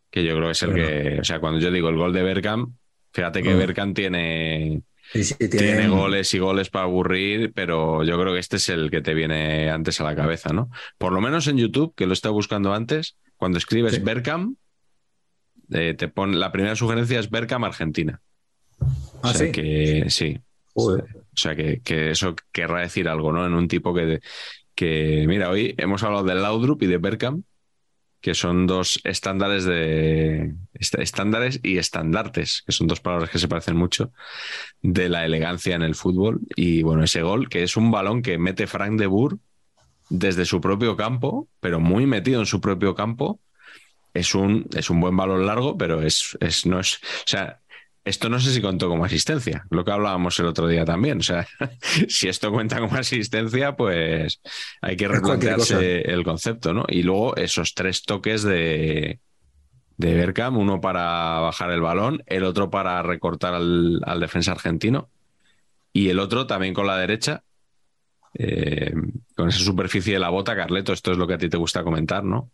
[0.09, 0.87] que yo creo que es el Bueno.
[0.87, 2.77] que, o sea, cuando yo digo el gol de Bergkamp,
[3.13, 3.53] fíjate que.
[3.57, 4.83] Bergkamp tiene,
[5.13, 8.69] Sí, sí, tiene tiene- goles y goles para aburrir, pero yo creo que este es
[8.69, 10.71] el que te viene antes a la cabeza, ¿no?
[10.99, 14.01] Por lo menos en YouTube, que lo he estado buscando antes, cuando escribes Sí.
[14.01, 14.57] Bergkamp,
[15.73, 18.21] eh, te pone, la primera sugerencia es Bergkamp Argentina.
[18.79, 18.87] O
[19.25, 19.51] Ah, sea sí.
[19.53, 20.39] que sí,
[20.75, 21.05] Joder.
[21.35, 21.81] O sea, que,
[22.11, 23.47] eso querrá decir algo, ¿no?
[23.47, 24.21] En un tipo que,
[24.75, 27.45] que, mira, hoy hemos hablado de Laudrup y de Bergkamp,
[28.21, 33.49] que son dos estándares de est- estándares y estandartes, que son dos palabras que se
[33.49, 34.13] parecen mucho,
[34.83, 36.41] de la elegancia en el fútbol.
[36.57, 39.37] Y bueno, ese gol, que es un balón que mete Frank de Boer
[40.11, 43.41] desde su propio campo, pero muy metido en su propio campo.
[44.15, 46.97] Es un, es un buen balón largo, pero es, es, no es.
[46.97, 47.62] O sea,
[48.05, 51.19] esto no sé si contó como asistencia, lo que hablábamos el otro día también.
[51.19, 51.47] O sea,
[52.09, 54.41] si esto cuenta como asistencia, pues
[54.81, 56.85] hay que replantearse el concepto, ¿no?
[56.89, 59.21] Y luego esos tres toques de,
[59.97, 65.09] de Bergkamp, uno para bajar el balón, el otro para recortar al, al defensa argentino
[65.93, 67.45] y el otro también con la derecha,
[68.35, 68.93] eh,
[69.37, 71.85] con esa superficie de la bota, Carleto, esto es lo que a ti te gusta
[71.85, 72.51] comentar, ¿no?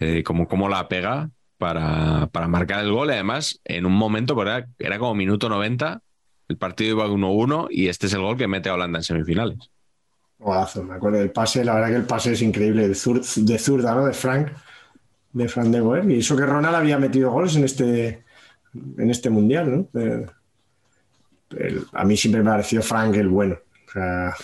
[0.00, 1.30] Eh, como, como la pega
[1.64, 6.02] para, para marcar el gol, y además en un momento, era, era como minuto 90,
[6.48, 9.58] el partido iba 1-1 y este es el gol que mete a Holanda en semifinales.
[10.38, 13.58] Golazo, me acuerdo del pase, la verdad que el pase es increíble, de, zur- de
[13.58, 14.04] zurda, ¿no?
[14.04, 14.48] De Frank,
[15.32, 16.10] de Frank de Boer.
[16.10, 18.24] Y eso que Ronald había metido goles en este,
[18.98, 20.00] en este mundial, ¿no?
[20.00, 20.26] Eh,
[21.56, 23.56] el- a mí siempre me pareció Frank el bueno.
[23.88, 24.34] O sea,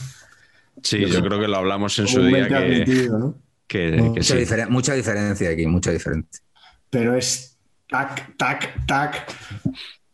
[0.83, 3.35] Sí, yo creo que lo hablamos en su día que, admitido, ¿no?
[3.67, 4.35] que, que Mucha, sí.
[4.35, 6.43] diferen- mucha diferencia aquí, mucha diferencia.
[6.91, 7.57] Pero es
[7.89, 9.33] tac, tac, tac.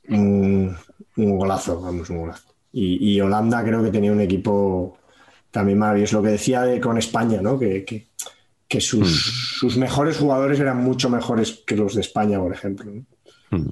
[0.08, 0.76] Un,
[1.16, 2.54] un golazo, vamos, un golazo.
[2.72, 4.98] Y, y Holanda creo que tenía un equipo
[5.50, 6.18] también maravilloso.
[6.18, 7.58] Lo que decía de, con España, ¿no?
[7.58, 8.08] Que, que,
[8.68, 12.90] que sus, sus mejores jugadores eran mucho mejores que los de España, por ejemplo.
[12.92, 13.58] ¿no?
[13.58, 13.68] Mm.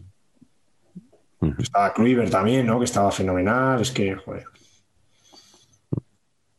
[1.41, 1.61] Mm.
[1.61, 2.79] Estaba Kluivert también, ¿no?
[2.79, 3.81] Que estaba fenomenal.
[3.81, 4.45] Es que, joder.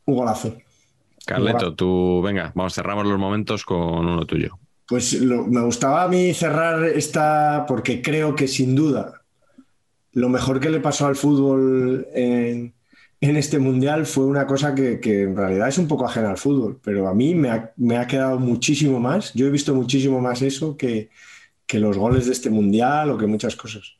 [0.04, 0.56] Un golazo.
[1.26, 4.56] Carleto, tú, venga, vamos, cerramos los momentos con uno tuyo.
[4.88, 9.22] Pues me gustaba a mí cerrar esta porque creo que sin duda
[10.16, 12.72] lo mejor que le pasó al fútbol en,
[13.20, 17.06] este mundial fue una cosa que, en realidad es un poco ajena al fútbol, pero
[17.06, 17.50] a mí me
[17.98, 19.34] ha, quedado muchísimo más.
[19.34, 21.10] Yo he visto muchísimo más eso que,
[21.70, 23.98] los goles de este mundial o que muchas cosas.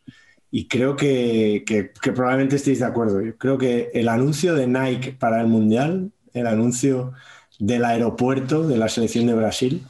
[0.50, 3.20] Y creo que, que- que probablemente estéis de acuerdo.
[3.20, 7.12] Yo creo que el anuncio de Nike para el mundial, el anuncio
[7.58, 9.82] del aeropuerto de la selección de Brasil,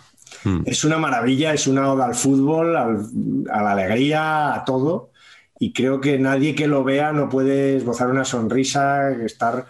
[0.44, 0.62] Mm.
[0.66, 3.06] es una maravilla, es una oda al fútbol, al-
[3.50, 5.10] a la alegría, a todo.
[5.58, 9.66] Y creo que nadie que lo vea no puede esbozar una sonrisa, estar,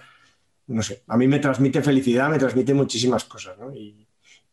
[0.67, 3.73] no sé, a mí me transmite felicidad, me transmite muchísimas cosas, ¿no?
[3.73, 4.07] Y,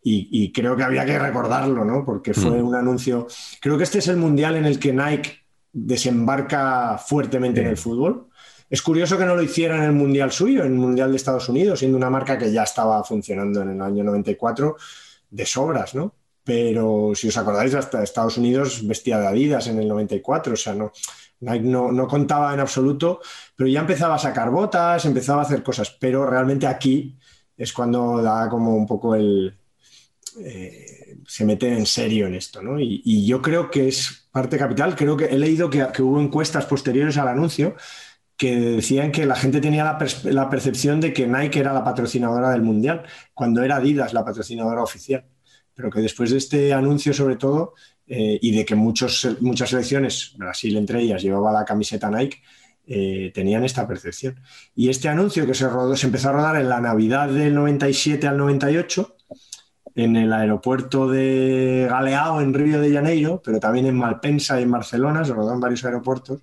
[0.03, 2.03] y- y creo que había que recordarlo, ¿no?
[2.05, 2.67] Porque fue Mm.
[2.67, 3.27] un anuncio.
[3.61, 5.39] Creo que este es el mundial en el que Nike
[5.71, 8.27] desembarca fuertemente en el fútbol.
[8.69, 11.47] Es curioso que no lo hiciera en el mundial suyo, en el mundial de Estados
[11.49, 14.75] Unidos, siendo una marca que ya estaba funcionando en el año 94
[15.33, 16.15] de sobras, ¿no?
[16.43, 20.75] Pero si os acordáis, hasta Estados Unidos vestía de Adidas en el 94, o sea,
[20.75, 20.91] no,
[21.39, 23.21] Nike no, no contaba en absoluto,
[23.55, 27.17] pero ya empezaba a sacar botas, empezaba a hacer cosas, pero realmente aquí
[27.57, 29.57] es cuando da como un poco el...
[30.39, 32.79] eh, se mete en serio en esto, ¿no?
[32.79, 37.17] Y, yo creo que es parte capital, creo que he leído que hubo encuestas posteriores
[37.17, 37.75] al anuncio
[38.37, 42.61] que decían que la gente tenía la, percepción de que Nike era la patrocinadora del
[42.61, 43.03] Mundial,
[43.33, 45.25] cuando era Adidas la patrocinadora oficial.
[45.75, 47.73] pero que después de este anuncio sobre todo,
[48.05, 49.21] eh, y de que muchas
[49.65, 52.41] selecciones, Brasil entre ellas, llevaba la camiseta Nike,
[52.85, 54.39] eh, tenían esta percepción.
[54.75, 58.37] Y este anuncio que se, rodó, empezó a rodar en la Navidad del 97 al
[58.37, 59.15] 98,
[59.95, 64.71] en el aeropuerto de Galeao, en Río de Janeiro, pero también en Malpensa y en
[64.71, 66.41] Barcelona, se rodó en varios aeropuertos,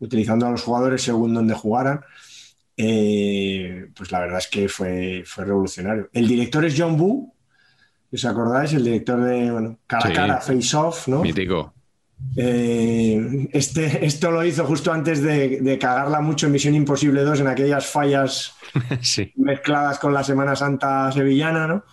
[0.00, 2.00] utilizando a los jugadores según donde jugaran.
[2.76, 6.08] Eh, pues la verdad es que fue, fue revolucionario.
[6.12, 7.34] El director es John Boo,
[8.12, 8.72] ¿os acordáis?
[8.72, 10.14] El director de bueno, Cara a Sí.
[10.14, 11.22] Cara, Face Off, ¿no?
[11.22, 11.74] Mítico.
[12.36, 17.40] Eh, este, esto lo hizo justo antes de, de cagarla mucho en Misión Imposible 2,
[17.40, 18.54] en aquellas fallas
[19.00, 19.32] sí.
[19.36, 21.84] mezcladas con la Semana Santa sevillana, ¿no?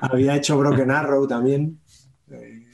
[0.00, 1.80] Había hecho Broken Arrow también.
[2.30, 2.64] Eh,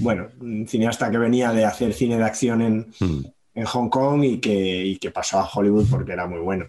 [0.00, 3.20] bueno, un cineasta que venía de hacer cine de acción en, Mm.
[3.58, 6.66] En Hong Kong y que, y que pasó a Hollywood porque era muy bueno.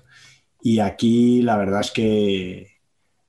[0.62, 2.68] Y aquí la verdad es que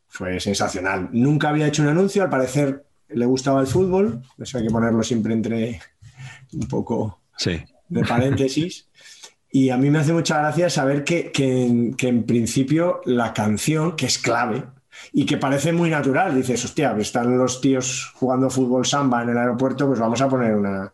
[0.08, 1.08] fue sensacional.
[1.12, 5.02] Nunca había hecho un anuncio, al parecer le gustaba el fútbol, eso hay que ponerlo
[5.02, 5.80] siempre entre
[6.52, 7.60] un poco Sí.
[7.88, 8.88] de paréntesis.
[9.52, 13.32] Y a mí me hace mucha gracia saber que, que en, que en principio la
[13.34, 14.64] canción, que es clave
[15.12, 19.38] y que parece muy natural, dices, hostia, están los tíos jugando fútbol samba en el
[19.38, 20.92] aeropuerto, pues vamos a poner una,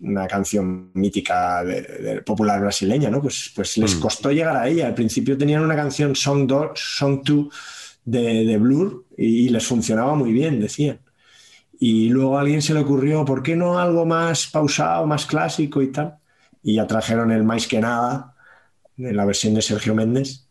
[0.00, 3.22] una canción mítica de, de popular brasileña, ¿no?
[3.22, 4.00] Pues, pues les Mm.
[4.00, 4.86] costó llegar a ella.
[4.88, 7.48] Al principio tenían una canción Song 2, Song 2
[8.04, 11.00] de, de Blur y, y les funcionaba muy bien, decían.
[11.78, 15.82] Y luego a alguien se le ocurrió, ¿por qué no algo más pausado, más clásico
[15.82, 16.16] y tal?
[16.62, 18.34] Y ya trajeron el más que nada,
[18.96, 20.48] en la versión de Sergio Méndez,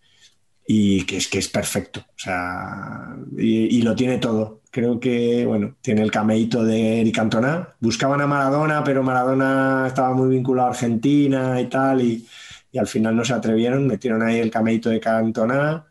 [0.67, 2.01] y que es que es perfecto.
[2.01, 4.61] O sea, y, y lo tiene todo.
[4.75, 7.69] Creo que, bueno, tiene el cameíto de Eric Cantona.
[7.79, 12.27] Buscaban a Maradona, pero Maradona estaba muy vinculado a Argentina y tal, y,
[12.73, 15.85] y al final no se atrevieron, metieron ahí el cameíto de Cantona.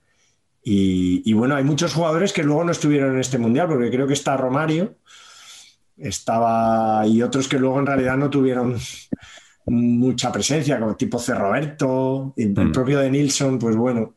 [0.62, 4.06] Y, y bueno, hay muchos jugadores que luego no estuvieron en este mundial, porque creo
[4.06, 4.96] que está Romario,
[5.96, 8.76] estaba y otros que luego en realidad no tuvieron
[9.64, 11.34] mucha presencia, como tipo C.
[11.34, 12.72] Roberto, el Mm.
[12.72, 14.12] propio de Nilsson, pues bueno,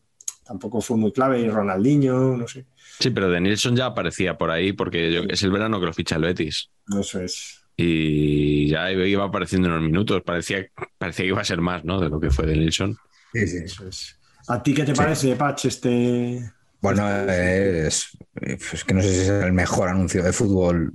[0.46, 2.66] tampoco fue muy clave, y Ronaldinho, no sé,
[3.00, 5.94] Sí, pero de Nilsson ya aparecía por ahí porque yo- es el verano que lo
[5.94, 6.70] ficha el Betis.
[7.00, 7.64] eso es.
[7.80, 10.24] Y ya iba apareciendo en unos minutos.
[10.26, 10.66] Parecía,
[10.98, 12.00] parecía que iba a ser más, ¿no?
[12.02, 12.98] De lo que fue de Nilsson.
[13.34, 13.58] Sí, sí.
[13.66, 14.18] Eso es.
[14.48, 16.52] ¿A ti qué te parece, Patch, este...?
[16.80, 18.10] Bueno, es,
[18.42, 20.94] es que no sé si es el mejor anuncio de fútbol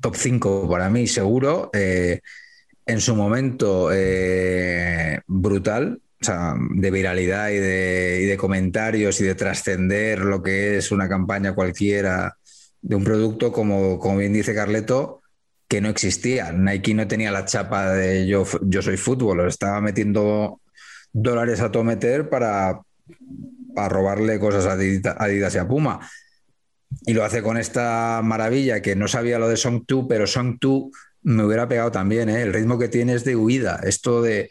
[0.00, 1.70] top 5 para mí, seguro.
[1.74, 2.20] Eh,
[2.86, 10.78] en su momento, eh, brutal, de viralidad y de, comentarios y de trascender lo que
[10.78, 12.36] es una campaña cualquiera
[12.80, 15.22] de un producto, como, como bien dice Carleto,
[15.68, 16.52] que no existía.
[16.52, 20.60] Nike no tenía la chapa de yo, yo soy fútbol, estaba metiendo
[21.12, 22.80] dólares a todo meter para,
[23.74, 26.00] para robarle cosas a Adidas, Adidas y a Puma.
[27.04, 30.56] Y lo hace con esta maravilla que no sabía lo de Song 2, pero Song
[30.60, 30.84] 2
[31.22, 32.28] me hubiera pegado también.
[32.28, 32.42] ¿eh?
[32.42, 34.50] El ritmo que tiene es de huida, esto de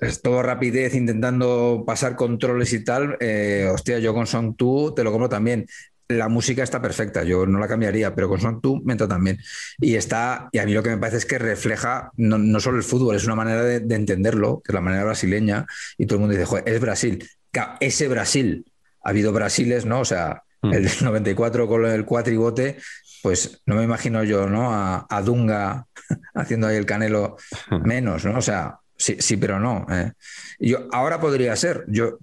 [0.00, 3.16] es todo rapidez intentando pasar controles y tal.
[3.20, 5.66] Eh, hostia, yo con Song 2 te lo compro también.
[6.08, 9.38] La música está perfecta, yo no la cambiaría, pero con Song 2 me entra también.
[9.78, 12.78] Y está, y a mí lo que me parece es que refleja no, no solo
[12.78, 15.66] el fútbol, es una manera de, de entenderlo, que es la manera brasileña,
[15.98, 17.28] y todo el mundo dice, joder, es Brasil.
[17.50, 18.64] Claro, ese Brasil,
[19.04, 20.00] ha habido Brasiles, ¿no?
[20.00, 20.72] O sea, Mm.
[20.72, 22.78] el del 94 con el cuatribote,
[23.22, 24.72] pues no me imagino yo, ¿no?
[24.72, 25.86] A, a Dunga
[26.34, 27.36] haciendo ahí el canelo
[27.84, 28.38] menos, ¿no?
[28.38, 29.86] O sea, sí, sí pero no.
[29.90, 30.12] ¿eh?
[30.58, 32.18] Yo, ahora podría ser, yo,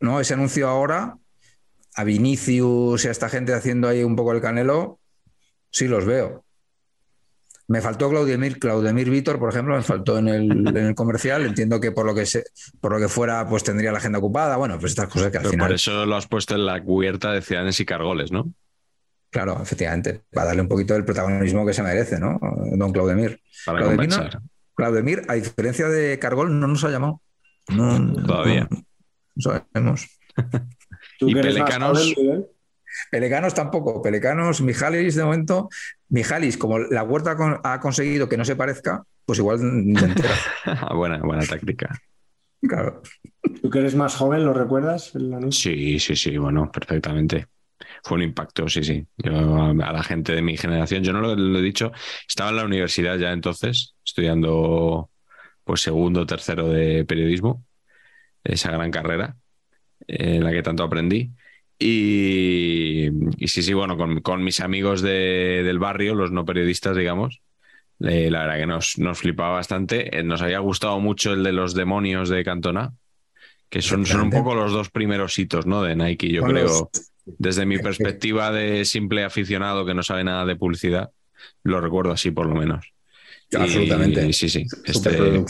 [0.00, 0.20] ¿no?
[0.20, 1.16] Ese anuncio ahora,
[1.94, 4.98] a Vinicius y a esta gente haciendo ahí un poco el canelo,
[5.70, 6.44] sí los veo.
[7.68, 11.44] Me faltó Claudemir, Claudemir Vítor, por ejemplo, me faltó en el, en el comercial.
[11.44, 12.44] Entiendo que por lo que se,
[12.80, 14.56] por lo que fuera, pues tendría la agenda ocupada.
[14.56, 15.66] Bueno, pues estas cosas que al Pero final.
[15.66, 18.50] por eso lo has puesto en la cubierta de Ciudadanos y Cargoles, ¿no?
[19.30, 22.38] Claro, efectivamente, para darle un poquito del protagonismo que se merece, ¿no?
[22.72, 23.42] Don Claudemir.
[23.66, 24.40] Para Claudemir, compensar.
[24.78, 27.20] Claudemir, a diferencia de Cargol, no nos ha llamado.
[27.68, 28.68] No, Todavía.
[28.70, 28.78] No,
[29.34, 30.06] no sabemos.
[31.18, 32.14] ¿Tú ¿Y Pelecanos?
[33.10, 34.00] Pelecanos tampoco.
[34.00, 35.68] Pelecanos, Mijalis, de momento.
[36.10, 39.58] Mijalis, como la huerta con- ha conseguido que no se parezca, pues igual
[40.94, 42.00] buena, buena táctica.
[42.62, 43.02] Claro.
[43.60, 45.12] ¿Tú que eres más joven, lo recuerdas?
[45.16, 45.52] el?
[45.52, 47.48] Sí, sí, sí, bueno, perfectamente.
[48.04, 49.06] Fue un impacto, sí, sí.
[49.18, 51.92] Yo, a, a la gente de mi generación, yo no lo, lo he dicho,
[52.28, 55.10] estaba en la universidad ya entonces, estudiando
[55.64, 57.64] pues segundo, tercero de periodismo,
[58.44, 59.36] esa gran carrera
[60.08, 61.32] eh, en la que tanto aprendí.
[61.78, 63.08] Y,
[63.42, 67.40] y sí, sí, bueno, con, con mis amigos de- del barrio, los no periodistas, digamos,
[68.00, 70.18] eh, la verdad que nos, nos flipaba bastante.
[70.18, 72.92] Eh, nos había gustado mucho el de los demonios de Cantona,
[73.70, 75.82] que son, son un poco los dos primeros hitos ¿no?
[75.82, 76.64] de Nike, yo Con creo.
[76.64, 76.82] los,
[77.38, 81.10] Desde mi perspectiva de simple aficionado que no sabe nada de publicidad,
[81.62, 82.92] lo recuerdo así por lo menos.
[83.50, 84.32] Y- Absolutamente.
[84.32, 84.66] sí, sí.
[84.84, 85.44] Este,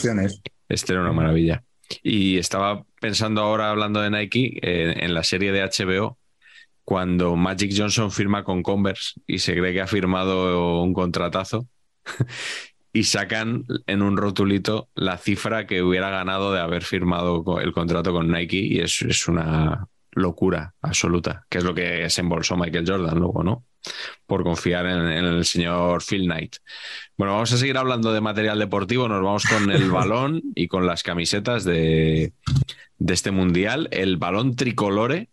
[0.69, 1.63] este era una maravilla.
[2.03, 6.19] Y estaba pensando ahora, hablando de Nike, eh, en la serie de HBO,
[6.85, 11.67] cuando Magic Johnson firma con Converse y se cree que ha firmado un contratazo
[12.93, 18.13] y sacan en un rotulito la cifra que hubiera ganado de haber firmado el contrato
[18.13, 22.85] con Nike y es, es una locura absoluta, que es lo que se embolsó Michael
[22.86, 23.64] Jordan luego, ¿no?
[24.26, 26.56] Por confiar en, en el señor Phil Knight.
[27.16, 30.86] Bueno, vamos a seguir hablando de material deportivo, nos vamos con el balón y con
[30.86, 32.32] las camisetas de,
[32.98, 33.89] de este mundial.
[33.90, 35.28] El balón tricolore,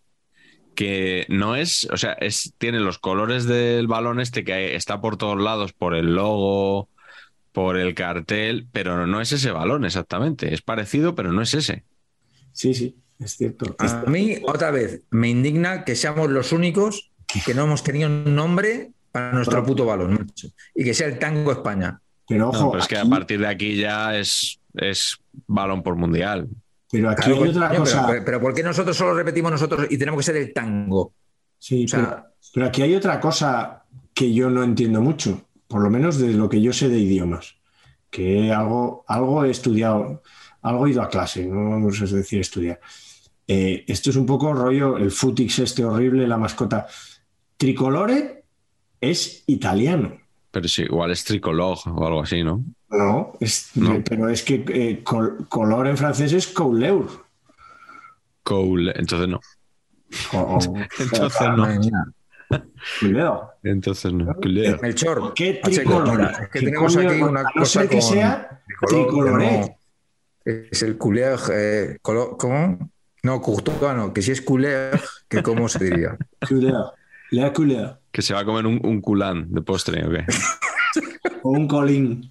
[0.75, 5.17] que no es, o sea, es, tiene los colores del balón este que está por
[5.17, 6.89] todos lados, por el logo,
[7.51, 10.53] por el cartel, pero no es ese balón exactamente.
[10.53, 11.85] Es parecido, pero no es ese.
[12.51, 13.75] Sí, sí, es cierto.
[13.79, 17.11] A mí, otra vez, me indigna que seamos los únicos
[17.45, 20.13] que no hemos tenido un nombre para nuestro Pero- puto balón.
[20.13, 20.47] macho.
[20.73, 21.99] Y que sea el tango España.
[22.27, 25.17] Pero No, ojo, pero es que a partir de aquí ya es, es
[25.47, 26.47] balón por mundial.
[26.91, 28.07] pero aquí Claro, hay otra coño, cosa.
[28.07, 31.13] pero, pero ¿por qué nosotros solo repetimos nosotros y tenemos que ser el tango?
[31.59, 33.83] Sí, O sea- pero, pero aquí hay otra cosa
[34.13, 37.55] que yo no entiendo mucho, por lo menos de lo que yo sé de idiomas,
[38.09, 40.21] que algo, algo he estudiado,
[40.61, 42.79] algo he ido a clase, no vamos a decir estudiar.
[43.47, 46.87] Eh, esto es un poco rollo, el futix este horrible, la mascota.
[47.57, 48.43] Tricolore
[48.99, 50.17] es italiano.
[50.51, 52.63] Pero sí, igual es tricolor o algo así, ¿no?
[52.89, 54.01] No, es, No.
[54.07, 57.07] pero es que eh, col- color en francés es couleur.
[58.43, 58.89] Cool.
[58.95, 59.39] Entonces no.
[60.99, 61.67] Entonces no.
[62.99, 63.41] Couleur.
[63.63, 64.33] Entonces no.
[64.35, 64.81] Couleur.
[64.81, 66.31] Melchor, ¿Qué tricolor?
[66.31, 69.77] que ¿Qué tenemos aquí una no cosa ser que con sea tricolor, no.
[70.45, 72.91] Es el couleur, eh, colo- ¿cómo?
[73.25, 76.17] No, Courtois no, que si es couleur, que cómo se diría.
[76.47, 76.93] Couleur.
[77.31, 77.99] La couleur.
[78.11, 80.23] Que se va a comer un, un culán de postre, ¿o qué?
[81.43, 82.29] o un colín.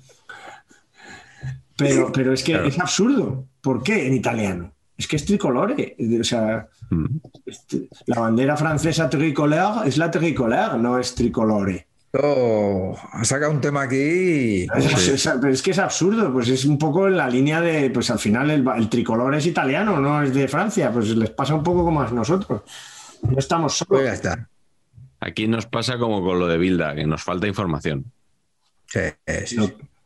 [1.76, 2.68] Pero, pero es que Claro.
[2.68, 3.46] es absurdo.
[3.60, 4.72] ¿Por qué en italiano?
[4.96, 5.96] Es que es tricolore.
[6.20, 7.06] O sea, Mm.
[7.46, 11.88] este- la bandera francesa tricolore es la tricolore, no es tricolore.
[12.22, 14.66] Oh, ha sacado un tema aquí.
[14.76, 17.90] Es, es- pero es que es absurdo, pues es un poco en la línea de,
[17.90, 21.54] pues al final el, el tricolor es italiano, no es de Francia, pues les pasa
[21.54, 22.62] un poco como a nosotros.
[23.22, 24.04] No estamos Pues solos.
[24.04, 24.48] ya está.
[25.20, 28.12] Aquí nos pasa como con lo de Bilda, que nos falta información.
[28.86, 29.00] Sí,
[29.46, 29.56] sí,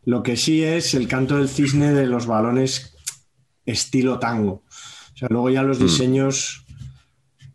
[0.05, 2.97] Lo, que sí es el canto del cisne de los balones
[3.67, 4.63] estilo tango.
[5.13, 5.83] O sea, luego ya los Mm.
[5.83, 6.65] diseños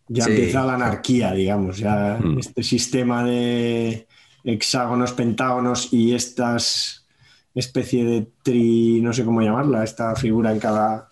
[0.10, 0.32] ya Sí.
[0.32, 1.78] empieza la anarquía, digamos.
[1.80, 2.38] Ya Mm.
[2.38, 4.06] este sistema de
[4.44, 7.08] hexágonos, pentágonos y estas
[7.56, 11.10] especie de tri, no sé cómo llamarla, esta figura en cada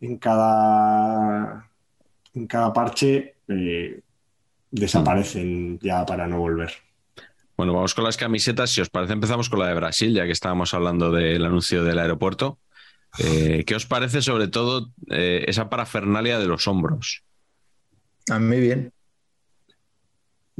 [0.00, 1.68] en cada
[2.34, 4.00] en cada parche eh,
[4.70, 6.72] desaparecen ya para no volver.
[7.56, 8.70] Bueno, vamos con las camisetas.
[8.70, 11.98] Si os parece, empezamos con la de Brasil, ya que estábamos hablando del anuncio del
[11.98, 12.58] aeropuerto.
[13.18, 17.22] Eh, ¿Qué os parece sobre todo eh, esa parafernalia de los hombros?
[18.30, 18.92] A mí bien.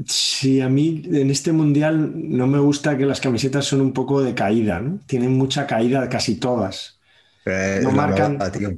[0.05, 4.21] Sí, a mí en este mundial no me gusta que las camisetas son un poco
[4.21, 4.99] de caída, ¿no?
[5.07, 6.99] Tienen mucha caída, casi todas.
[7.43, 8.77] Pero No marcan- moda, tío.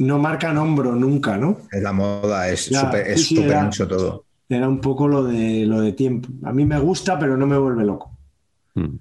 [0.00, 1.58] No marcan hombro nunca, ¿no?
[1.72, 4.24] Es la moda, es Ya, súper sí, es sí, súper era- ancho todo.
[4.48, 6.28] Era un poco lo de, lo de tiempo.
[6.44, 8.16] A mí me gusta, pero no me vuelve loco.
[8.74, 8.96] Mm.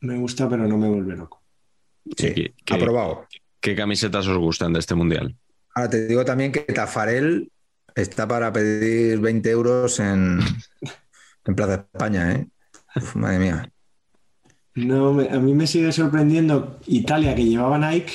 [0.00, 1.42] Me gusta, pero no me vuelve loco.
[2.16, 3.26] Sí, ¿Qué- qué- aprobado.
[3.60, 5.34] ¿Qué camisetas os gustan de este mundial?
[5.74, 7.50] Ahora te digo también que Tafarel
[7.96, 10.38] está para pedir 20 euros en,
[11.44, 12.46] en Plaza España, ¿eh?
[12.96, 13.70] Uf, madre mía.
[14.74, 18.12] No, me- a mí me sigue sorprendiendo Italia, que llevaba Nike,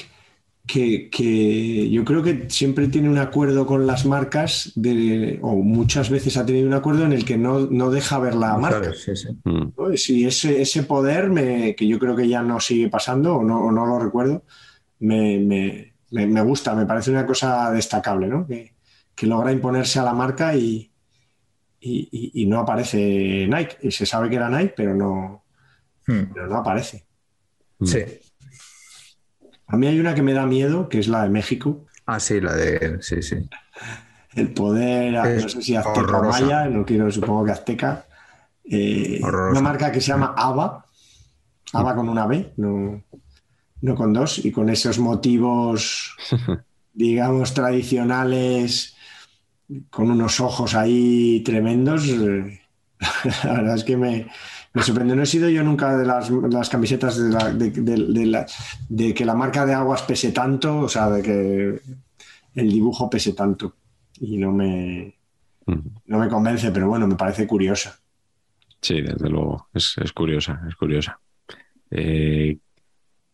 [0.68, 6.10] que, que yo creo que siempre tiene un acuerdo con las marcas, de, o muchas
[6.12, 8.84] veces ha tenido un acuerdo en el que no, no deja ver la marca.
[8.84, 9.02] ¿Sabes?
[9.04, 9.28] Sí, sí.
[9.44, 9.72] Mm.
[9.76, 9.98] ¿no?
[9.98, 13.60] Si ese, ese poder, me- que yo creo que ya no sigue pasando o no,
[13.66, 14.44] o no lo recuerdo,
[15.00, 18.46] me, me- me- me gusta, me parece una cosa destacable, ¿no?
[18.46, 18.74] Que,
[19.22, 20.92] que logra imponerse a la marca y,
[21.80, 23.78] y- y- y no aparece Nike.
[23.84, 25.44] Y se sabe que era Nike, pero no,
[26.08, 26.34] Hmm.
[26.34, 27.06] pero no aparece.
[27.84, 28.00] Sí.
[29.68, 31.86] A mí hay una que me da miedo, que es la de México.
[32.08, 32.98] Ah, sí, la de.
[33.02, 33.36] Sí, sí.
[34.34, 38.08] El poder, no sé si azteca o maya, no quiero, supongo que azteca.
[38.64, 40.84] Eh, una marca que se llama ABA,
[41.74, 43.04] ABA con una B, no,
[43.82, 46.16] no con dos, y con esos motivos,
[46.94, 48.96] digamos, tradicionales,
[49.90, 52.08] con unos ojos ahí tremendos.
[52.08, 52.60] eh,
[53.44, 54.28] La verdad es que me,
[54.74, 55.16] me sorprendió.
[55.16, 58.46] No he sido yo nunca de las, las camisetas de, la- de- de- de la-
[58.90, 61.82] de que la marca de aguas pese tanto, o sea, de que
[62.56, 63.76] el dibujo pese tanto.
[64.20, 65.16] Y no me,
[66.06, 67.98] No me convence, pero bueno, me parece curiosa.
[68.82, 71.20] Sí, desde luego, es, es curiosa, es curiosa.
[71.90, 72.58] Eh,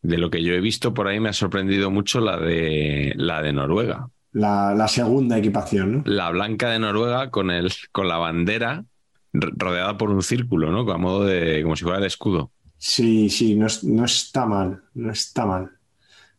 [0.02, 3.42] de lo que yo he visto por ahí me ha sorprendido mucho la de la
[3.42, 4.10] de Noruega.
[4.40, 6.04] La, la segunda equipación, ¿no?
[6.06, 8.86] La blanca de Noruega con el, con la bandera
[9.34, 10.90] ro- rodeada por un círculo, ¿no?
[10.92, 12.52] A modo de, como si fuera el escudo.
[12.78, 15.72] Sí, sí, no, es- no está mal, no está mal.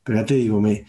[0.04, 0.84] Pero ya te digo, me,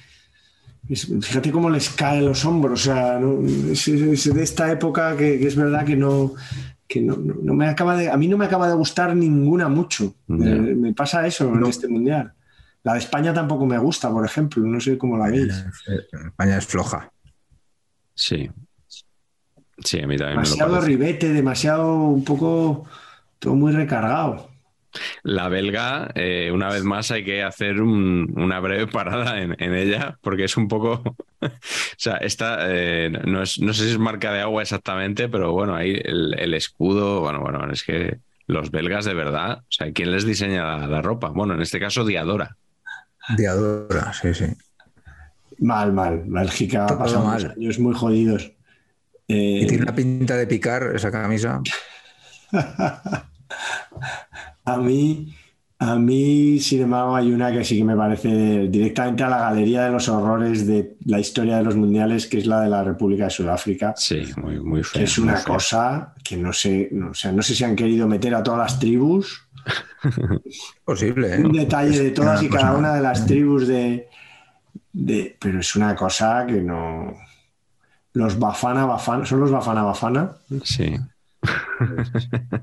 [0.88, 2.82] fíjate cómo les caen los hombros.
[2.82, 6.34] O sea, no- es, es de esta época que, que es verdad que no,
[6.88, 9.68] que no, no- no me acaba de, a mí no me acaba de gustar ninguna
[9.70, 10.16] mucho.
[10.28, 12.34] Me pasa eso en este mundial.
[12.84, 14.64] La de España tampoco me gusta, por ejemplo.
[14.64, 15.66] No sé cómo la veis.
[16.26, 17.12] España es floja.
[18.16, 18.50] Sí.
[19.84, 22.86] Sí, a mí también me lo Demasiado ribete, demasiado un poco
[23.40, 24.50] todo muy recargado.
[25.24, 29.76] La belga, eh, una vez más, hay que hacer un- una breve parada en, en
[29.76, 31.16] ella, porque es un poco.
[31.42, 31.50] o
[31.98, 35.76] sea, esta eh, no, es, no sé si es marca de agua exactamente, pero bueno,
[35.76, 40.12] ahí el, el escudo, bueno, bueno, es que los belgas de verdad, o sea, ¿quién
[40.12, 41.30] les diseña la, la ropa?
[41.30, 42.58] Bueno, en este caso, Diadora.
[43.38, 44.46] Diadora, sí, sí.
[45.60, 46.24] Mal, mal.
[46.26, 47.42] Bélgica ha pasado mal.
[47.42, 48.52] unos años muy jodidos.
[49.28, 51.62] Eh, Y tiene una pinta de picar esa camisa.
[54.66, 55.34] A mí,
[55.80, 59.86] a mí, sin embargo, hay una que sí que me parece directamente a la galería
[59.86, 63.24] de los horrores de la historia de los mundiales, que es la de la República
[63.26, 65.04] de Sudáfrica, Sí, muy, muy que feo.
[65.06, 68.08] es muy una cosa que no sé, no, o sea, no sé si han querido
[68.08, 69.48] meter a todas las tribus,
[70.86, 71.40] Posible, ¿eh?
[71.44, 74.08] un detalle de todas y cada una de las tribus de,
[74.94, 77.14] de- pero es una cosa que no.
[78.14, 80.36] Los Bafana Bafana, son los Bafana Bafana.
[80.64, 80.96] Sí.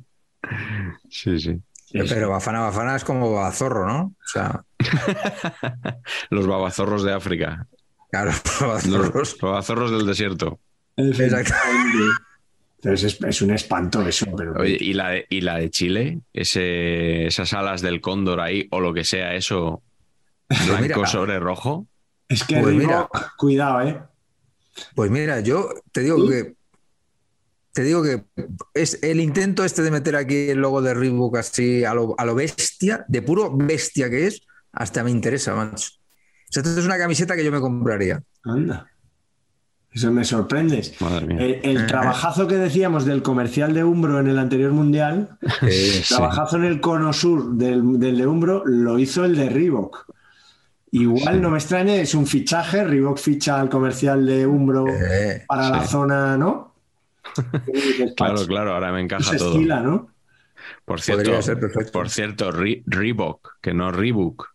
[1.10, 1.60] sí, sí.
[1.92, 4.02] Pero Bafana Bafana es como Bazorro, ¿no?
[4.06, 4.62] O sea,
[6.30, 7.66] Los babazorros de África.
[8.10, 9.36] claro, Los Bazorros.
[9.40, 10.58] babazorros del desierto.
[10.96, 11.98] Efectivamente.
[12.78, 16.20] Entonces es, es un espanto eso, pero Oye, ¿y la de, y la de Chile?
[16.32, 19.82] Ese, esas alas del cóndor ahí, o lo que sea eso,
[20.66, 21.06] blanco mira.
[21.06, 21.86] sobre rojo.
[22.28, 23.08] es que Pues mira.
[23.36, 24.00] Cuidado, ¿eh?
[24.94, 26.54] Pues mira, yo te digo que
[27.72, 28.24] te digo que
[28.72, 32.24] es el intento este de meter aquí el logo de Reebok así a lo, a
[32.24, 35.90] lo bestia, de puro bestia que es, hasta me interesa, macho.
[36.48, 38.22] O sea, esto es una camiseta que yo me compraría.
[38.44, 38.90] Anda.
[39.96, 41.00] Eso me sorprendes.
[41.00, 41.38] Madre mía.
[41.40, 46.58] El, el trabajazo que decíamos del comercial de Umbro en el anterior mundial, el trabajazo
[46.58, 50.04] en el cono sur del, del de Umbro lo hizo el de Reebok.
[50.90, 52.84] Igual no me extrañe, es un fichaje.
[52.84, 56.74] Reebok ficha al comercial de Umbro Eh, para la zona, ¿no?
[57.66, 59.52] ¿Qué dices, Claro, claro, ahora me encaja se todo.
[59.52, 60.08] estila, ¿no?
[60.84, 61.92] Por cierto, ser perfecto.
[61.92, 64.46] por cierto, Re- Reebok, que no Reebok,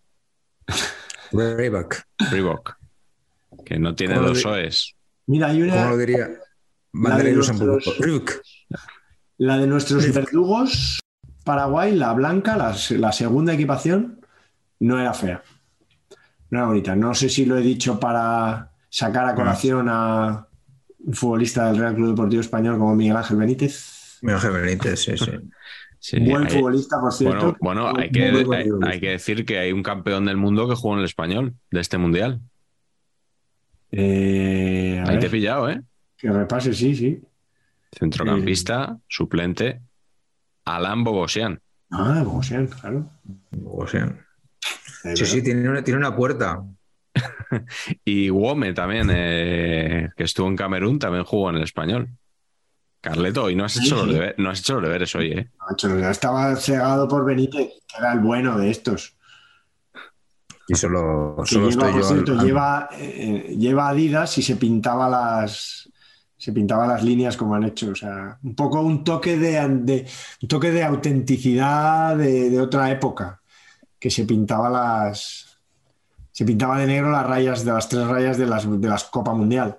[1.31, 1.95] Reebok.
[2.31, 2.76] Reebok,
[3.65, 4.95] que no tiene ¿Cómo lo dos OEs.
[5.31, 6.29] Mira, hay ¿Cómo una, lo diría?
[6.93, 7.85] Nuestros-
[9.37, 10.99] la de nuestros verdugos
[11.45, 14.19] Paraguay, la blanca, la, la segunda equipación,
[14.79, 15.41] no era fea.
[16.49, 16.95] No era bonita.
[16.95, 20.47] No sé si lo he dicho para sacar a colación a
[20.99, 24.19] un futbolista del Real Club Deportivo Español como Miguel Ángel Benítez.
[24.21, 25.31] Miguel Ángel Benítez, sí, sí.
[26.03, 27.55] Sí, Buen hay- futbolista, por cierto.
[27.61, 28.43] bueno, hay, que,
[28.81, 31.79] hay que decir que hay un campeón del mundo que jugó en el español de
[31.79, 32.41] este mundial.
[33.91, 35.81] Eh, Ahí te he pillado, ¿eh?
[36.18, 37.22] que repase, sí, sí.
[37.91, 39.81] Centrocampista, suplente,
[40.65, 41.59] Alan Bogosian.
[41.91, 43.09] Ah, como sean, claro.
[45.03, 46.63] Eh, sí, sí, tiene una, tiene una puerta.
[48.05, 52.09] Y Wome también, eh, que estuvo en Camerún, también jugó en el español.
[53.01, 54.13] Carleto, hoy no has Sí, hecho, los, sí.
[54.13, 55.49] debe- no has hecho los deberes hoy, ¿eh?
[55.99, 59.15] Ya estaba cegado por Benítez, que era el bueno de estos.
[60.72, 62.07] Y solo, lleva, estoy por yo.
[62.07, 65.89] cierto, al- lleva, eh, lleva Adidas y se pintaba las
[66.38, 67.91] se pintaba las líneas como han hecho.
[67.91, 69.52] O sea, un poco un toque de,
[69.84, 70.07] de-
[70.41, 73.39] un toque de autenticidad de, de otra época.
[73.99, 75.60] Que se pintaba las.
[76.31, 79.34] Se pintaba de negro las rayas de las tres rayas de las de las Copa
[79.35, 79.77] Mundial.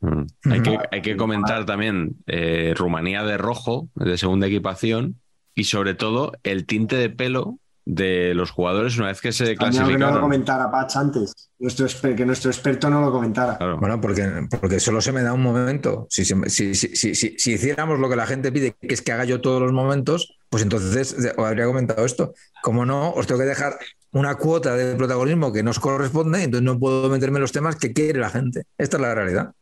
[0.00, 0.22] Mm.
[0.52, 5.16] Hay, que, hay que comentar también eh, Rumanía de rojo, de segunda equipación,
[5.56, 9.88] y sobre todo el tinte de pelo de los jugadores una vez que se Añado
[9.88, 11.50] que no lo comentara Patch antes.
[11.58, 13.58] Nuestro, exper- que nuestro experto no lo comentara.
[13.58, 13.78] Claro.
[13.78, 14.26] Bueno, porque,
[14.60, 16.06] porque solo se me da un momento.
[16.08, 19.12] Si, si, si- si- si- si hiciéramos lo que la gente pide, que es que
[19.12, 22.32] haga yo todos los momentos, pues entonces os habría comentado esto.
[22.62, 23.76] Como no, os tengo que dejar
[24.12, 27.92] una cuota de protagonismo que nos corresponde, entonces no puedo meterme en los temas que
[27.92, 28.62] quiere la gente.
[28.78, 29.52] Esta es la realidad.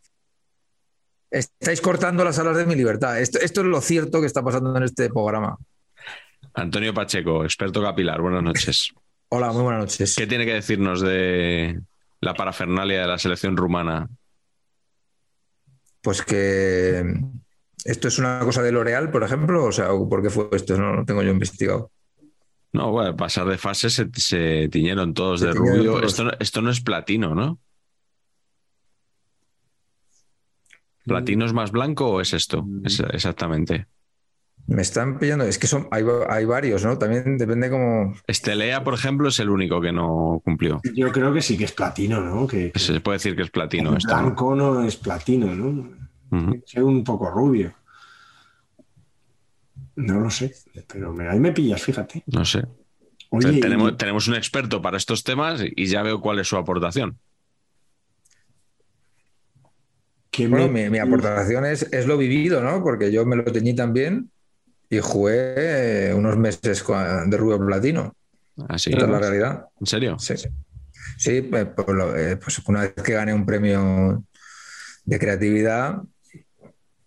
[1.30, 3.18] Estáis cortando las alas de mi libertad.
[3.18, 5.56] Esto, esto es lo cierto que está pasando en este programa.
[6.54, 8.92] Antonio Pacheco, experto capilar, buenas noches.
[9.28, 10.14] Hola, muy buenas noches.
[10.16, 11.80] ¿Qué tiene que decirnos de
[12.20, 14.08] la parafernalia de la selección rumana?
[16.02, 17.04] Pues que,
[17.84, 19.64] ¿Esto es una cosa de L'Oreal, por ejemplo?
[19.64, 20.76] O sea, ¿o ¿por qué fue esto?
[20.76, 21.90] No lo tengo yo investigado.
[22.72, 25.92] No, bueno, pasar de fase se, se tiñeron todos Se de tiñeron rubio.
[25.92, 26.04] todos.
[26.12, 27.58] Esto, no- esto no es platino, ¿no?
[31.04, 32.64] ¿Platino es más blanco o es esto?
[32.84, 33.86] Es- exactamente.
[34.68, 36.96] Me están pillando, es que son, hay, hay varios, ¿no?
[36.96, 38.14] También depende como...
[38.26, 40.80] Estelea, por ejemplo, es el único que no cumplió.
[40.94, 42.46] Yo creo que sí que es platino, ¿no?
[42.46, 44.14] Que, que Se puede decir que es platino esto.
[44.16, 44.22] ¿no?
[44.22, 45.90] blanco no es platino, ¿no?
[46.64, 47.74] Ser un poco rubio.
[49.96, 50.54] No lo sé,
[50.90, 52.22] pero me- ahí me pillas, fíjate.
[52.26, 52.62] No sé.
[53.30, 56.56] Oye, tenemos, y- tenemos un experto para estos temas y ya veo cuál es su
[56.56, 57.18] aportación.
[60.30, 62.82] que Bueno, me- mi, mi aportación es, es lo vivido, ¿no?
[62.82, 64.30] Porque yo me lo teñí también
[64.92, 66.84] y jugué eh, unos meses
[67.26, 68.14] de rubio platino.
[68.68, 68.90] Así.
[68.90, 69.64] Esta es la realidad.
[69.80, 70.18] ¿En serio?
[70.18, 70.34] Sí,
[71.16, 71.68] sí pues,
[72.18, 74.22] eh, pues una vez que gané un premio
[75.06, 75.96] de creatividad,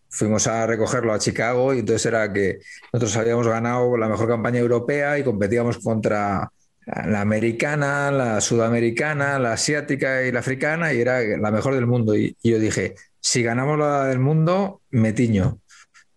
[0.09, 2.57] fuimos a recogerlo a Chicago y entonces era que
[2.91, 6.49] nosotros habíamos ganado la mejor campaña europea y competíamos contra
[6.87, 12.15] la americana, la sudamericana, la asiática y la africana y era la mejor del mundo.
[12.15, 15.59] Y, y yo dije, si ganamos la del mundo, me tiño.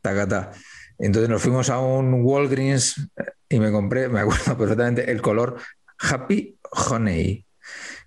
[0.01, 0.53] Tacata.
[0.99, 5.57] Entonces nos fuimos a un Walgreens eh, y me compré, me acuerdo perfectamente, el color
[5.99, 6.59] Happy
[6.91, 7.45] Honey.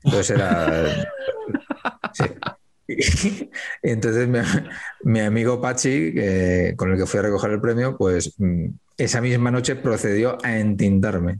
[0.03, 1.11] Entonces era.
[2.13, 2.23] sí.
[3.81, 4.39] Entonces mi,
[5.03, 6.13] mi amigo Pachi,
[6.75, 10.57] con el que fui a recoger el premio, pues mm, esa misma noche procedió a
[10.57, 11.39] entintarme.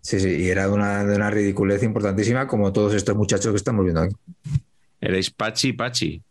[0.00, 3.56] Sí, sí, y era de una, de una ridiculez importantísima, como todos estos muchachos que
[3.56, 4.16] estamos viendo aquí.
[5.00, 6.22] Eres Pachi Pachi.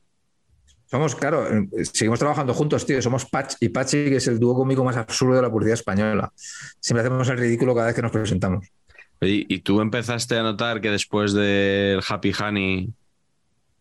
[0.90, 3.02] Somos, claro, eh, seguimos trabajando juntos, tío.
[3.02, 6.32] Somos Patch y Pachi, que es el dúo cómico más absurdo de la publicidad española.
[6.80, 8.66] Siempre hacemos el ridículo cada vez que nos presentamos.
[9.22, 12.90] Oye, ¿Y tú empezaste a notar que después del Happy Honey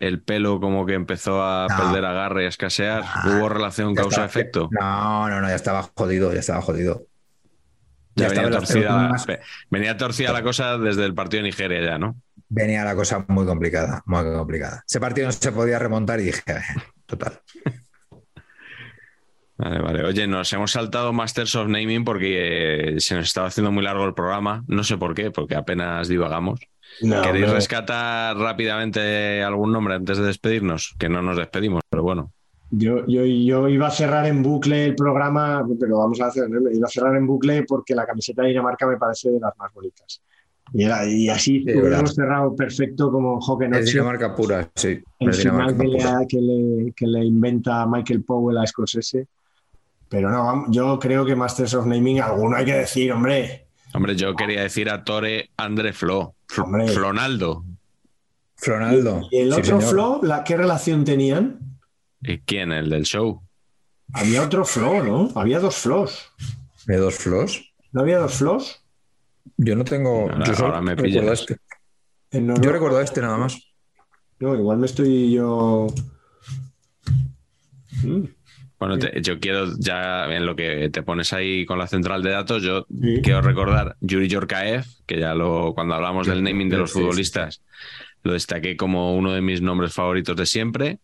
[0.01, 1.77] el pelo como que empezó a No.
[1.77, 3.05] perder agarre y a escasear?
[3.25, 3.39] No.
[3.39, 4.69] ¿Hubo relación causa-efecto?
[4.73, 7.06] No, no, no, ya estaba jodido, ya estaba jodido.
[8.17, 9.11] Ya estaba venía torcida,
[9.71, 12.17] venía torcida la cosa desde el partido de Nigeria ya, ¿no?
[12.49, 14.83] Venía la cosa muy complicada, muy complicada.
[14.89, 16.61] Ese partido no se podía remontar y dije, "Eh,
[17.07, 17.41] total.
[19.59, 20.05] Vale, vale.
[20.05, 24.05] Oye, nos hemos saltado Masters of Naming porque eh, se nos estaba haciendo muy largo
[24.05, 24.63] el programa.
[24.69, 26.61] No sé por qué, porque apenas divagamos.
[27.01, 27.55] No, ¿Queréis no.
[27.55, 30.95] rescatar rápidamente algún nombre antes de despedirnos?
[30.99, 32.33] Que no nos despedimos, pero bueno.
[32.71, 36.69] Yo, yo, yo iba a cerrar en bucle el programa, pero vamos a hacer, ¿no?
[36.71, 39.73] iba a cerrar en bucle porque la camiseta de Dinamarca me parece de las más
[39.73, 40.21] bonitas.
[40.73, 43.93] Y, era- y así Sí, hemos cerrado perfecto como Hockey Es Noche.
[43.93, 44.99] Dinamarca pura, sí.
[45.21, 46.19] El Es Dinamarca final que pura.
[46.21, 49.29] le, que, le, que le inventa Michael Powell a Scorsese.
[50.09, 53.67] Pero no, yo creo que Masters of Naming, alguno hay que decir, hombre.
[53.95, 56.35] Hombre, yo quería decir a Tore André Flo.
[56.49, 56.89] Fl- Hombre.
[56.89, 57.65] Flonaldo.
[58.57, 59.23] Fronaldo.
[59.31, 59.83] ¿Y el sí, otro señor.
[59.93, 61.61] Flo, la, qué relación tenían?
[62.27, 62.73] ¿Y quién?
[62.73, 63.43] ¿El del show?
[64.13, 65.31] Había otro Flo, ¿no?
[65.39, 66.31] Había dos Flos.
[66.87, 67.73] ¿De dos flos?
[67.93, 68.83] ¿No había dos Flos?
[69.57, 70.23] Yo no tengo.
[70.31, 71.41] Ahora- yo solo ahora me recuerdo pillas.
[71.41, 71.57] este.
[72.63, 73.59] Yo recuerdo este nada más.
[74.39, 75.87] No, igual me estoy yo.
[78.05, 78.25] Mm,
[78.79, 82.31] Bueno, te- yo quiero ya en lo que te pones ahí con la central de
[82.31, 83.21] datos, yo Sí.
[83.23, 87.01] quiero recordar Yuri Yorkaev, que ya lo cuando hablamos del naming de los Sí, sí,
[87.05, 87.63] futbolistas
[88.23, 90.99] lo destaqué como uno de mis nombres favoritos de siempre.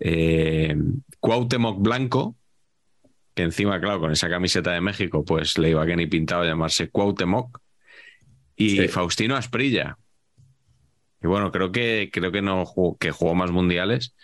[0.00, 0.76] Eh,
[1.20, 2.36] Cuauhtémoc Blanco,
[3.34, 6.88] que encima, claro, con esa camiseta de México, pues le iba que ni pintado llamarse
[6.90, 7.60] Cuauhtémoc.
[8.56, 8.88] Y Sí.
[8.88, 9.96] Faustino Asprilla.
[11.22, 14.14] Y bueno, creo que creo que no jugó, que jugó más mundiales.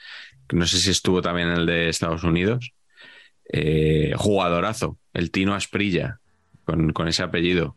[0.52, 2.72] No sé si estuvo también en el de Estados Unidos.
[3.52, 6.18] Eh, jugadorazo, el Tino Asprilla,
[6.64, 7.76] con, con ese apellido.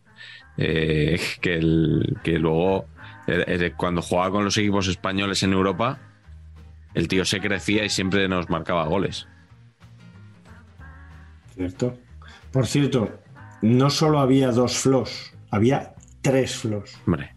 [0.58, 2.88] Eh, que, el- que luego,
[3.28, 6.00] eh, cuando jugaba con los equipos españoles en Europa,
[6.98, 9.28] el tío se crecía y siempre nos marcaba goles.
[11.54, 11.96] Cierto.
[12.52, 13.20] Por cierto,
[13.62, 16.98] no solo había dos Flos, había tres Flos.
[17.06, 17.36] Hombre,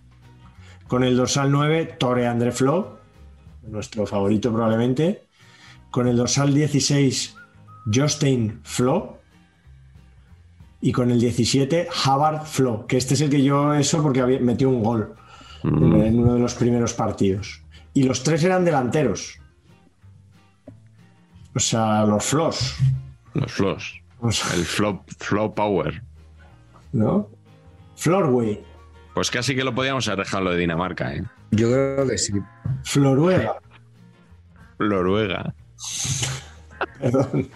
[0.89, 3.01] Con el dorsal 9, Tore André Flo,
[3.63, 5.27] nuestro favorito probablemente.
[5.91, 7.37] Con el dorsal 16,
[7.93, 9.19] Jostein Flo.
[10.81, 14.41] Y con el 17, Havard Flo, que este es el que yo eso porque había,
[14.41, 15.15] metió un gol
[15.65, 17.63] mm, en uno de los primeros partidos.
[17.93, 19.40] Y los tres eran delanteros.
[21.55, 22.77] O sea, los Flos.
[23.35, 24.01] los Flos.
[24.21, 26.03] O sea, El Flow, flow Power.
[26.93, 27.29] ¿No?
[27.97, 28.63] Florway,
[29.15, 31.23] Pues casi que lo podíamos haber dejado lo de Dinamarca, ¿eh?
[31.53, 32.33] Yo creo que sí.
[34.79, 35.55] Floruega,
[36.99, 37.51] perdón.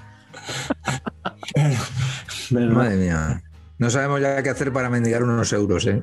[2.51, 2.75] Perdón.
[2.75, 3.43] Madre mía.
[3.79, 6.03] No sabemos ya qué hacer para mendigar unos euros, ¿eh?